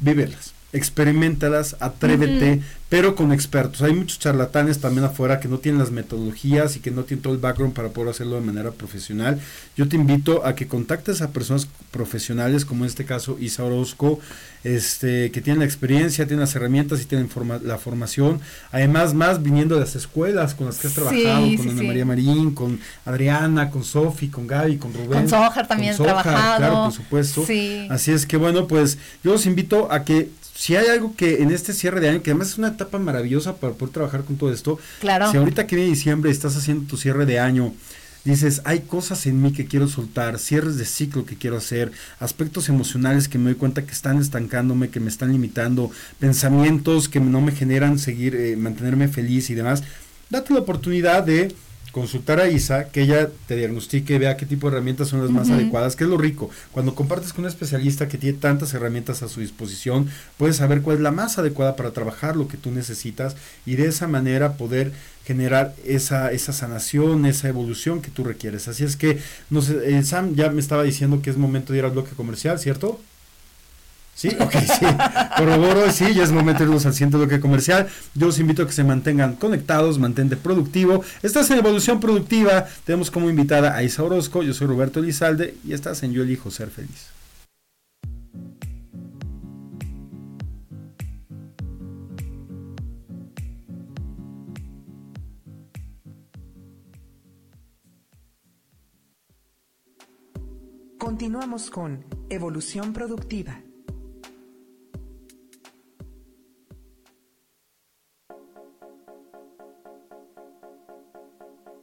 vivirlas 0.00 0.51
experimentalas, 0.72 1.76
atrévete, 1.80 2.62
pero 2.88 3.14
con 3.14 3.32
expertos. 3.32 3.82
Hay 3.82 3.94
muchos 3.94 4.18
charlatanes 4.18 4.80
también 4.80 5.04
afuera 5.04 5.40
que 5.40 5.48
no 5.48 5.58
tienen 5.58 5.78
las 5.78 5.90
metodologías 5.90 6.76
y 6.76 6.80
que 6.80 6.90
no 6.90 7.04
tienen 7.04 7.22
todo 7.22 7.32
el 7.32 7.40
background 7.40 7.74
para 7.74 7.88
poder 7.88 8.10
hacerlo 8.10 8.34
de 8.36 8.42
manera 8.42 8.70
profesional. 8.70 9.40
Yo 9.76 9.88
te 9.88 9.96
invito 9.96 10.44
a 10.44 10.54
que 10.54 10.66
contactes 10.66 11.22
a 11.22 11.30
personas 11.30 11.68
profesionales, 11.90 12.64
como 12.64 12.84
en 12.84 12.88
este 12.88 13.04
caso 13.04 13.38
Isa 13.38 13.64
Orozco, 13.64 14.20
este, 14.64 15.30
que 15.30 15.40
tienen 15.40 15.60
la 15.60 15.64
experiencia, 15.64 16.26
tienen 16.26 16.40
las 16.40 16.54
herramientas 16.54 17.00
y 17.00 17.06
tienen 17.06 17.28
la 17.64 17.78
formación. 17.78 18.40
Además, 18.70 19.14
más 19.14 19.42
viniendo 19.42 19.74
de 19.74 19.82
las 19.82 19.96
escuelas 19.96 20.54
con 20.54 20.66
las 20.66 20.78
que 20.78 20.88
has 20.88 20.94
trabajado, 20.94 21.46
con 21.56 21.70
Ana 21.70 21.82
María 21.82 22.04
Marín, 22.04 22.54
con 22.54 22.78
Adriana, 23.04 23.70
con 23.70 23.84
Sofi, 23.84 24.28
con 24.28 24.46
Gaby, 24.46 24.76
con 24.76 24.92
Rubén. 24.92 25.20
Con 25.20 25.28
Sojar 25.28 25.66
también 25.66 25.96
con 25.96 26.06
trabajado. 26.06 26.56
Claro, 26.58 26.84
por 26.84 26.92
supuesto. 26.92 27.42
Así 27.88 28.12
es 28.12 28.26
que 28.26 28.36
bueno, 28.36 28.66
pues 28.66 28.98
yo 29.24 29.32
los 29.32 29.46
invito 29.46 29.90
a 29.90 30.04
que 30.04 30.28
si 30.62 30.76
hay 30.76 30.86
algo 30.86 31.16
que 31.16 31.42
en 31.42 31.50
este 31.50 31.72
cierre 31.72 31.98
de 31.98 32.08
año, 32.08 32.22
que 32.22 32.30
además 32.30 32.50
es 32.50 32.58
una 32.58 32.68
etapa 32.68 32.96
maravillosa 33.00 33.56
para 33.56 33.72
poder 33.72 33.92
trabajar 33.92 34.22
con 34.22 34.36
todo 34.36 34.52
esto, 34.52 34.78
claro. 35.00 35.28
si 35.28 35.36
ahorita 35.36 35.66
que 35.66 35.74
viene 35.74 35.90
diciembre 35.90 36.30
estás 36.30 36.56
haciendo 36.56 36.86
tu 36.86 36.96
cierre 36.96 37.26
de 37.26 37.40
año, 37.40 37.74
dices, 38.22 38.62
hay 38.64 38.82
cosas 38.82 39.26
en 39.26 39.42
mí 39.42 39.52
que 39.52 39.66
quiero 39.66 39.88
soltar, 39.88 40.38
cierres 40.38 40.76
de 40.76 40.84
ciclo 40.84 41.26
que 41.26 41.34
quiero 41.34 41.56
hacer, 41.56 41.90
aspectos 42.20 42.68
emocionales 42.68 43.26
que 43.26 43.38
me 43.38 43.46
doy 43.46 43.56
cuenta 43.56 43.82
que 43.82 43.90
están 43.90 44.20
estancándome, 44.20 44.88
que 44.88 45.00
me 45.00 45.08
están 45.08 45.32
limitando, 45.32 45.90
pensamientos 46.20 47.08
que 47.08 47.18
no 47.18 47.40
me 47.40 47.50
generan 47.50 47.98
seguir, 47.98 48.36
eh, 48.36 48.54
mantenerme 48.54 49.08
feliz 49.08 49.50
y 49.50 49.56
demás, 49.56 49.82
date 50.30 50.54
la 50.54 50.60
oportunidad 50.60 51.24
de 51.24 51.52
consultar 51.92 52.40
a 52.40 52.48
Isa, 52.48 52.88
que 52.88 53.02
ella 53.02 53.30
te 53.46 53.54
diagnostique, 53.54 54.18
vea 54.18 54.36
qué 54.36 54.46
tipo 54.46 54.68
de 54.68 54.76
herramientas 54.76 55.08
son 55.08 55.20
las 55.20 55.30
más 55.30 55.50
adecuadas, 55.50 55.94
que 55.94 56.04
es 56.04 56.10
lo 56.10 56.16
rico. 56.16 56.50
Cuando 56.72 56.94
compartes 56.94 57.32
con 57.32 57.44
un 57.44 57.50
especialista 57.50 58.08
que 58.08 58.18
tiene 58.18 58.38
tantas 58.38 58.72
herramientas 58.74 59.22
a 59.22 59.28
su 59.28 59.40
disposición, 59.40 60.08
puedes 60.38 60.56
saber 60.56 60.80
cuál 60.80 60.96
es 60.96 61.02
la 61.02 61.10
más 61.10 61.38
adecuada 61.38 61.76
para 61.76 61.92
trabajar 61.92 62.34
lo 62.34 62.48
que 62.48 62.56
tú 62.56 62.70
necesitas 62.70 63.36
y 63.66 63.76
de 63.76 63.86
esa 63.86 64.08
manera 64.08 64.54
poder 64.54 64.92
generar 65.24 65.74
esa, 65.84 66.32
esa 66.32 66.52
sanación, 66.52 67.26
esa 67.26 67.48
evolución 67.48 68.02
que 68.02 68.10
tú 68.10 68.24
requieres. 68.24 68.68
Así 68.68 68.84
es 68.84 68.96
que, 68.96 69.18
no 69.50 69.62
sé, 69.62 69.96
eh, 69.96 70.02
Sam 70.02 70.34
ya 70.34 70.50
me 70.50 70.60
estaba 70.60 70.82
diciendo 70.82 71.20
que 71.22 71.30
es 71.30 71.36
momento 71.36 71.72
de 71.72 71.80
ir 71.80 71.84
al 71.84 71.92
bloque 71.92 72.16
comercial, 72.16 72.58
¿cierto? 72.58 73.00
Sí, 74.14 74.28
ok, 74.40 74.52
sí. 74.52 74.86
Corroboro, 75.36 75.90
sí, 75.90 76.14
ya 76.14 76.22
es 76.22 76.32
momento 76.32 76.60
de 76.60 76.66
irnos 76.66 76.86
al 76.86 76.92
siguiente 76.92 77.16
bloque 77.16 77.40
comercial. 77.40 77.88
Yo 78.14 78.26
los 78.26 78.38
invito 78.38 78.62
a 78.62 78.66
que 78.66 78.72
se 78.72 78.84
mantengan 78.84 79.36
conectados, 79.36 79.98
mantente 79.98 80.36
productivo. 80.36 81.04
Estás 81.22 81.50
en 81.50 81.58
Evolución 81.58 82.00
Productiva. 82.00 82.66
Tenemos 82.84 83.10
como 83.10 83.30
invitada 83.30 83.74
a 83.74 83.82
Isa 83.82 84.02
Orozco. 84.02 84.42
Yo 84.42 84.54
soy 84.54 84.66
Roberto 84.66 85.00
Elizalde 85.00 85.56
y 85.64 85.72
estás 85.72 86.02
en 86.02 86.12
Yo 86.12 86.22
Elijo 86.22 86.50
Ser 86.50 86.70
Feliz. 86.70 87.08
Continuamos 100.98 101.68
con 101.70 102.04
Evolución 102.30 102.92
Productiva. 102.92 103.60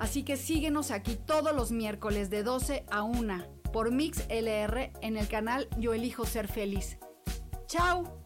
Así 0.00 0.22
que 0.22 0.38
síguenos 0.38 0.92
aquí 0.92 1.14
todos 1.14 1.54
los 1.54 1.72
miércoles 1.72 2.30
de 2.30 2.42
12 2.42 2.86
a 2.90 3.02
1 3.02 3.44
por 3.70 3.92
Mix 3.92 4.24
LR 4.30 4.94
en 5.02 5.18
el 5.18 5.28
canal 5.28 5.68
Yo 5.78 5.92
Elijo 5.92 6.24
Ser 6.24 6.48
Feliz. 6.48 6.96
¡Chao! 7.66 8.24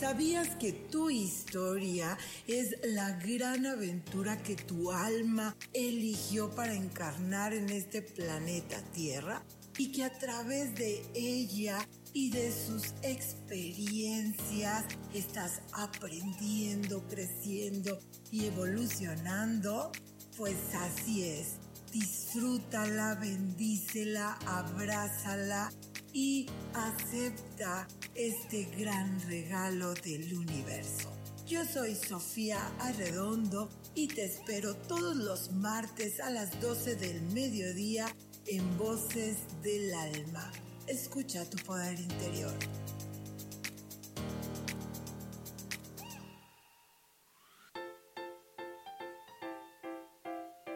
¿Sabías 0.00 0.56
que 0.56 0.72
tu 0.72 1.10
historia 1.10 2.18
es 2.48 2.74
la 2.82 3.12
gran 3.20 3.66
aventura 3.66 4.42
que 4.42 4.56
tu 4.56 4.90
alma 4.90 5.56
eligió 5.72 6.50
para 6.50 6.74
encarnar 6.74 7.54
en 7.54 7.70
este 7.70 8.02
planeta 8.02 8.82
Tierra? 8.92 9.44
Y 9.76 9.92
que 9.92 10.02
a 10.02 10.18
través 10.18 10.74
de 10.74 11.04
ella 11.14 11.78
y 12.12 12.30
de 12.30 12.52
sus 12.52 12.94
experiencias 13.02 14.84
estás 15.14 15.62
aprendiendo, 15.72 17.06
creciendo 17.08 17.98
y 18.30 18.46
evolucionando, 18.46 19.92
pues 20.36 20.56
así 20.74 21.24
es. 21.24 21.56
Disfrútala, 21.92 23.14
bendícela, 23.14 24.38
abrázala 24.46 25.72
y 26.12 26.46
acepta 26.74 27.88
este 28.14 28.64
gran 28.76 29.20
regalo 29.22 29.94
del 29.94 30.36
universo. 30.36 31.12
Yo 31.46 31.64
soy 31.64 31.94
Sofía 31.94 32.60
Arredondo 32.80 33.70
y 33.94 34.08
te 34.08 34.26
espero 34.26 34.76
todos 34.76 35.16
los 35.16 35.52
martes 35.52 36.20
a 36.20 36.30
las 36.30 36.60
12 36.60 36.96
del 36.96 37.22
mediodía 37.32 38.14
en 38.46 38.76
Voces 38.76 39.38
del 39.62 39.94
Alma 39.94 40.52
escucha 40.88 41.44
tu 41.48 41.58
poder 41.64 41.98
interior. 42.00 42.52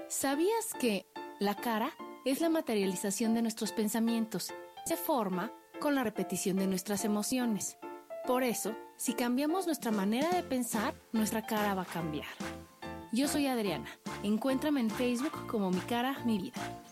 ¿Sabías 0.08 0.72
que 0.78 1.06
la 1.40 1.56
cara 1.56 1.92
es 2.24 2.40
la 2.40 2.48
materialización 2.48 3.34
de 3.34 3.42
nuestros 3.42 3.72
pensamientos? 3.72 4.52
Se 4.84 4.96
forma 4.96 5.52
con 5.80 5.94
la 5.94 6.04
repetición 6.04 6.58
de 6.58 6.66
nuestras 6.66 7.04
emociones. 7.04 7.76
Por 8.26 8.44
eso, 8.44 8.76
si 8.96 9.14
cambiamos 9.14 9.66
nuestra 9.66 9.90
manera 9.90 10.30
de 10.30 10.42
pensar, 10.42 10.94
nuestra 11.12 11.44
cara 11.44 11.74
va 11.74 11.82
a 11.82 11.86
cambiar. 11.86 12.28
Yo 13.12 13.26
soy 13.26 13.46
Adriana. 13.46 13.88
Encuéntrame 14.22 14.80
en 14.80 14.90
Facebook 14.90 15.46
como 15.48 15.70
Mi 15.70 15.80
Cara, 15.80 16.22
Mi 16.24 16.38
Vida. 16.38 16.91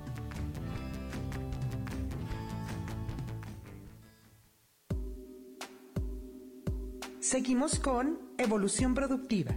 Seguimos 7.31 7.79
con 7.79 8.19
Evolución 8.37 8.93
Productiva. 8.93 9.55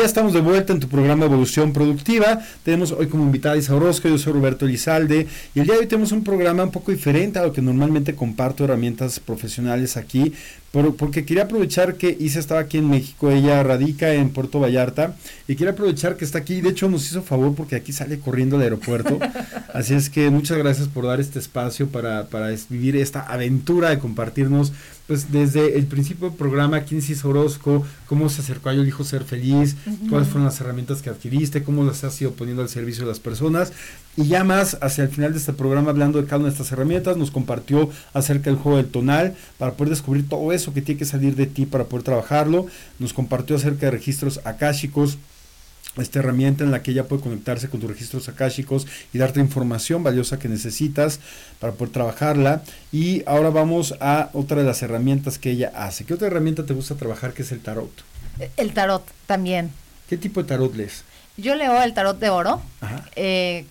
Ya 0.00 0.06
estamos 0.06 0.32
de 0.32 0.40
vuelta 0.40 0.72
en 0.72 0.80
tu 0.80 0.88
programa 0.88 1.26
Evolución 1.26 1.74
Productiva. 1.74 2.40
Tenemos 2.62 2.90
hoy 2.90 3.08
como 3.08 3.22
invitada 3.24 3.58
Isa 3.58 3.74
Orozco, 3.74 4.08
yo 4.08 4.16
soy 4.16 4.32
Roberto 4.32 4.64
Elizalde 4.64 5.26
y 5.54 5.60
el 5.60 5.66
día 5.66 5.74
de 5.74 5.80
hoy 5.80 5.86
tenemos 5.88 6.10
un 6.12 6.24
programa 6.24 6.64
un 6.64 6.70
poco 6.70 6.90
diferente 6.90 7.38
a 7.38 7.42
lo 7.42 7.52
que 7.52 7.60
normalmente 7.60 8.14
comparto 8.14 8.64
herramientas 8.64 9.20
profesionales 9.20 9.98
aquí, 9.98 10.32
porque 10.96 11.26
quería 11.26 11.42
aprovechar 11.42 11.96
que 11.96 12.16
Isa 12.18 12.38
estaba 12.38 12.60
aquí 12.60 12.78
en 12.78 12.88
México, 12.88 13.30
ella 13.30 13.62
radica 13.62 14.14
en 14.14 14.30
Puerto 14.30 14.58
Vallarta 14.58 15.16
y 15.46 15.56
quiero 15.56 15.72
aprovechar 15.72 16.16
que 16.16 16.24
está 16.24 16.38
aquí, 16.38 16.62
de 16.62 16.70
hecho 16.70 16.88
nos 16.88 17.04
hizo 17.04 17.22
favor 17.22 17.54
porque 17.54 17.76
aquí 17.76 17.92
sale 17.92 18.20
corriendo 18.20 18.56
al 18.56 18.62
aeropuerto, 18.62 19.18
así 19.74 19.92
es 19.92 20.08
que 20.08 20.30
muchas 20.30 20.56
gracias 20.56 20.88
por 20.88 21.04
dar 21.04 21.20
este 21.20 21.40
espacio 21.40 21.88
para, 21.88 22.28
para 22.28 22.48
vivir 22.70 22.96
esta 22.96 23.20
aventura 23.20 23.90
de 23.90 23.98
compartirnos 23.98 24.72
pues 25.10 25.32
desde 25.32 25.76
el 25.76 25.86
principio 25.86 26.28
del 26.28 26.38
programa, 26.38 26.82
quién 26.82 27.00
es 27.00 27.24
Orozco, 27.24 27.84
cómo 28.06 28.28
se 28.28 28.42
acercó 28.42 28.68
a 28.68 28.74
Yo 28.74 28.82
Elijo 28.82 29.02
Ser 29.02 29.24
Feliz, 29.24 29.74
cuáles 30.08 30.28
fueron 30.28 30.44
las 30.44 30.60
herramientas 30.60 31.02
que 31.02 31.10
adquiriste, 31.10 31.64
cómo 31.64 31.82
las 31.82 32.04
has 32.04 32.22
ido 32.22 32.30
poniendo 32.30 32.62
al 32.62 32.68
servicio 32.68 33.02
de 33.02 33.08
las 33.08 33.18
personas. 33.18 33.72
Y 34.16 34.28
ya 34.28 34.44
más 34.44 34.78
hacia 34.80 35.02
el 35.02 35.10
final 35.10 35.32
de 35.32 35.40
este 35.40 35.52
programa, 35.52 35.90
hablando 35.90 36.22
de 36.22 36.28
cada 36.28 36.36
una 36.36 36.46
de 36.46 36.52
estas 36.52 36.70
herramientas, 36.70 37.16
nos 37.16 37.32
compartió 37.32 37.90
acerca 38.12 38.50
del 38.50 38.60
juego 38.60 38.76
del 38.76 38.86
tonal, 38.86 39.34
para 39.58 39.72
poder 39.72 39.90
descubrir 39.90 40.28
todo 40.28 40.52
eso 40.52 40.72
que 40.72 40.80
tiene 40.80 41.00
que 41.00 41.04
salir 41.04 41.34
de 41.34 41.46
ti 41.46 41.66
para 41.66 41.86
poder 41.86 42.04
trabajarlo. 42.04 42.66
Nos 43.00 43.12
compartió 43.12 43.56
acerca 43.56 43.86
de 43.86 43.90
registros 43.90 44.38
akáshicos, 44.44 45.18
esta 45.96 46.20
herramienta 46.20 46.62
en 46.64 46.70
la 46.70 46.82
que 46.82 46.92
ella 46.92 47.08
puede 47.08 47.22
conectarse 47.22 47.68
con 47.68 47.80
tus 47.80 47.90
registros 47.90 48.28
akáshicos 48.28 48.86
y 49.12 49.18
darte 49.18 49.40
información 49.40 50.02
valiosa 50.02 50.38
que 50.38 50.48
necesitas 50.48 51.18
para 51.58 51.72
poder 51.72 51.92
trabajarla. 51.92 52.62
Y 52.92 53.22
ahora 53.26 53.50
vamos 53.50 53.94
a 54.00 54.30
otra 54.32 54.58
de 54.58 54.64
las 54.64 54.82
herramientas 54.82 55.38
que 55.38 55.50
ella 55.50 55.72
hace. 55.74 56.04
¿Qué 56.04 56.14
otra 56.14 56.28
herramienta 56.28 56.64
te 56.64 56.74
gusta 56.74 56.94
trabajar 56.94 57.32
que 57.32 57.42
es 57.42 57.52
el 57.52 57.60
tarot? 57.60 57.90
El 58.56 58.72
tarot 58.72 59.04
también. 59.26 59.70
¿Qué 60.08 60.16
tipo 60.16 60.42
de 60.42 60.48
tarot 60.48 60.74
lees? 60.74 61.04
Yo 61.36 61.54
leo 61.54 61.82
el 61.82 61.92
tarot 61.92 62.18
de 62.18 62.30
oro. 62.30 62.62
Eh, 63.16 63.64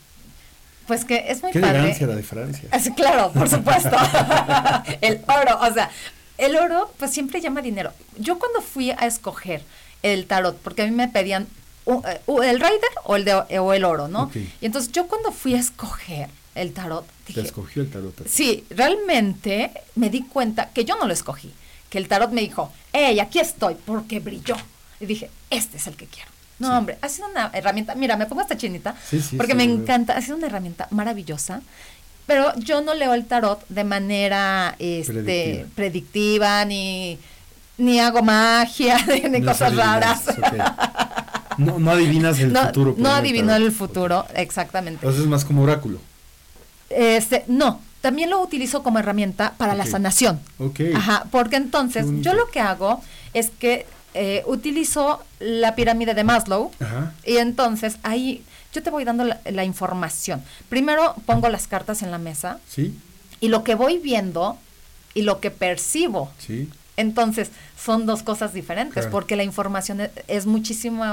Pues 0.88 1.06
que 1.06 1.26
es 1.30 1.42
muy 1.44 1.52
Qué 1.52 1.60
padre. 1.60 1.78
elegancia 1.80 2.08
la 2.08 2.16
de 2.16 2.24
Francia. 2.24 2.70
Sí, 2.82 2.92
claro, 2.94 3.32
por 3.32 3.48
supuesto. 3.50 3.96
el 5.02 5.20
oro, 5.28 5.60
o 5.62 5.74
sea, 5.74 5.90
el 6.38 6.56
oro 6.56 6.92
pues 6.98 7.12
siempre 7.12 7.42
llama 7.42 7.62
dinero. 7.62 7.92
Yo 8.18 8.40
cuando 8.40 8.62
fui 8.62 8.92
a 8.92 9.06
escoger 9.06 9.62
el 10.02 10.26
tarot, 10.26 10.58
porque 10.58 10.82
a 10.84 10.86
mí 10.86 10.92
me 10.92 11.08
pedían 11.08 11.48
eh, 12.06 12.22
el 12.50 12.60
rider 12.60 12.92
o 13.06 13.16
el, 13.16 13.26
de, 13.26 13.34
o 13.60 13.74
el 13.74 13.84
oro, 13.86 14.08
¿no? 14.08 14.32
Y 14.36 14.66
entonces 14.66 14.92
yo 14.92 15.08
cuando 15.08 15.32
fui 15.32 15.56
a 15.56 15.60
escoger 15.60 16.30
el 16.56 16.74
tarot, 16.74 17.06
Te 17.26 17.34
dije, 17.34 17.42
escogió 17.42 17.82
el 17.84 17.90
tarot. 17.92 18.28
sí, 18.28 18.66
realmente 18.70 19.72
me 19.96 20.10
di 20.10 20.24
cuenta 20.24 20.70
que 20.70 20.84
yo 20.86 20.96
no 20.98 21.06
lo 21.08 21.14
escogí, 21.14 21.52
que 21.90 21.98
el 21.98 22.08
tarot 22.08 22.32
me 22.32 22.42
dijo, 22.42 22.72
hey, 22.94 23.20
aquí 23.20 23.40
estoy, 23.40 23.76
porque 23.86 24.20
brilló. 24.20 24.56
Y 25.00 25.06
dije, 25.06 25.30
este 25.50 25.78
es 25.78 25.88
el 25.88 25.96
que 25.96 26.06
quiero. 26.08 26.30
No, 26.60 26.78
hombre, 26.78 26.98
ha 27.02 27.08
sido 27.08 27.30
una 27.30 27.50
herramienta, 27.54 27.96
mira, 27.96 28.18
me 28.18 28.26
pongo 28.26 28.42
esta 28.42 28.58
chinita, 28.58 28.94
Sí, 29.10 29.22
sí, 29.22 29.38
porque 29.38 29.56
me 29.56 29.64
encanta, 29.64 30.18
ha 30.18 30.22
sido 30.22 30.36
una 30.36 30.48
herramienta 30.48 30.88
maravillosa, 30.92 31.62
pero 32.28 32.54
yo 32.58 32.82
no 32.82 32.94
leo 32.94 33.14
el 33.14 33.26
tarot 33.26 33.66
de 33.70 33.84
manera 33.86 34.76
este, 34.78 35.14
Predictiva. 35.14 35.70
predictiva, 35.76 36.66
ni, 36.66 37.18
ni 37.78 38.00
hago 38.02 38.22
magia, 38.22 38.98
ni, 39.30 39.40
No 39.40 39.52
cosas 39.54 39.74
raras. 39.76 40.28
adivinas, 40.28 40.54
ok. 40.54 41.09
No, 41.60 41.78
no 41.80 41.92
adivinas 41.92 42.40
el 42.40 42.54
no, 42.54 42.66
futuro. 42.66 42.96
no 42.98 43.10
tarot. 43.10 43.62
el 43.62 43.72
futuro, 43.72 44.26
exactamente. 44.36 45.00
Entonces 45.02 45.22
es 45.22 45.28
más 45.28 45.46
como 45.46 45.64
oráculo. 45.64 46.00
Este, 46.90 47.44
no, 47.48 47.82
también 48.02 48.30
lo 48.30 48.42
utilizo 48.42 48.82
como 48.82 49.00
herramienta 49.00 49.54
para 49.58 49.76
la 49.76 49.86
sanación. 49.86 50.40
Ok. 50.58 50.80
Ajá, 50.96 51.26
porque 51.32 51.56
entonces 51.58 52.06
yo 52.22 52.34
lo 52.34 52.48
que 52.50 52.60
hago 52.60 53.02
es 53.34 53.50
que 53.52 53.86
eh, 54.16 54.44
utilizo 54.48 55.24
la 55.40 55.76
pirámide 55.76 56.14
de 56.16 56.24
Maslow 56.24 56.72
Ajá. 56.80 57.14
y 57.26 57.38
entonces 57.38 57.98
ahí 58.02 58.44
yo 58.74 58.82
te 58.82 58.90
voy 58.90 59.04
dando 59.04 59.24
la, 59.24 59.40
la 59.52 59.64
información. 59.66 60.42
Primero 60.68 61.14
pongo 61.28 61.48
las 61.50 61.68
cartas 61.68 62.02
en 62.02 62.10
la 62.10 62.18
mesa 62.18 62.60
Sí, 62.68 62.98
y 63.40 63.50
lo 63.50 63.64
que 63.64 63.76
voy 63.76 64.00
viendo 64.00 64.58
y 65.14 65.22
lo 65.24 65.40
que 65.40 65.52
percibo. 65.52 66.32
sí. 66.40 66.70
Entonces 66.98 67.50
son 67.82 68.06
dos 68.06 68.24
cosas 68.24 68.52
diferentes 68.54 68.94
Claro. 69.04 69.12
porque 69.12 69.38
la 69.38 69.44
información 69.46 70.02
es, 70.02 70.10
es 70.28 70.46
muchísimo, 70.46 71.06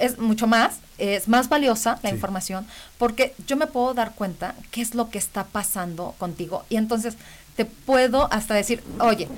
es 0.00 0.18
mucho 0.18 0.46
más, 0.46 0.76
es 0.98 1.28
más 1.28 1.48
valiosa 1.48 1.98
la 2.02 2.10
Sí. 2.10 2.14
información 2.16 2.66
porque 2.98 3.34
yo 3.46 3.56
me 3.56 3.66
puedo 3.66 3.94
dar 3.94 4.12
cuenta 4.14 4.54
qué 4.70 4.80
es 4.82 4.94
lo 4.94 5.10
que 5.10 5.18
está 5.18 5.44
pasando 5.44 6.14
contigo 6.18 6.64
y 6.68 6.76
entonces 6.76 7.14
te 7.56 7.64
puedo 7.66 8.32
hasta 8.32 8.54
decir, 8.54 8.82
oye, 9.00 9.28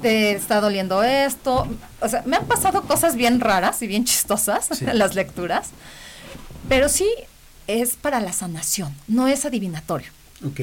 te 0.00 0.32
está 0.32 0.60
doliendo 0.60 1.02
esto. 1.02 1.66
O 2.00 2.08
sea, 2.08 2.22
me 2.24 2.36
han 2.36 2.44
pasado 2.46 2.82
cosas 2.82 3.16
bien 3.16 3.40
raras 3.40 3.82
y 3.82 3.88
bien 3.88 4.04
chistosas 4.04 4.68
Sí. 4.72 4.84
en 4.84 4.98
las 4.98 5.14
lecturas, 5.16 5.70
pero 6.68 6.88
sí 6.88 7.08
es 7.66 7.96
para 7.96 8.20
la 8.20 8.32
sanación, 8.32 8.94
no 9.08 9.26
es 9.26 9.44
adivinatorio. 9.44 10.08
Ok. 10.46 10.60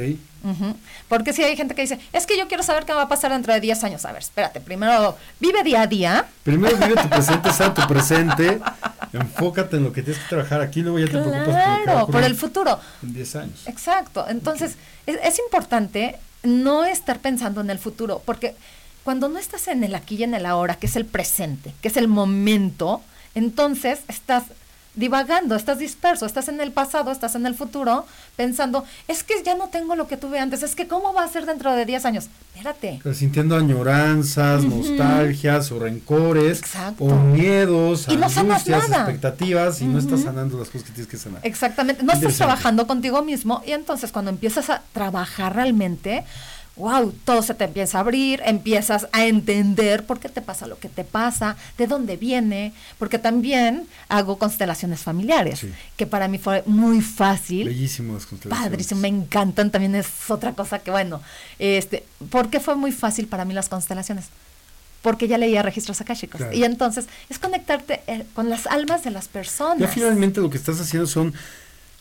Porque 1.08 1.34
si 1.34 1.44
hay 1.44 1.56
gente 1.56 1.74
que 1.74 1.84
dice, 1.84 2.00
es 2.12 2.26
que 2.26 2.38
yo 2.38 2.48
quiero 2.48 2.64
saber 2.64 2.86
qué 2.86 2.94
va 2.94 3.04
a 3.04 3.08
pasar 3.08 3.32
dentro 3.32 3.54
de 3.54 3.60
10 3.60 3.84
años. 3.84 4.06
A 4.06 4.12
ver, 4.12 4.22
espérate, 4.22 4.60
primero 4.60 5.18
vive 5.40 5.64
día 5.64 5.84
a 5.84 5.88
día. 5.88 6.26
Primero 6.44 6.76
vive 6.78 6.96
tu 7.02 7.10
presente, 7.10 7.54
sea 7.54 7.74
tu 7.74 7.86
presente. 7.88 8.60
Enfócate 9.14 9.78
en 9.78 9.84
lo 9.84 9.94
que 9.94 10.02
tienes 10.02 10.22
que 10.22 10.30
trabajar 10.30 10.62
aquí, 10.62 10.82
luego 10.82 11.00
ya 11.00 11.06
te 11.06 11.12
preocupas 11.12 11.46
por 11.46 11.96
lo 11.96 12.06
que 12.06 12.12
por 12.12 12.24
el 12.24 12.36
futuro. 12.36 12.80
En 13.02 13.14
10 13.14 13.36
años. 13.38 13.68
Exacto. 13.68 14.26
Entonces, 14.28 14.76
es, 15.06 15.18
es 15.24 15.40
importante 15.40 16.18
no 16.44 16.84
estar 16.84 17.20
pensando 17.20 17.62
en 17.62 17.70
el 17.70 17.80
futuro, 17.80 18.22
porque 18.26 18.56
cuando 19.04 19.30
no 19.30 19.40
estás 19.40 19.68
en 19.68 19.84
el 19.84 19.96
aquí 19.96 20.16
y 20.16 20.24
en 20.24 20.34
el 20.34 20.46
ahora, 20.46 20.76
que 20.76 20.88
es 20.88 20.96
el 20.96 21.06
presente, 21.06 21.74
que 21.82 21.88
es 21.88 21.98
el 21.98 22.08
momento, 22.08 23.02
entonces 23.36 24.00
estás 24.08 24.44
divagando, 24.96 25.56
estás 25.56 25.80
disperso, 25.80 26.26
estás 26.26 26.48
en 26.50 26.62
el 26.62 26.72
pasado, 26.72 27.12
estás 27.12 27.36
en 27.36 27.46
el 27.46 27.56
futuro, 27.56 28.06
pensando, 28.36 28.86
es 29.08 29.24
que 29.24 29.34
ya 29.44 29.56
no 29.56 29.70
tengo 29.70 29.96
lo 29.96 30.08
que 30.08 30.18
tuve 30.18 30.40
antes, 30.40 30.62
es 30.64 30.76
que 30.76 30.88
¿cómo 30.88 31.14
va 31.14 31.24
a 31.24 31.28
ser 31.28 31.46
dentro 31.46 31.74
de 31.74 31.86
10 31.86 32.06
años? 32.06 32.28
Espérate. 32.56 33.02
Sintiendo 33.14 33.56
añoranzas, 33.56 34.64
nostalgias 34.64 35.72
o 35.72 35.80
rencores 35.80 36.60
Exacto. 36.60 37.04
o 37.06 37.16
miedos, 37.16 38.06
Y 38.10 38.18
no 38.18 38.30
sanas 38.30 38.62
angustias, 38.68 38.90
nada. 38.90 39.04
expectativas 39.04 39.82
y 39.82 39.86
no 39.86 39.98
estás 40.00 40.22
sanando 40.22 40.60
las 40.60 40.68
cosas 40.70 40.84
que 40.88 40.94
tienes 40.94 41.10
que 41.10 41.18
sanar. 41.18 41.40
Exactamente, 41.44 42.04
no 42.04 42.14
estás 42.14 42.36
trabajando 42.36 42.86
contigo 42.86 43.24
mismo 43.24 43.64
y 43.66 43.72
entonces 43.72 44.12
cuando 44.12 44.30
empiezas 44.30 44.70
a 44.70 44.84
trabajar 44.94 45.56
realmente, 45.56 46.24
wow, 46.76 47.12
todo 47.24 47.44
se 47.44 47.54
te 47.54 47.66
empieza 47.66 48.00
a 48.00 48.02
abrir, 48.02 48.42
empiezas 48.46 49.08
a 49.12 49.26
entender 49.26 50.06
por 50.06 50.20
qué 50.20 50.28
te 50.28 50.42
pasa 50.42 50.66
lo 50.66 50.80
que 50.80 50.90
te 50.90 51.04
pasa, 51.04 51.56
de 51.78 51.86
dónde 51.86 52.18
viene, 52.18 52.74
porque 52.98 53.20
también 53.20 53.86
hago 54.10 54.40
constelaciones 54.40 55.02
familiares, 55.02 55.60
Sí. 55.60 55.72
que 55.98 56.08
para 56.08 56.28
mí 56.28 56.40
fue 56.40 56.64
muy 56.66 57.02
fácil. 57.02 57.68
Bellísimo 57.68 58.16
las 58.16 58.26
constelaciones. 58.26 58.70
Padrísimo, 58.72 59.02
me 59.02 59.08
encantan, 59.08 59.70
también 59.70 59.94
es 59.94 60.08
otra 60.30 60.54
cosa 60.54 60.80
que 60.80 60.90
bueno, 60.90 61.22
este, 61.60 62.04
¿por 62.32 62.50
qué 62.50 62.60
fue 62.60 62.76
muy 62.76 62.92
fácil 62.92 63.28
para 63.28 63.46
mí 63.46 63.54
las 63.54 63.70
constelaciones? 63.70 64.26
Porque 65.04 65.28
ya 65.28 65.38
leía 65.38 65.62
registros 65.62 66.00
akáshicos. 66.02 66.38
Claro. 66.40 66.56
Y 66.56 66.64
entonces 66.64 67.08
es 67.30 67.38
conectarte 67.38 68.02
eh, 68.08 68.26
con 68.34 68.50
las 68.50 68.68
almas 68.68 69.04
de 69.04 69.12
las 69.12 69.28
personas. 69.28 69.78
Ya 69.80 69.88
finalmente 69.90 70.40
lo 70.40 70.50
que 70.50 70.58
estás 70.58 70.80
haciendo 70.80 71.08
son 71.08 71.34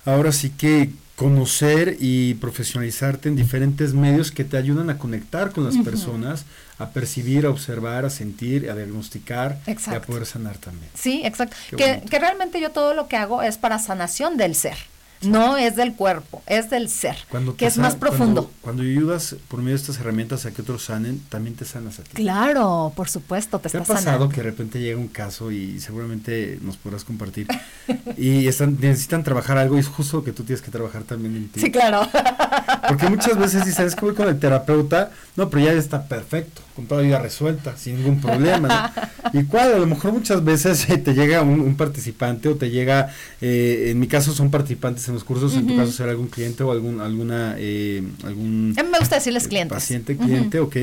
ahora 0.04 0.32
sí 0.32 0.50
que 0.50 0.90
conocer 1.16 1.96
y 2.00 2.34
profesionalizarte 2.34 3.28
en 3.28 3.36
diferentes 3.36 3.94
medios 3.94 4.32
que 4.32 4.44
te 4.44 4.56
ayudan 4.56 4.90
a 4.90 4.98
conectar 4.98 5.52
con 5.52 5.64
las 5.64 5.76
personas, 5.78 6.46
a 6.78 6.90
percibir, 6.90 7.46
a 7.46 7.50
observar, 7.50 8.04
a 8.04 8.10
sentir, 8.10 8.68
a 8.68 8.74
diagnosticar 8.74 9.60
y 9.66 9.94
a 9.94 10.02
poder 10.02 10.26
sanar 10.26 10.58
también. 10.58 10.90
Sí, 10.94 11.22
exacto. 11.24 11.56
Que 11.76 12.18
realmente 12.18 12.60
yo 12.60 12.70
todo 12.70 12.94
lo 12.94 13.06
que 13.08 13.16
hago 13.16 13.42
es 13.42 13.58
para 13.58 13.78
sanación 13.78 14.36
del 14.36 14.54
ser. 14.54 14.76
No 15.22 15.56
es 15.56 15.76
del 15.76 15.94
cuerpo, 15.94 16.42
es 16.46 16.70
del 16.70 16.88
ser, 16.88 17.16
Cuando 17.28 17.56
que 17.56 17.66
es 17.66 17.78
más 17.78 17.96
profundo. 17.96 18.44
Cuando, 18.44 18.60
cuando 18.62 18.82
ayudas 18.82 19.36
por 19.48 19.60
medio 19.60 19.76
de 19.76 19.80
estas 19.80 19.98
herramientas 19.98 20.46
a 20.46 20.50
que 20.50 20.62
otros 20.62 20.84
sanen, 20.84 21.20
también 21.28 21.56
te 21.56 21.64
sanas 21.64 21.98
a 21.98 22.02
ti. 22.02 22.10
Claro, 22.14 22.92
por 22.96 23.08
supuesto, 23.08 23.58
te 23.58 23.68
¿Te 23.68 23.78
ha 23.78 23.80
está 23.80 23.94
pasado 23.94 24.12
sanando. 24.16 24.28
que 24.28 24.36
de 24.36 24.42
repente 24.42 24.80
llega 24.80 24.98
un 24.98 25.08
caso 25.08 25.50
y 25.50 25.80
seguramente 25.80 26.58
nos 26.62 26.76
podrás 26.76 27.04
compartir 27.04 27.46
y 28.16 28.46
están, 28.48 28.78
necesitan 28.80 29.22
trabajar 29.22 29.58
algo 29.58 29.76
y 29.76 29.80
es 29.80 29.88
justo 29.88 30.22
que 30.24 30.32
tú 30.32 30.44
tienes 30.44 30.62
que 30.62 30.70
trabajar 30.70 31.02
también 31.04 31.36
en 31.36 31.48
ti? 31.48 31.60
Sí, 31.60 31.70
claro. 31.70 32.02
Porque 32.88 33.08
muchas 33.08 33.38
veces 33.38 33.64
dicen, 33.64 33.86
es 33.86 33.94
que 33.94 34.04
voy 34.04 34.14
con 34.14 34.28
el 34.28 34.38
terapeuta, 34.38 35.10
no, 35.36 35.48
pero 35.50 35.64
ya 35.64 35.72
está 35.72 36.04
perfecto, 36.04 36.60
con 36.74 36.86
toda 36.86 37.02
la 37.02 37.06
vida 37.06 37.18
resuelta, 37.18 37.76
sin 37.76 37.96
ningún 37.96 38.20
problema. 38.20 38.68
¿no? 38.68 39.02
Y 39.40 39.44
cuál, 39.44 39.72
a 39.72 39.78
lo 39.78 39.86
mejor 39.86 40.12
muchas 40.12 40.44
veces 40.44 40.90
eh, 40.90 40.98
te 40.98 41.14
llega 41.14 41.40
un, 41.42 41.60
un 41.60 41.76
participante 41.76 42.48
o 42.48 42.56
te 42.56 42.70
llega, 42.70 43.10
eh, 43.40 43.86
en 43.90 43.98
mi 43.98 44.06
caso 44.06 44.34
son 44.34 44.50
participantes 44.50 45.08
en 45.08 45.14
los 45.14 45.24
cursos, 45.24 45.54
en 45.54 45.66
tu 45.66 45.74
caso 45.76 45.90
será 45.92 46.10
algún 46.10 46.28
cliente 46.28 46.62
o 46.64 46.70
algún, 46.72 47.00
alguna, 47.00 47.54
eh, 47.58 48.02
algún 48.24 48.74
A 48.78 48.82
mí 48.82 48.88
me 48.90 48.98
gusta 48.98 49.16
decirles 49.16 49.44
eh, 49.46 49.48
clientes. 49.48 49.74
paciente, 49.74 50.16
cliente, 50.18 50.60
ok, 50.60 50.76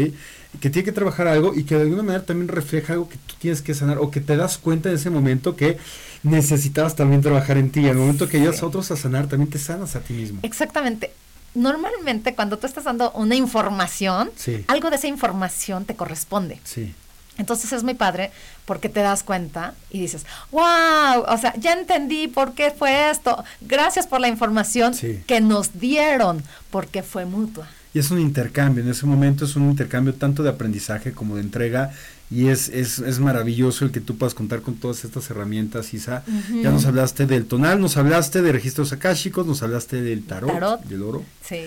que 0.60 0.70
tiene 0.72 0.84
que 0.84 0.92
trabajar 0.92 1.28
algo 1.28 1.54
y 1.54 1.64
que 1.64 1.76
de 1.76 1.82
alguna 1.82 2.02
manera 2.02 2.26
también 2.26 2.48
refleja 2.48 2.94
algo 2.94 3.08
que 3.08 3.18
tú 3.28 3.36
tienes 3.38 3.62
que 3.62 3.76
sanar 3.76 4.00
o 4.00 4.10
que 4.10 4.20
te 4.20 4.36
das 4.36 4.58
cuenta 4.58 4.90
en 4.90 4.96
ese 4.96 5.12
momento 5.12 5.56
que 5.56 5.78
necesitabas 6.24 6.96
también 6.96 7.22
trabajar 7.22 7.58
en 7.58 7.70
ti. 7.70 7.88
Al 7.88 7.98
momento 7.98 8.28
que 8.28 8.38
ayudas 8.38 8.62
a 8.64 8.66
otros 8.66 8.90
a 8.92 8.96
sanar, 8.98 9.28
también 9.28 9.50
te 9.50 9.60
sanas 9.60 9.96
a 9.96 10.00
ti 10.00 10.14
mismo. 10.14 10.40
Exactamente. 10.44 11.12
Normalmente 11.56 12.36
cuando 12.36 12.58
tú 12.60 12.68
estás 12.68 12.84
dando 12.84 13.12
una 13.12 13.36
información, 13.36 14.32
Sí. 14.36 14.64
algo 14.68 14.89
de 14.89 14.95
esa 14.97 15.08
información 15.08 15.86
te 15.86 15.95
corresponde. 15.95 16.60
Sí. 16.64 16.93
Entonces 17.38 17.72
es 17.72 17.84
muy 17.84 17.93
padre 17.93 18.32
porque 18.66 18.89
te 18.89 19.00
das 19.00 19.24
cuenta 19.24 19.74
y 19.89 20.02
dices, 20.02 20.26
wow, 20.52 21.24
o 21.28 21.38
sea, 21.39 21.54
ya 21.58 21.72
entendí 21.74 22.28
por 22.28 22.54
qué 22.54 22.70
fue 22.72 23.10
esto. 23.10 23.43
Gracias 23.62 24.08
por 24.08 24.20
la 24.20 24.28
información 24.28 24.93
Sí. 24.93 25.24
que 25.26 25.39
nos 25.39 25.80
dieron, 25.80 26.43
porque 26.70 27.02
fue 27.02 27.26
mutua. 27.26 27.68
Y 27.94 28.00
es 28.00 28.12
un 28.12 28.20
intercambio, 28.20 28.84
en 28.84 28.90
ese 28.90 29.06
momento 29.06 29.46
es 29.46 29.56
un 29.56 29.70
intercambio 29.70 30.14
tanto 30.14 30.44
de 30.44 30.50
aprendizaje 30.50 31.12
como 31.12 31.36
de 31.36 31.42
entrega 31.42 31.92
y 32.32 32.50
es, 32.50 32.70
es, 32.70 33.00
es 33.00 33.20
maravilloso 33.20 33.86
el 33.86 33.92
que 33.92 34.02
tú 34.02 34.16
puedas 34.16 34.36
contar 34.36 34.62
con 34.62 34.76
todas 34.76 35.04
estas 35.04 35.28
herramientas, 35.32 35.96
Isa. 35.96 36.24
Ya 36.62 36.70
nos 36.70 36.86
hablaste 36.86 37.26
del 37.26 37.46
tonal, 37.46 37.82
nos 37.82 37.98
hablaste 37.98 38.44
de 38.44 38.52
registros 38.52 38.94
akáshicos, 38.94 39.48
nos 39.48 39.64
hablaste 39.64 40.04
del 40.04 40.24
tarot, 40.24 40.52
Tarot. 40.52 40.84
del 40.84 41.02
oro. 41.02 41.24
Sí. 41.44 41.66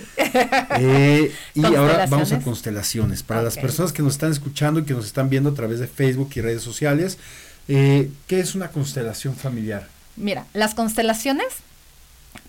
Eh, 0.79 1.33
y 1.55 1.65
ahora 1.65 2.07
vamos 2.07 2.31
a 2.33 2.41
Constelaciones. 2.41 3.23
Para 3.25 3.43
las 3.43 3.59
personas 3.59 3.93
que 3.93 4.03
nos 4.03 4.13
están 4.13 4.31
escuchando 4.31 4.81
y 4.81 4.85
que 4.85 4.95
nos 4.95 5.07
están 5.07 5.29
viendo 5.29 5.51
a 5.51 5.55
través 5.55 5.81
de 5.81 5.89
Facebook 5.89 6.31
y 6.37 6.41
redes 6.41 6.63
sociales, 6.63 7.19
eh, 7.67 8.11
¿qué 8.29 8.39
es 8.41 8.55
una 8.55 8.69
constelación 8.69 9.35
familiar? 9.35 9.89
Mira, 10.17 10.47
las 10.55 10.75
constelaciones, 10.75 11.49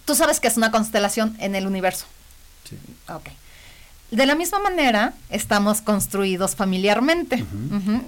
tú 0.05 0.13
sabes 0.13 0.39
que 0.39 0.47
es 0.47 0.57
una 0.57 0.69
constelación 0.69 1.35
en 1.39 1.55
el 1.55 1.65
universo. 1.65 2.05
Sí. 2.69 2.77
Ok. 3.09 3.29
De 4.15 4.25
la 4.25 4.35
misma 4.35 4.59
manera, 4.59 5.13
estamos 5.29 5.81
construidos 5.81 6.55
familiarmente. 6.55 7.43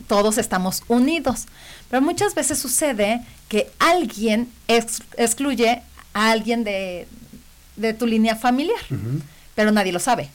Todos 0.07 0.37
estamos 0.37 0.83
unidos. 0.87 1.45
Pero 1.89 2.01
muchas 2.01 2.35
veces 2.35 2.59
sucede 2.59 3.21
que 3.49 3.71
alguien 3.79 4.47
ex- 4.67 5.01
excluye 5.17 5.81
a 6.13 6.29
alguien 6.31 6.63
de, 6.63 7.07
de 7.75 7.93
tu 7.93 8.05
línea 8.07 8.35
familiar, 8.35 8.79
pero 9.55 9.71
nadie 9.71 9.91
lo 9.91 9.99
sabe. 9.99 10.29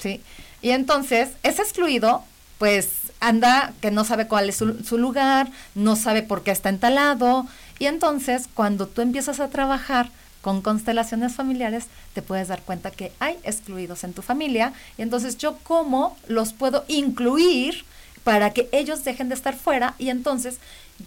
¿sí? 0.00 0.20
Y 0.62 0.70
entonces, 0.70 1.30
ese 1.42 1.62
excluido, 1.62 2.22
pues 2.58 2.88
anda 3.20 3.72
que 3.80 3.90
no 3.90 4.04
sabe 4.04 4.26
cuál 4.26 4.48
es 4.48 4.56
su, 4.56 4.82
su 4.84 4.98
lugar, 4.98 5.50
no 5.74 5.96
sabe 5.96 6.22
por 6.22 6.42
qué 6.42 6.50
está 6.52 6.68
entalado, 6.68 7.46
y 7.78 7.86
entonces 7.86 8.48
cuando 8.54 8.86
tú 8.86 9.00
empiezas 9.00 9.40
a 9.40 9.48
trabajar, 9.48 10.10
Con 10.42 10.60
constelaciones 10.60 11.34
familiares 11.34 11.86
te 12.14 12.20
puedes 12.20 12.48
dar 12.48 12.60
cuenta 12.62 12.90
que 12.90 13.12
hay 13.20 13.38
excluidos 13.44 14.04
en 14.04 14.12
tu 14.12 14.20
familia 14.22 14.74
y 14.98 15.02
entonces 15.02 15.38
yo 15.38 15.56
cómo 15.62 16.18
los 16.28 16.52
puedo 16.52 16.84
incluir 16.88 17.84
para 18.24 18.52
que 18.52 18.68
ellos 18.72 19.02
dejen 19.04 19.28
de 19.28 19.34
estar 19.36 19.56
fuera 19.56 19.94
y 19.98 20.10
entonces 20.10 20.58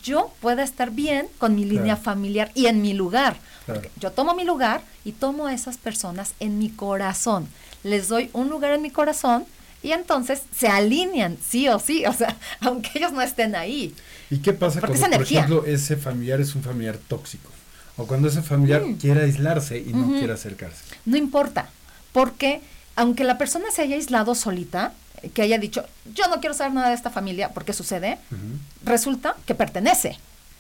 yo 0.04 0.32
pueda 0.42 0.64
estar 0.64 0.90
bien 0.92 1.28
con 1.38 1.54
mi 1.56 1.64
línea 1.66 1.96
Claro. 1.96 2.02
familiar 2.02 2.52
y 2.56 2.66
en 2.66 2.82
mi 2.82 2.94
lugar. 2.94 3.38
Claro. 3.66 3.82
Yo 4.00 4.12
tomo 4.12 4.36
mi 4.36 4.44
lugar 4.44 4.82
y 5.04 5.12
tomo 5.12 5.48
a 5.48 5.54
esas 5.54 5.78
personas 5.78 6.34
en 6.40 6.58
mi 6.58 6.70
corazón. 6.70 7.48
Les 7.84 8.08
doy 8.08 8.30
un 8.34 8.50
lugar 8.50 8.74
en 8.74 8.82
mi 8.82 8.90
corazón 8.90 9.46
y 9.84 9.92
entonces 9.92 10.42
se 10.58 10.68
alinean, 10.68 11.38
sí 11.46 11.68
o 11.70 11.78
sí, 11.80 12.06
o 12.06 12.14
sea, 12.14 12.36
aunque 12.62 12.90
ellos 12.96 13.12
no 13.12 13.22
estén 13.22 13.56
ahí. 13.56 13.94
¿Y 14.30 14.40
qué 14.40 14.54
pasa 14.54 14.80
Porque 14.80 14.98
cuando, 14.98 15.18
por 15.18 15.26
ejemplo, 15.26 15.66
ese 15.66 15.96
familiar 15.98 16.42
es 16.42 16.56
un 16.56 16.64
familiar 16.64 16.98
tóxico? 17.08 17.52
O 17.98 18.06
cuando 18.06 18.28
ese 18.28 18.42
familiar 18.42 18.84
quiere 19.00 19.24
aislarse 19.24 19.78
y 19.80 19.94
no 19.94 20.08
Mm. 20.08 20.18
Quiere 20.20 20.34
acercarse. 20.34 20.84
No 21.06 21.18
importa, 21.18 21.70
porque 22.12 22.62
aunque 22.96 23.24
la 23.24 23.38
persona 23.38 23.66
se 23.72 23.82
haya 23.82 23.96
aislado 23.96 24.36
solita, 24.36 24.94
que 25.34 25.42
haya 25.42 25.58
dicho, 25.58 25.86
yo 26.14 26.28
no 26.28 26.40
quiero 26.40 26.54
saber 26.54 26.74
nada 26.74 26.90
de 26.90 26.96
esta 26.96 27.10
familia, 27.10 27.50
porque 27.54 27.74
sucede, 27.74 28.18
resulta 28.84 29.36
que 29.46 29.56
pertenece. 29.56 30.18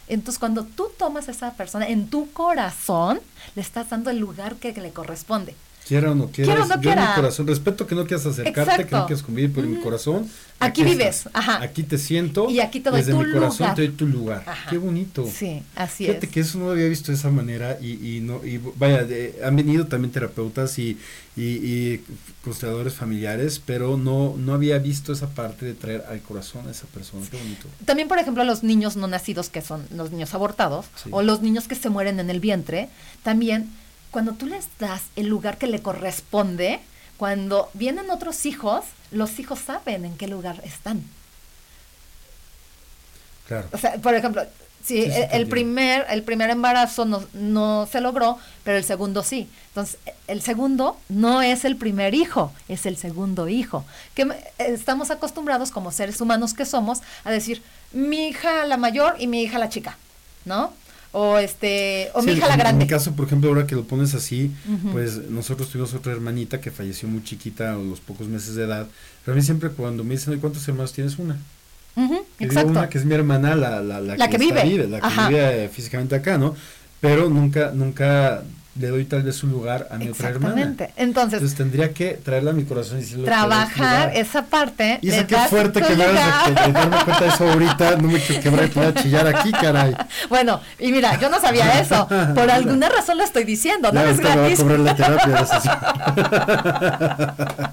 Entonces, 0.07 0.39
cuando 0.39 0.63
tú 0.63 0.89
tomas 0.97 1.27
a 1.27 1.31
esa 1.31 1.53
persona 1.53 1.87
en 1.87 2.07
tu 2.09 2.31
corazón, 2.31 3.19
le 3.55 3.61
estás 3.61 3.89
dando 3.89 4.09
el 4.11 4.19
lugar 4.19 4.55
que, 4.55 4.73
que 4.73 4.81
le 4.81 4.91
corresponde. 4.91 5.55
Quiera 5.87 6.11
o 6.11 6.15
no 6.15 6.27
quiera, 6.29 6.53
Quiera 6.55 6.65
o 6.65 6.67
no 6.67 6.81
yo 6.81 6.91
en 6.91 6.99
mi 6.99 7.05
corazón, 7.15 7.45
respeto 7.47 7.85
que 7.85 7.93
no 7.93 8.05
quieras 8.07 8.25
acercarte, 8.25 8.85
que 8.87 8.95
no 8.95 9.05
quieras 9.05 9.21
convivir, 9.23 9.51
pero 9.53 9.67
en 9.67 9.75
mi 9.75 9.81
corazón. 9.81 10.27
Aquí 10.59 10.83
vives, 10.83 11.29
ajá. 11.33 11.61
Aquí 11.61 11.83
te 11.83 11.97
siento. 11.99 12.49
Y 12.49 12.59
aquí 12.59 12.79
te 12.79 12.89
doy 12.89 12.99
desde 13.01 13.11
tu 13.11 13.19
mi 13.19 13.31
corazón 13.31 13.57
lugar. 13.67 13.75
te 13.75 13.81
doy 13.87 13.91
tu 13.91 14.07
lugar. 14.07 14.43
Ajá. 14.47 14.69
Qué 14.69 14.77
bonito. 14.79 15.29
Sí, 15.31 15.61
así 15.75 16.05
Fíjate 16.07 16.25
es. 16.25 16.31
que 16.31 16.39
eso 16.39 16.57
no 16.57 16.65
lo 16.65 16.71
había 16.71 16.87
visto 16.87 17.11
de 17.11 17.17
esa 17.17 17.29
manera 17.29 17.77
y, 17.79 18.15
y 18.17 18.19
no 18.21 18.43
y 18.43 18.59
vaya 18.77 19.03
de- 19.03 19.39
han 19.43 19.55
venido 19.55 19.85
también 19.85 20.11
terapeutas 20.11 20.79
y, 20.79 20.97
y, 21.35 21.41
y 21.43 22.03
consteladores 22.43 22.93
familiares 22.93 23.61
pero 23.63 23.97
no 23.97 24.35
no 24.37 24.53
había 24.53 24.77
visto 24.79 25.11
esa 25.13 25.27
parte 25.29 25.65
de 25.65 25.73
traer 25.73 26.05
al 26.09 26.21
corazón 26.21 26.67
a 26.67 26.71
esa 26.71 26.85
persona 26.87 27.25
qué 27.29 27.37
bonito 27.37 27.67
También, 27.85 28.07
por 28.07 28.17
ejemplo, 28.17 28.43
los 28.43 28.63
niños 28.63 28.95
no 28.95 29.07
nacidos, 29.07 29.49
que 29.49 29.61
son 29.61 29.85
los 29.93 30.09
niños 30.11 30.33
abortados, 30.33 30.85
Sí. 31.03 31.09
o 31.11 31.21
los 31.21 31.41
niños 31.41 31.67
que 31.67 31.75
se 31.75 31.89
mueren 31.89 32.19
en 32.19 32.29
el 32.29 32.39
vientre, 32.39 32.89
también, 33.23 33.69
cuando 34.15 34.31
tú 34.31 34.45
les 34.45 34.69
das 34.79 35.01
el 35.17 35.27
lugar 35.27 35.57
que 35.57 35.67
le 35.67 35.81
corresponde, 35.81 36.79
cuando 37.17 37.69
vienen 37.73 38.09
otros 38.09 38.45
hijos, 38.45 38.85
los 39.11 39.39
hijos 39.39 39.59
saben 39.59 40.05
en 40.05 40.15
qué 40.15 40.29
lugar 40.29 40.61
están. 40.63 41.03
claro 43.45 43.67
O 43.73 43.77
sea, 43.77 43.95
por 43.97 44.15
ejemplo, 44.15 44.45
si 44.81 45.01
Sí, 45.01 45.11
el, 45.11 45.41
el 45.41 45.47
primer, 45.49 46.05
el 46.09 46.23
primer 46.23 46.49
embarazo 46.49 47.03
no, 47.03 47.25
no 47.33 47.89
se 47.91 47.99
logró, 47.99 48.39
pero 48.63 48.77
el 48.77 48.85
segundo 48.85 49.21
sí. 49.21 49.49
Entonces, 49.67 49.99
el 50.27 50.41
segundo 50.41 50.97
no 51.09 51.41
es 51.41 51.65
el 51.65 51.75
primer 51.75 52.15
hijo, 52.15 52.53
es 52.69 52.85
el 52.85 52.95
segundo 52.95 53.49
hijo. 53.49 53.83
Que 54.13 54.29
estamos 54.59 55.11
acostumbrados 55.11 55.71
como 55.71 55.91
seres 55.91 56.21
humanos 56.21 56.53
que 56.53 56.63
somos 56.63 57.01
a 57.25 57.31
decir, 57.31 57.61
mi 57.91 58.29
hija 58.29 58.65
la 58.65 58.77
mayor 58.77 59.17
y 59.19 59.27
mi 59.27 59.43
hija 59.43 59.59
la 59.59 59.67
chica, 59.67 59.97
¿no? 60.45 60.71
O 61.17 61.37
este, 61.37 62.09
o 62.13 62.19
Sí, 62.21 62.27
mi 62.27 62.33
hija 62.33 62.43
en- 62.43 62.49
la 62.49 62.53
en 62.55 62.59
grande. 62.59 62.83
mi 62.85 62.89
caso 62.89 63.13
por 63.13 63.25
ejemplo 63.25 63.49
ahora 63.49 63.65
que 63.65 63.73
lo 63.75 63.85
pones 63.85 64.13
así 64.13 64.51
pues 64.91 65.29
nosotros 65.29 65.69
tuvimos 65.69 65.93
otra 65.93 66.11
hermanita 66.11 66.59
que 66.59 66.71
falleció 66.71 67.07
muy 67.07 67.23
chiquita 67.23 67.71
a 67.71 67.75
los 67.77 68.01
pocos 68.01 68.27
meses 68.27 68.55
de 68.55 68.65
edad 68.65 68.85
pero 69.23 69.33
a 69.33 69.35
mí 69.37 69.41
siempre 69.41 69.69
cuando 69.69 70.03
me 70.03 70.15
dicen 70.15 70.33
"Oye, 70.33 70.41
¿cuántos 70.41 70.67
hermanos 70.67 70.91
tienes 70.91 71.17
una? 71.17 71.37
Digo 71.95 72.25
exacto. 72.39 72.69
una 72.71 72.89
que 72.89 72.97
es 72.97 73.05
mi 73.05 73.13
hermana, 73.15 73.55
la, 73.55 73.79
la, 73.81 74.01
la, 74.01 74.17
La 74.17 74.27
que 74.27 74.35
está 74.35 74.63
vive. 74.63 74.87
la 74.89 74.99
que 74.99 75.05
Ajá. 75.07 75.29
vive 75.29 75.63
eh, 75.65 75.69
físicamente 75.69 76.15
acá, 76.15 76.37
¿no? 76.37 76.53
Pero 76.99 77.29
nunca, 77.29 77.71
nunca 77.73 78.43
le 78.77 78.87
doy 78.89 79.05
tal 79.05 79.23
vez 79.23 79.41
un 79.43 79.51
lugar 79.51 79.87
a 79.89 79.95
mi 79.97 80.09
otra 80.09 80.29
hermana. 80.29 80.55
Exactamente. 80.61 80.93
Entonces, 81.01 81.33
Entonces 81.39 81.57
tendría 81.57 81.93
que 81.93 82.19
traerla 82.21 82.51
a 82.51 82.53
mi 82.53 82.65
corazón 82.65 82.97
y 82.97 83.01
decirle 83.01 83.23
"Te 83.25 83.29
doy 83.31 83.39
tu 83.39 83.47
trabajar 83.47 84.07
lugar". 84.07 84.17
esa 84.17 84.43
parte. 84.45 84.99
Y 85.01 85.09
esa 85.11 85.25
qué 85.27 85.37
fuerte 85.49 85.81
que 85.81 85.95
me 85.95 86.03
hagas 86.03 86.53
darme 86.73 86.97
cuenta 87.05 87.19
de 87.23 87.27
eso 87.29 87.49
ahorita, 87.49 87.95
no 87.97 88.07
me 88.09 88.19
quiero 88.19 88.41
quebrar 88.41 88.65
y 88.65 88.67
poner 88.69 88.89
a 88.97 89.01
chillar 89.01 89.27
aquí, 89.27 89.51
caray. 89.51 89.95
Bueno, 90.29 90.59
y 90.79 90.91
mira, 90.91 91.17
yo 91.19 91.29
no 91.29 91.39
sabía 91.39 91.79
eso. 91.79 92.07
Por 92.35 92.51
alguna 92.51 92.89
razón 92.89 93.17
lo 93.17 93.23
estoy 93.23 93.45
diciendo, 93.45 93.91
no 93.93 94.01
Ya 94.03 94.09
es 94.09 94.17
ahorita 94.19 94.29
me 94.29 94.35
va 94.35 94.41
a 94.41 94.47
gratis. 94.49 94.59
cobrar 94.59 94.79
la 94.79 94.95
terapia. 94.95 95.45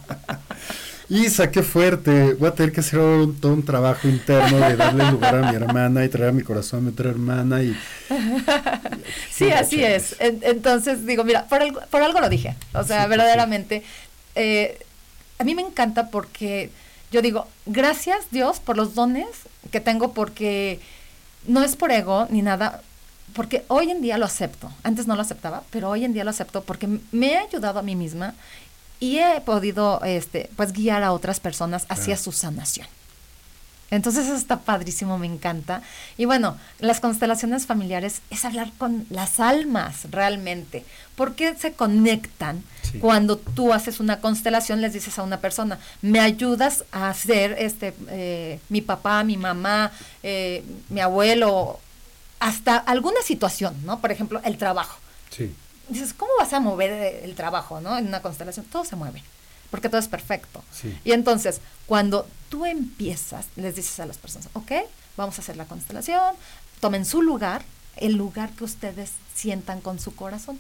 Isa, 1.14 1.50
qué 1.50 1.62
fuerte. 1.62 2.32
Voy 2.34 2.48
a 2.48 2.54
tener 2.54 2.72
que 2.72 2.80
hacer 2.80 2.98
un- 2.98 3.38
todo 3.38 3.52
un 3.52 3.62
trabajo 3.64 4.08
interno 4.08 4.58
de 4.58 4.76
darle 4.76 5.10
lugar 5.10 5.34
a 5.36 5.50
mi 5.50 5.56
hermana 5.56 6.04
y 6.04 6.08
traer 6.08 6.30
a 6.30 6.32
mi 6.32 6.42
corazón 6.42 6.78
a 6.78 6.82
mi 6.84 6.88
otra 6.88 7.10
hermana 7.10 7.62
y 7.62 7.76
Sí, 9.30 9.50
así 9.50 9.84
es. 9.84 10.16
En- 10.20 10.40
entonces, 10.42 11.04
digo, 11.04 11.22
mira, 11.24 11.44
por 11.48 11.60
algo, 11.60 11.80
por 11.90 12.02
algo 12.02 12.18
lo 12.20 12.28
dije. 12.30 12.56
O 12.72 12.82
sea, 12.84 13.04
Sí, 13.04 13.10
verdaderamente, 13.10 13.82
eh, 14.36 14.78
a 15.38 15.44
mí 15.44 15.54
me 15.54 15.62
encanta 15.62 16.08
porque 16.08 16.70
yo 17.10 17.20
digo, 17.20 17.46
gracias 17.66 18.30
Dios 18.30 18.58
por 18.60 18.76
los 18.78 18.94
dones 18.94 19.26
que 19.70 19.80
tengo 19.80 20.12
porque 20.14 20.80
no 21.46 21.62
es 21.62 21.76
por 21.76 21.92
ego 21.92 22.26
ni 22.30 22.40
nada, 22.40 22.80
porque 23.34 23.64
hoy 23.68 23.90
en 23.90 24.00
día 24.00 24.16
lo 24.16 24.24
acepto. 24.24 24.70
Antes 24.82 25.06
no 25.06 25.14
lo 25.16 25.20
aceptaba, 25.22 25.62
pero 25.70 25.90
hoy 25.90 26.04
en 26.06 26.14
día 26.14 26.24
lo 26.24 26.30
acepto 26.30 26.62
porque 26.62 26.88
me 27.12 27.32
he 27.32 27.36
ayudado 27.38 27.78
a 27.80 27.82
mí 27.82 27.96
misma 27.96 28.34
y 29.02 29.18
he 29.18 29.40
podido, 29.40 30.00
este, 30.04 30.48
pues, 30.54 30.72
guiar 30.72 31.02
a 31.02 31.10
otras 31.10 31.40
personas 31.40 31.86
hacia 31.88 32.14
Claro. 32.14 32.22
su 32.22 32.30
sanación. 32.30 32.86
Entonces 33.90 34.26
eso 34.26 34.36
está 34.36 34.60
padrísimo, 34.60 35.18
me 35.18 35.26
encanta. 35.26 35.82
Y 36.16 36.24
bueno, 36.24 36.56
las 36.78 37.00
constelaciones 37.00 37.66
familiares 37.66 38.22
es 38.30 38.44
hablar 38.44 38.70
con 38.78 39.04
las 39.10 39.40
almas 39.40 40.06
realmente. 40.10 40.84
¿Por 41.16 41.34
qué 41.34 41.54
se 41.56 41.72
conectan 41.72 42.62
Sí. 42.90 43.00
cuando 43.00 43.36
tú 43.38 43.72
haces 43.72 43.98
una 44.00 44.20
constelación? 44.20 44.80
Les 44.80 44.92
dices 44.94 45.18
a 45.18 45.24
una 45.24 45.40
persona, 45.40 45.78
me 46.00 46.20
ayudas 46.20 46.84
a 46.92 47.10
hacer 47.10 47.56
este, 47.58 47.92
eh, 48.08 48.60
mi 48.70 48.80
papá, 48.82 49.24
mi 49.24 49.36
mamá, 49.36 49.90
eh, 50.22 50.64
mi 50.88 51.00
abuelo, 51.00 51.78
hasta 52.40 52.76
alguna 52.78 53.20
situación, 53.22 53.74
¿no? 53.84 54.00
Por 54.00 54.10
ejemplo, 54.12 54.40
el 54.44 54.56
trabajo. 54.58 54.96
Sí. 55.30 55.52
Dices, 55.92 56.14
¿cómo 56.14 56.32
vas 56.38 56.52
a 56.52 56.60
mover 56.60 57.22
el 57.24 57.34
trabajo, 57.34 57.80
¿no? 57.80 57.96
En 57.98 58.06
una 58.06 58.22
constelación, 58.22 58.66
todo 58.66 58.84
se 58.84 58.96
mueve, 58.96 59.22
porque 59.70 59.88
todo 59.88 60.00
es 60.00 60.08
perfecto. 60.08 60.62
Sí. 60.72 60.96
Y 61.04 61.12
entonces, 61.12 61.60
cuando 61.86 62.26
tú 62.48 62.64
empiezas, 62.66 63.46
les 63.56 63.76
dices 63.76 64.00
a 64.00 64.06
las 64.06 64.18
personas, 64.18 64.48
ok, 64.54 64.72
vamos 65.16 65.38
a 65.38 65.42
hacer 65.42 65.56
la 65.56 65.66
constelación, 65.66 66.34
tomen 66.80 67.04
su 67.04 67.22
lugar, 67.22 67.62
el 67.96 68.14
lugar 68.14 68.50
que 68.50 68.64
ustedes 68.64 69.12
sientan 69.34 69.80
con 69.80 69.98
su 69.98 70.14
corazón. 70.14 70.58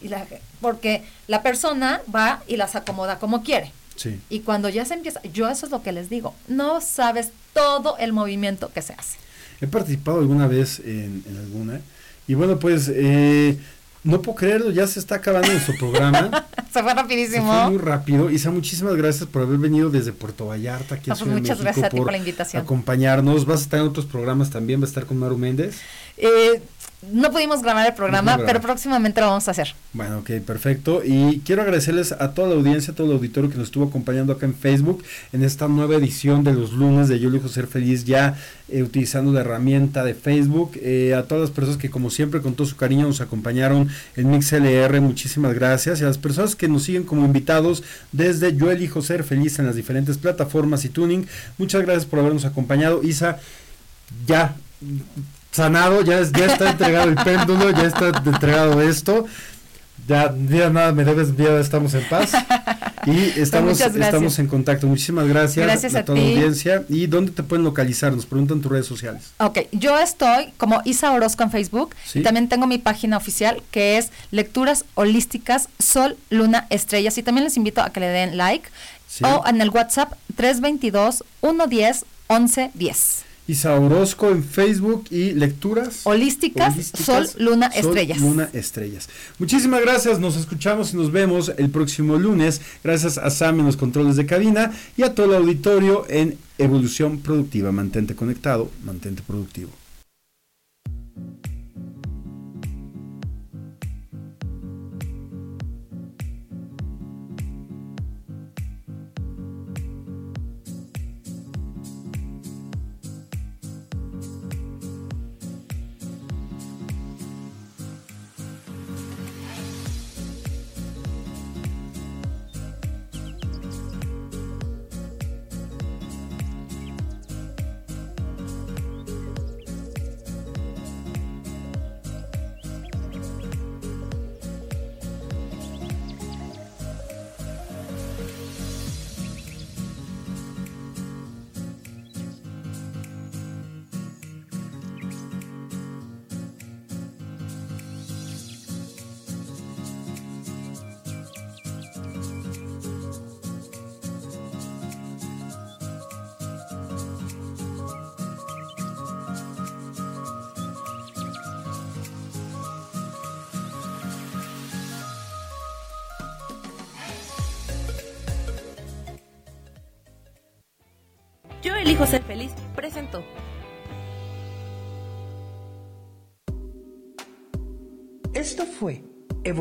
Y 0.00 0.08
la, 0.08 0.26
porque 0.60 1.04
la 1.26 1.42
persona 1.42 2.02
va 2.14 2.42
y 2.46 2.56
las 2.56 2.76
acomoda 2.76 3.18
como 3.18 3.42
quiere. 3.42 3.72
Sí. 3.96 4.20
Y 4.30 4.40
cuando 4.40 4.68
ya 4.68 4.84
se 4.84 4.94
empieza, 4.94 5.20
yo 5.22 5.48
eso 5.48 5.66
es 5.66 5.72
lo 5.72 5.82
que 5.82 5.92
les 5.92 6.08
digo, 6.08 6.34
no 6.46 6.80
sabes 6.80 7.32
todo 7.52 7.96
el 7.98 8.12
movimiento 8.12 8.72
que 8.72 8.80
se 8.80 8.92
hace. 8.92 9.18
He 9.60 9.66
participado 9.66 10.20
alguna 10.20 10.46
vez 10.46 10.78
en, 10.78 11.24
en 11.26 11.36
alguna. 11.36 11.80
Y 12.28 12.34
bueno, 12.34 12.58
pues 12.58 12.90
eh, 12.94 13.58
no 14.08 14.22
puedo 14.22 14.36
creerlo, 14.36 14.70
ya 14.70 14.86
se 14.86 14.98
está 14.98 15.16
acabando 15.16 15.48
nuestro 15.52 15.74
programa. 15.78 16.46
se 16.72 16.82
fue 16.82 16.90
Se 16.90 16.96
rapidísimo. 16.96 17.52
fue 17.52 17.70
muy 17.70 17.78
rápido. 17.78 18.30
Isa, 18.30 18.50
muchísimas 18.50 18.96
gracias 18.96 19.28
por 19.28 19.42
haber 19.42 19.58
venido 19.58 19.90
desde 19.90 20.12
Puerto 20.12 20.46
Vallarta, 20.46 20.96
aquí 20.96 21.10
No, 21.10 21.14
en 21.16 21.18
pues 21.20 21.30
muchas 21.30 21.58
México, 21.58 21.62
gracias 21.64 21.86
a 21.86 21.88
ti 21.90 21.96
por 21.98 22.10
la 22.12 22.18
invitación. 22.18 22.62
acompañarnos. 22.62 23.46
Vas 23.46 23.60
a 23.60 23.62
estar 23.64 23.80
en 23.80 23.86
otros 23.86 24.06
programas 24.06 24.50
también, 24.50 24.80
va 24.80 24.84
a 24.84 24.88
estar 24.88 25.06
con 25.06 25.18
Maru 25.18 25.38
Méndez. 25.38 25.76
Eh, 26.16 26.60
no 27.00 27.30
pudimos 27.30 27.62
grabar 27.62 27.86
el 27.86 27.94
programa, 27.94 28.36
No 28.36 28.44
pero 28.44 28.60
próximamente 28.60 29.20
lo 29.20 29.28
vamos 29.28 29.46
a 29.46 29.52
hacer. 29.52 29.74
Bueno, 29.92 30.18
ok, 30.18 30.30
perfecto. 30.44 31.02
Y 31.04 31.40
quiero 31.44 31.62
agradecerles 31.62 32.10
a 32.10 32.32
toda 32.34 32.48
la 32.48 32.54
audiencia, 32.56 32.92
a 32.92 32.96
todo 32.96 33.06
el 33.06 33.12
auditorio 33.12 33.48
que 33.48 33.56
nos 33.56 33.68
estuvo 33.68 33.86
acompañando 33.86 34.32
acá 34.32 34.46
en 34.46 34.54
Facebook 34.54 35.04
en 35.32 35.44
esta 35.44 35.68
nueva 35.68 35.94
edición 35.94 36.42
de 36.42 36.52
los 36.52 36.72
lunes 36.72 37.08
de 37.08 37.20
Yo 37.20 37.28
elijo 37.28 37.48
ser 37.48 37.68
feliz, 37.68 38.04
ya 38.04 38.36
eh, 38.68 38.82
utilizando 38.82 39.32
la 39.32 39.42
herramienta 39.42 40.02
de 40.02 40.14
Facebook. 40.14 40.72
Eh, 40.82 41.14
a 41.14 41.22
todas 41.22 41.42
las 41.42 41.50
personas 41.52 41.78
que 41.78 41.88
como 41.88 42.10
siempre 42.10 42.40
con 42.40 42.54
todo 42.54 42.66
su 42.66 42.76
cariño 42.76 43.06
nos 43.06 43.20
acompañaron 43.20 43.88
en 44.16 44.30
MixLR, 44.30 45.00
muchísimas 45.00 45.54
gracias. 45.54 46.00
Y 46.00 46.04
a 46.04 46.08
las 46.08 46.18
personas 46.18 46.56
que 46.56 46.66
nos 46.66 46.82
siguen 46.82 47.04
como 47.04 47.24
invitados 47.24 47.84
desde 48.10 48.56
Yo 48.56 48.72
elijo 48.72 49.02
ser 49.02 49.22
feliz 49.22 49.60
en 49.60 49.66
las 49.66 49.76
diferentes 49.76 50.18
plataformas 50.18 50.84
y 50.84 50.88
tuning, 50.88 51.28
muchas 51.58 51.82
gracias 51.82 52.06
por 52.06 52.18
habernos 52.18 52.44
acompañado. 52.44 53.04
Isa, 53.04 53.38
ya 54.26 54.56
sanado, 55.58 56.00
ya, 56.02 56.18
es- 56.20 56.32
ya 56.32 56.46
está 56.46 56.70
entregado 56.70 57.08
el 57.10 57.14
péndulo, 57.16 57.70
ya 57.70 57.82
está 57.84 58.08
entregado 58.24 58.80
esto. 58.80 59.26
Ya, 60.06 60.34
ya 60.48 60.70
nada 60.70 60.92
me 60.92 61.04
debes, 61.04 61.36
ya 61.36 61.58
estamos 61.60 61.92
en 61.92 62.02
paz. 62.08 62.32
Y 63.04 63.10
estamos, 63.40 63.72
Muchas 63.72 63.92
gracias. 63.92 64.06
estamos 64.06 64.38
en 64.38 64.46
contacto. 64.46 64.86
Muchísimas 64.86 65.28
gracias, 65.28 65.66
Gracias 65.66 65.94
a 65.94 66.02
toda 66.04 66.16
la 66.18 66.24
audiencia. 66.24 66.84
¿Y 66.88 67.06
dónde 67.08 67.30
te 67.32 67.42
pueden 67.42 67.62
localizar? 67.64 68.12
Nos 68.14 68.24
preguntan 68.24 68.62
tus 68.62 68.72
redes 68.72 68.86
sociales. 68.86 69.32
Ok, 69.38 69.58
yo 69.72 69.98
estoy 69.98 70.54
como 70.56 70.80
Isa 70.86 71.12
Orozco 71.12 71.42
en 71.42 71.50
Facebook 71.50 71.94
Sí. 72.06 72.20
y 72.20 72.22
también 72.22 72.48
tengo 72.48 72.66
mi 72.66 72.78
página 72.78 73.18
oficial 73.18 73.62
que 73.70 73.98
es 73.98 74.10
Lecturas 74.30 74.86
Holísticas 74.94 75.68
Sol, 75.78 76.16
Luna, 76.30 76.66
Estrellas 76.70 77.18
y 77.18 77.22
también 77.22 77.44
les 77.44 77.58
invito 77.58 77.82
a 77.82 77.90
que 77.90 78.00
le 78.00 78.06
den 78.08 78.38
like 78.38 78.66
Sí. 79.08 79.24
o 79.26 79.44
en 79.46 79.60
el 79.60 79.68
WhatsApp 79.68 80.12
322 80.36 81.22
110 81.42 82.06
1110. 82.30 83.24
Isa 83.48 83.74
Orozco 83.80 84.28
en 84.28 84.44
Facebook 84.44 85.06
y 85.10 85.32
lecturas 85.32 86.02
holísticas, 86.04 86.92
Sol, 86.94 87.26
Luna, 87.38 87.72
Sol, 87.72 87.86
Estrellas. 87.86 88.20
Luna, 88.20 88.50
Estrellas. 88.52 89.08
Muchísimas 89.38 89.80
gracias, 89.80 90.20
nos 90.20 90.36
escuchamos 90.36 90.92
y 90.92 90.98
nos 90.98 91.10
vemos 91.10 91.50
el 91.56 91.70
próximo 91.70 92.16
lunes. 92.18 92.60
Gracias 92.84 93.16
a 93.16 93.30
Sam 93.30 93.60
en 93.60 93.66
los 93.66 93.78
controles 93.78 94.16
de 94.16 94.26
cabina 94.26 94.72
y 94.98 95.02
a 95.02 95.14
todo 95.14 95.34
el 95.34 95.42
auditorio 95.42 96.04
en 96.10 96.36
Evolución 96.58 97.20
Productiva. 97.20 97.72
Mantente 97.72 98.14
conectado, 98.14 98.70
mantente 98.84 99.22
productivo. 99.26 99.70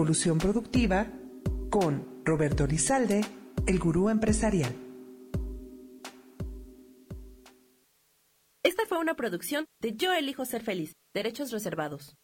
Productiva 0.08 1.12
con 1.70 2.24
Roberto 2.24 2.66
Rizalde, 2.66 3.26
el 3.68 3.78
gurú 3.78 4.08
empresarial. 4.08 4.74
Esta 8.64 8.86
fue 8.88 9.00
una 9.00 9.16
producción 9.16 9.66
de 9.82 9.98
Yo 9.98 10.14
elijo 10.14 10.46
ser 10.46 10.64
feliz, 10.64 10.94
derechos 11.14 11.52
reservados. 11.52 12.16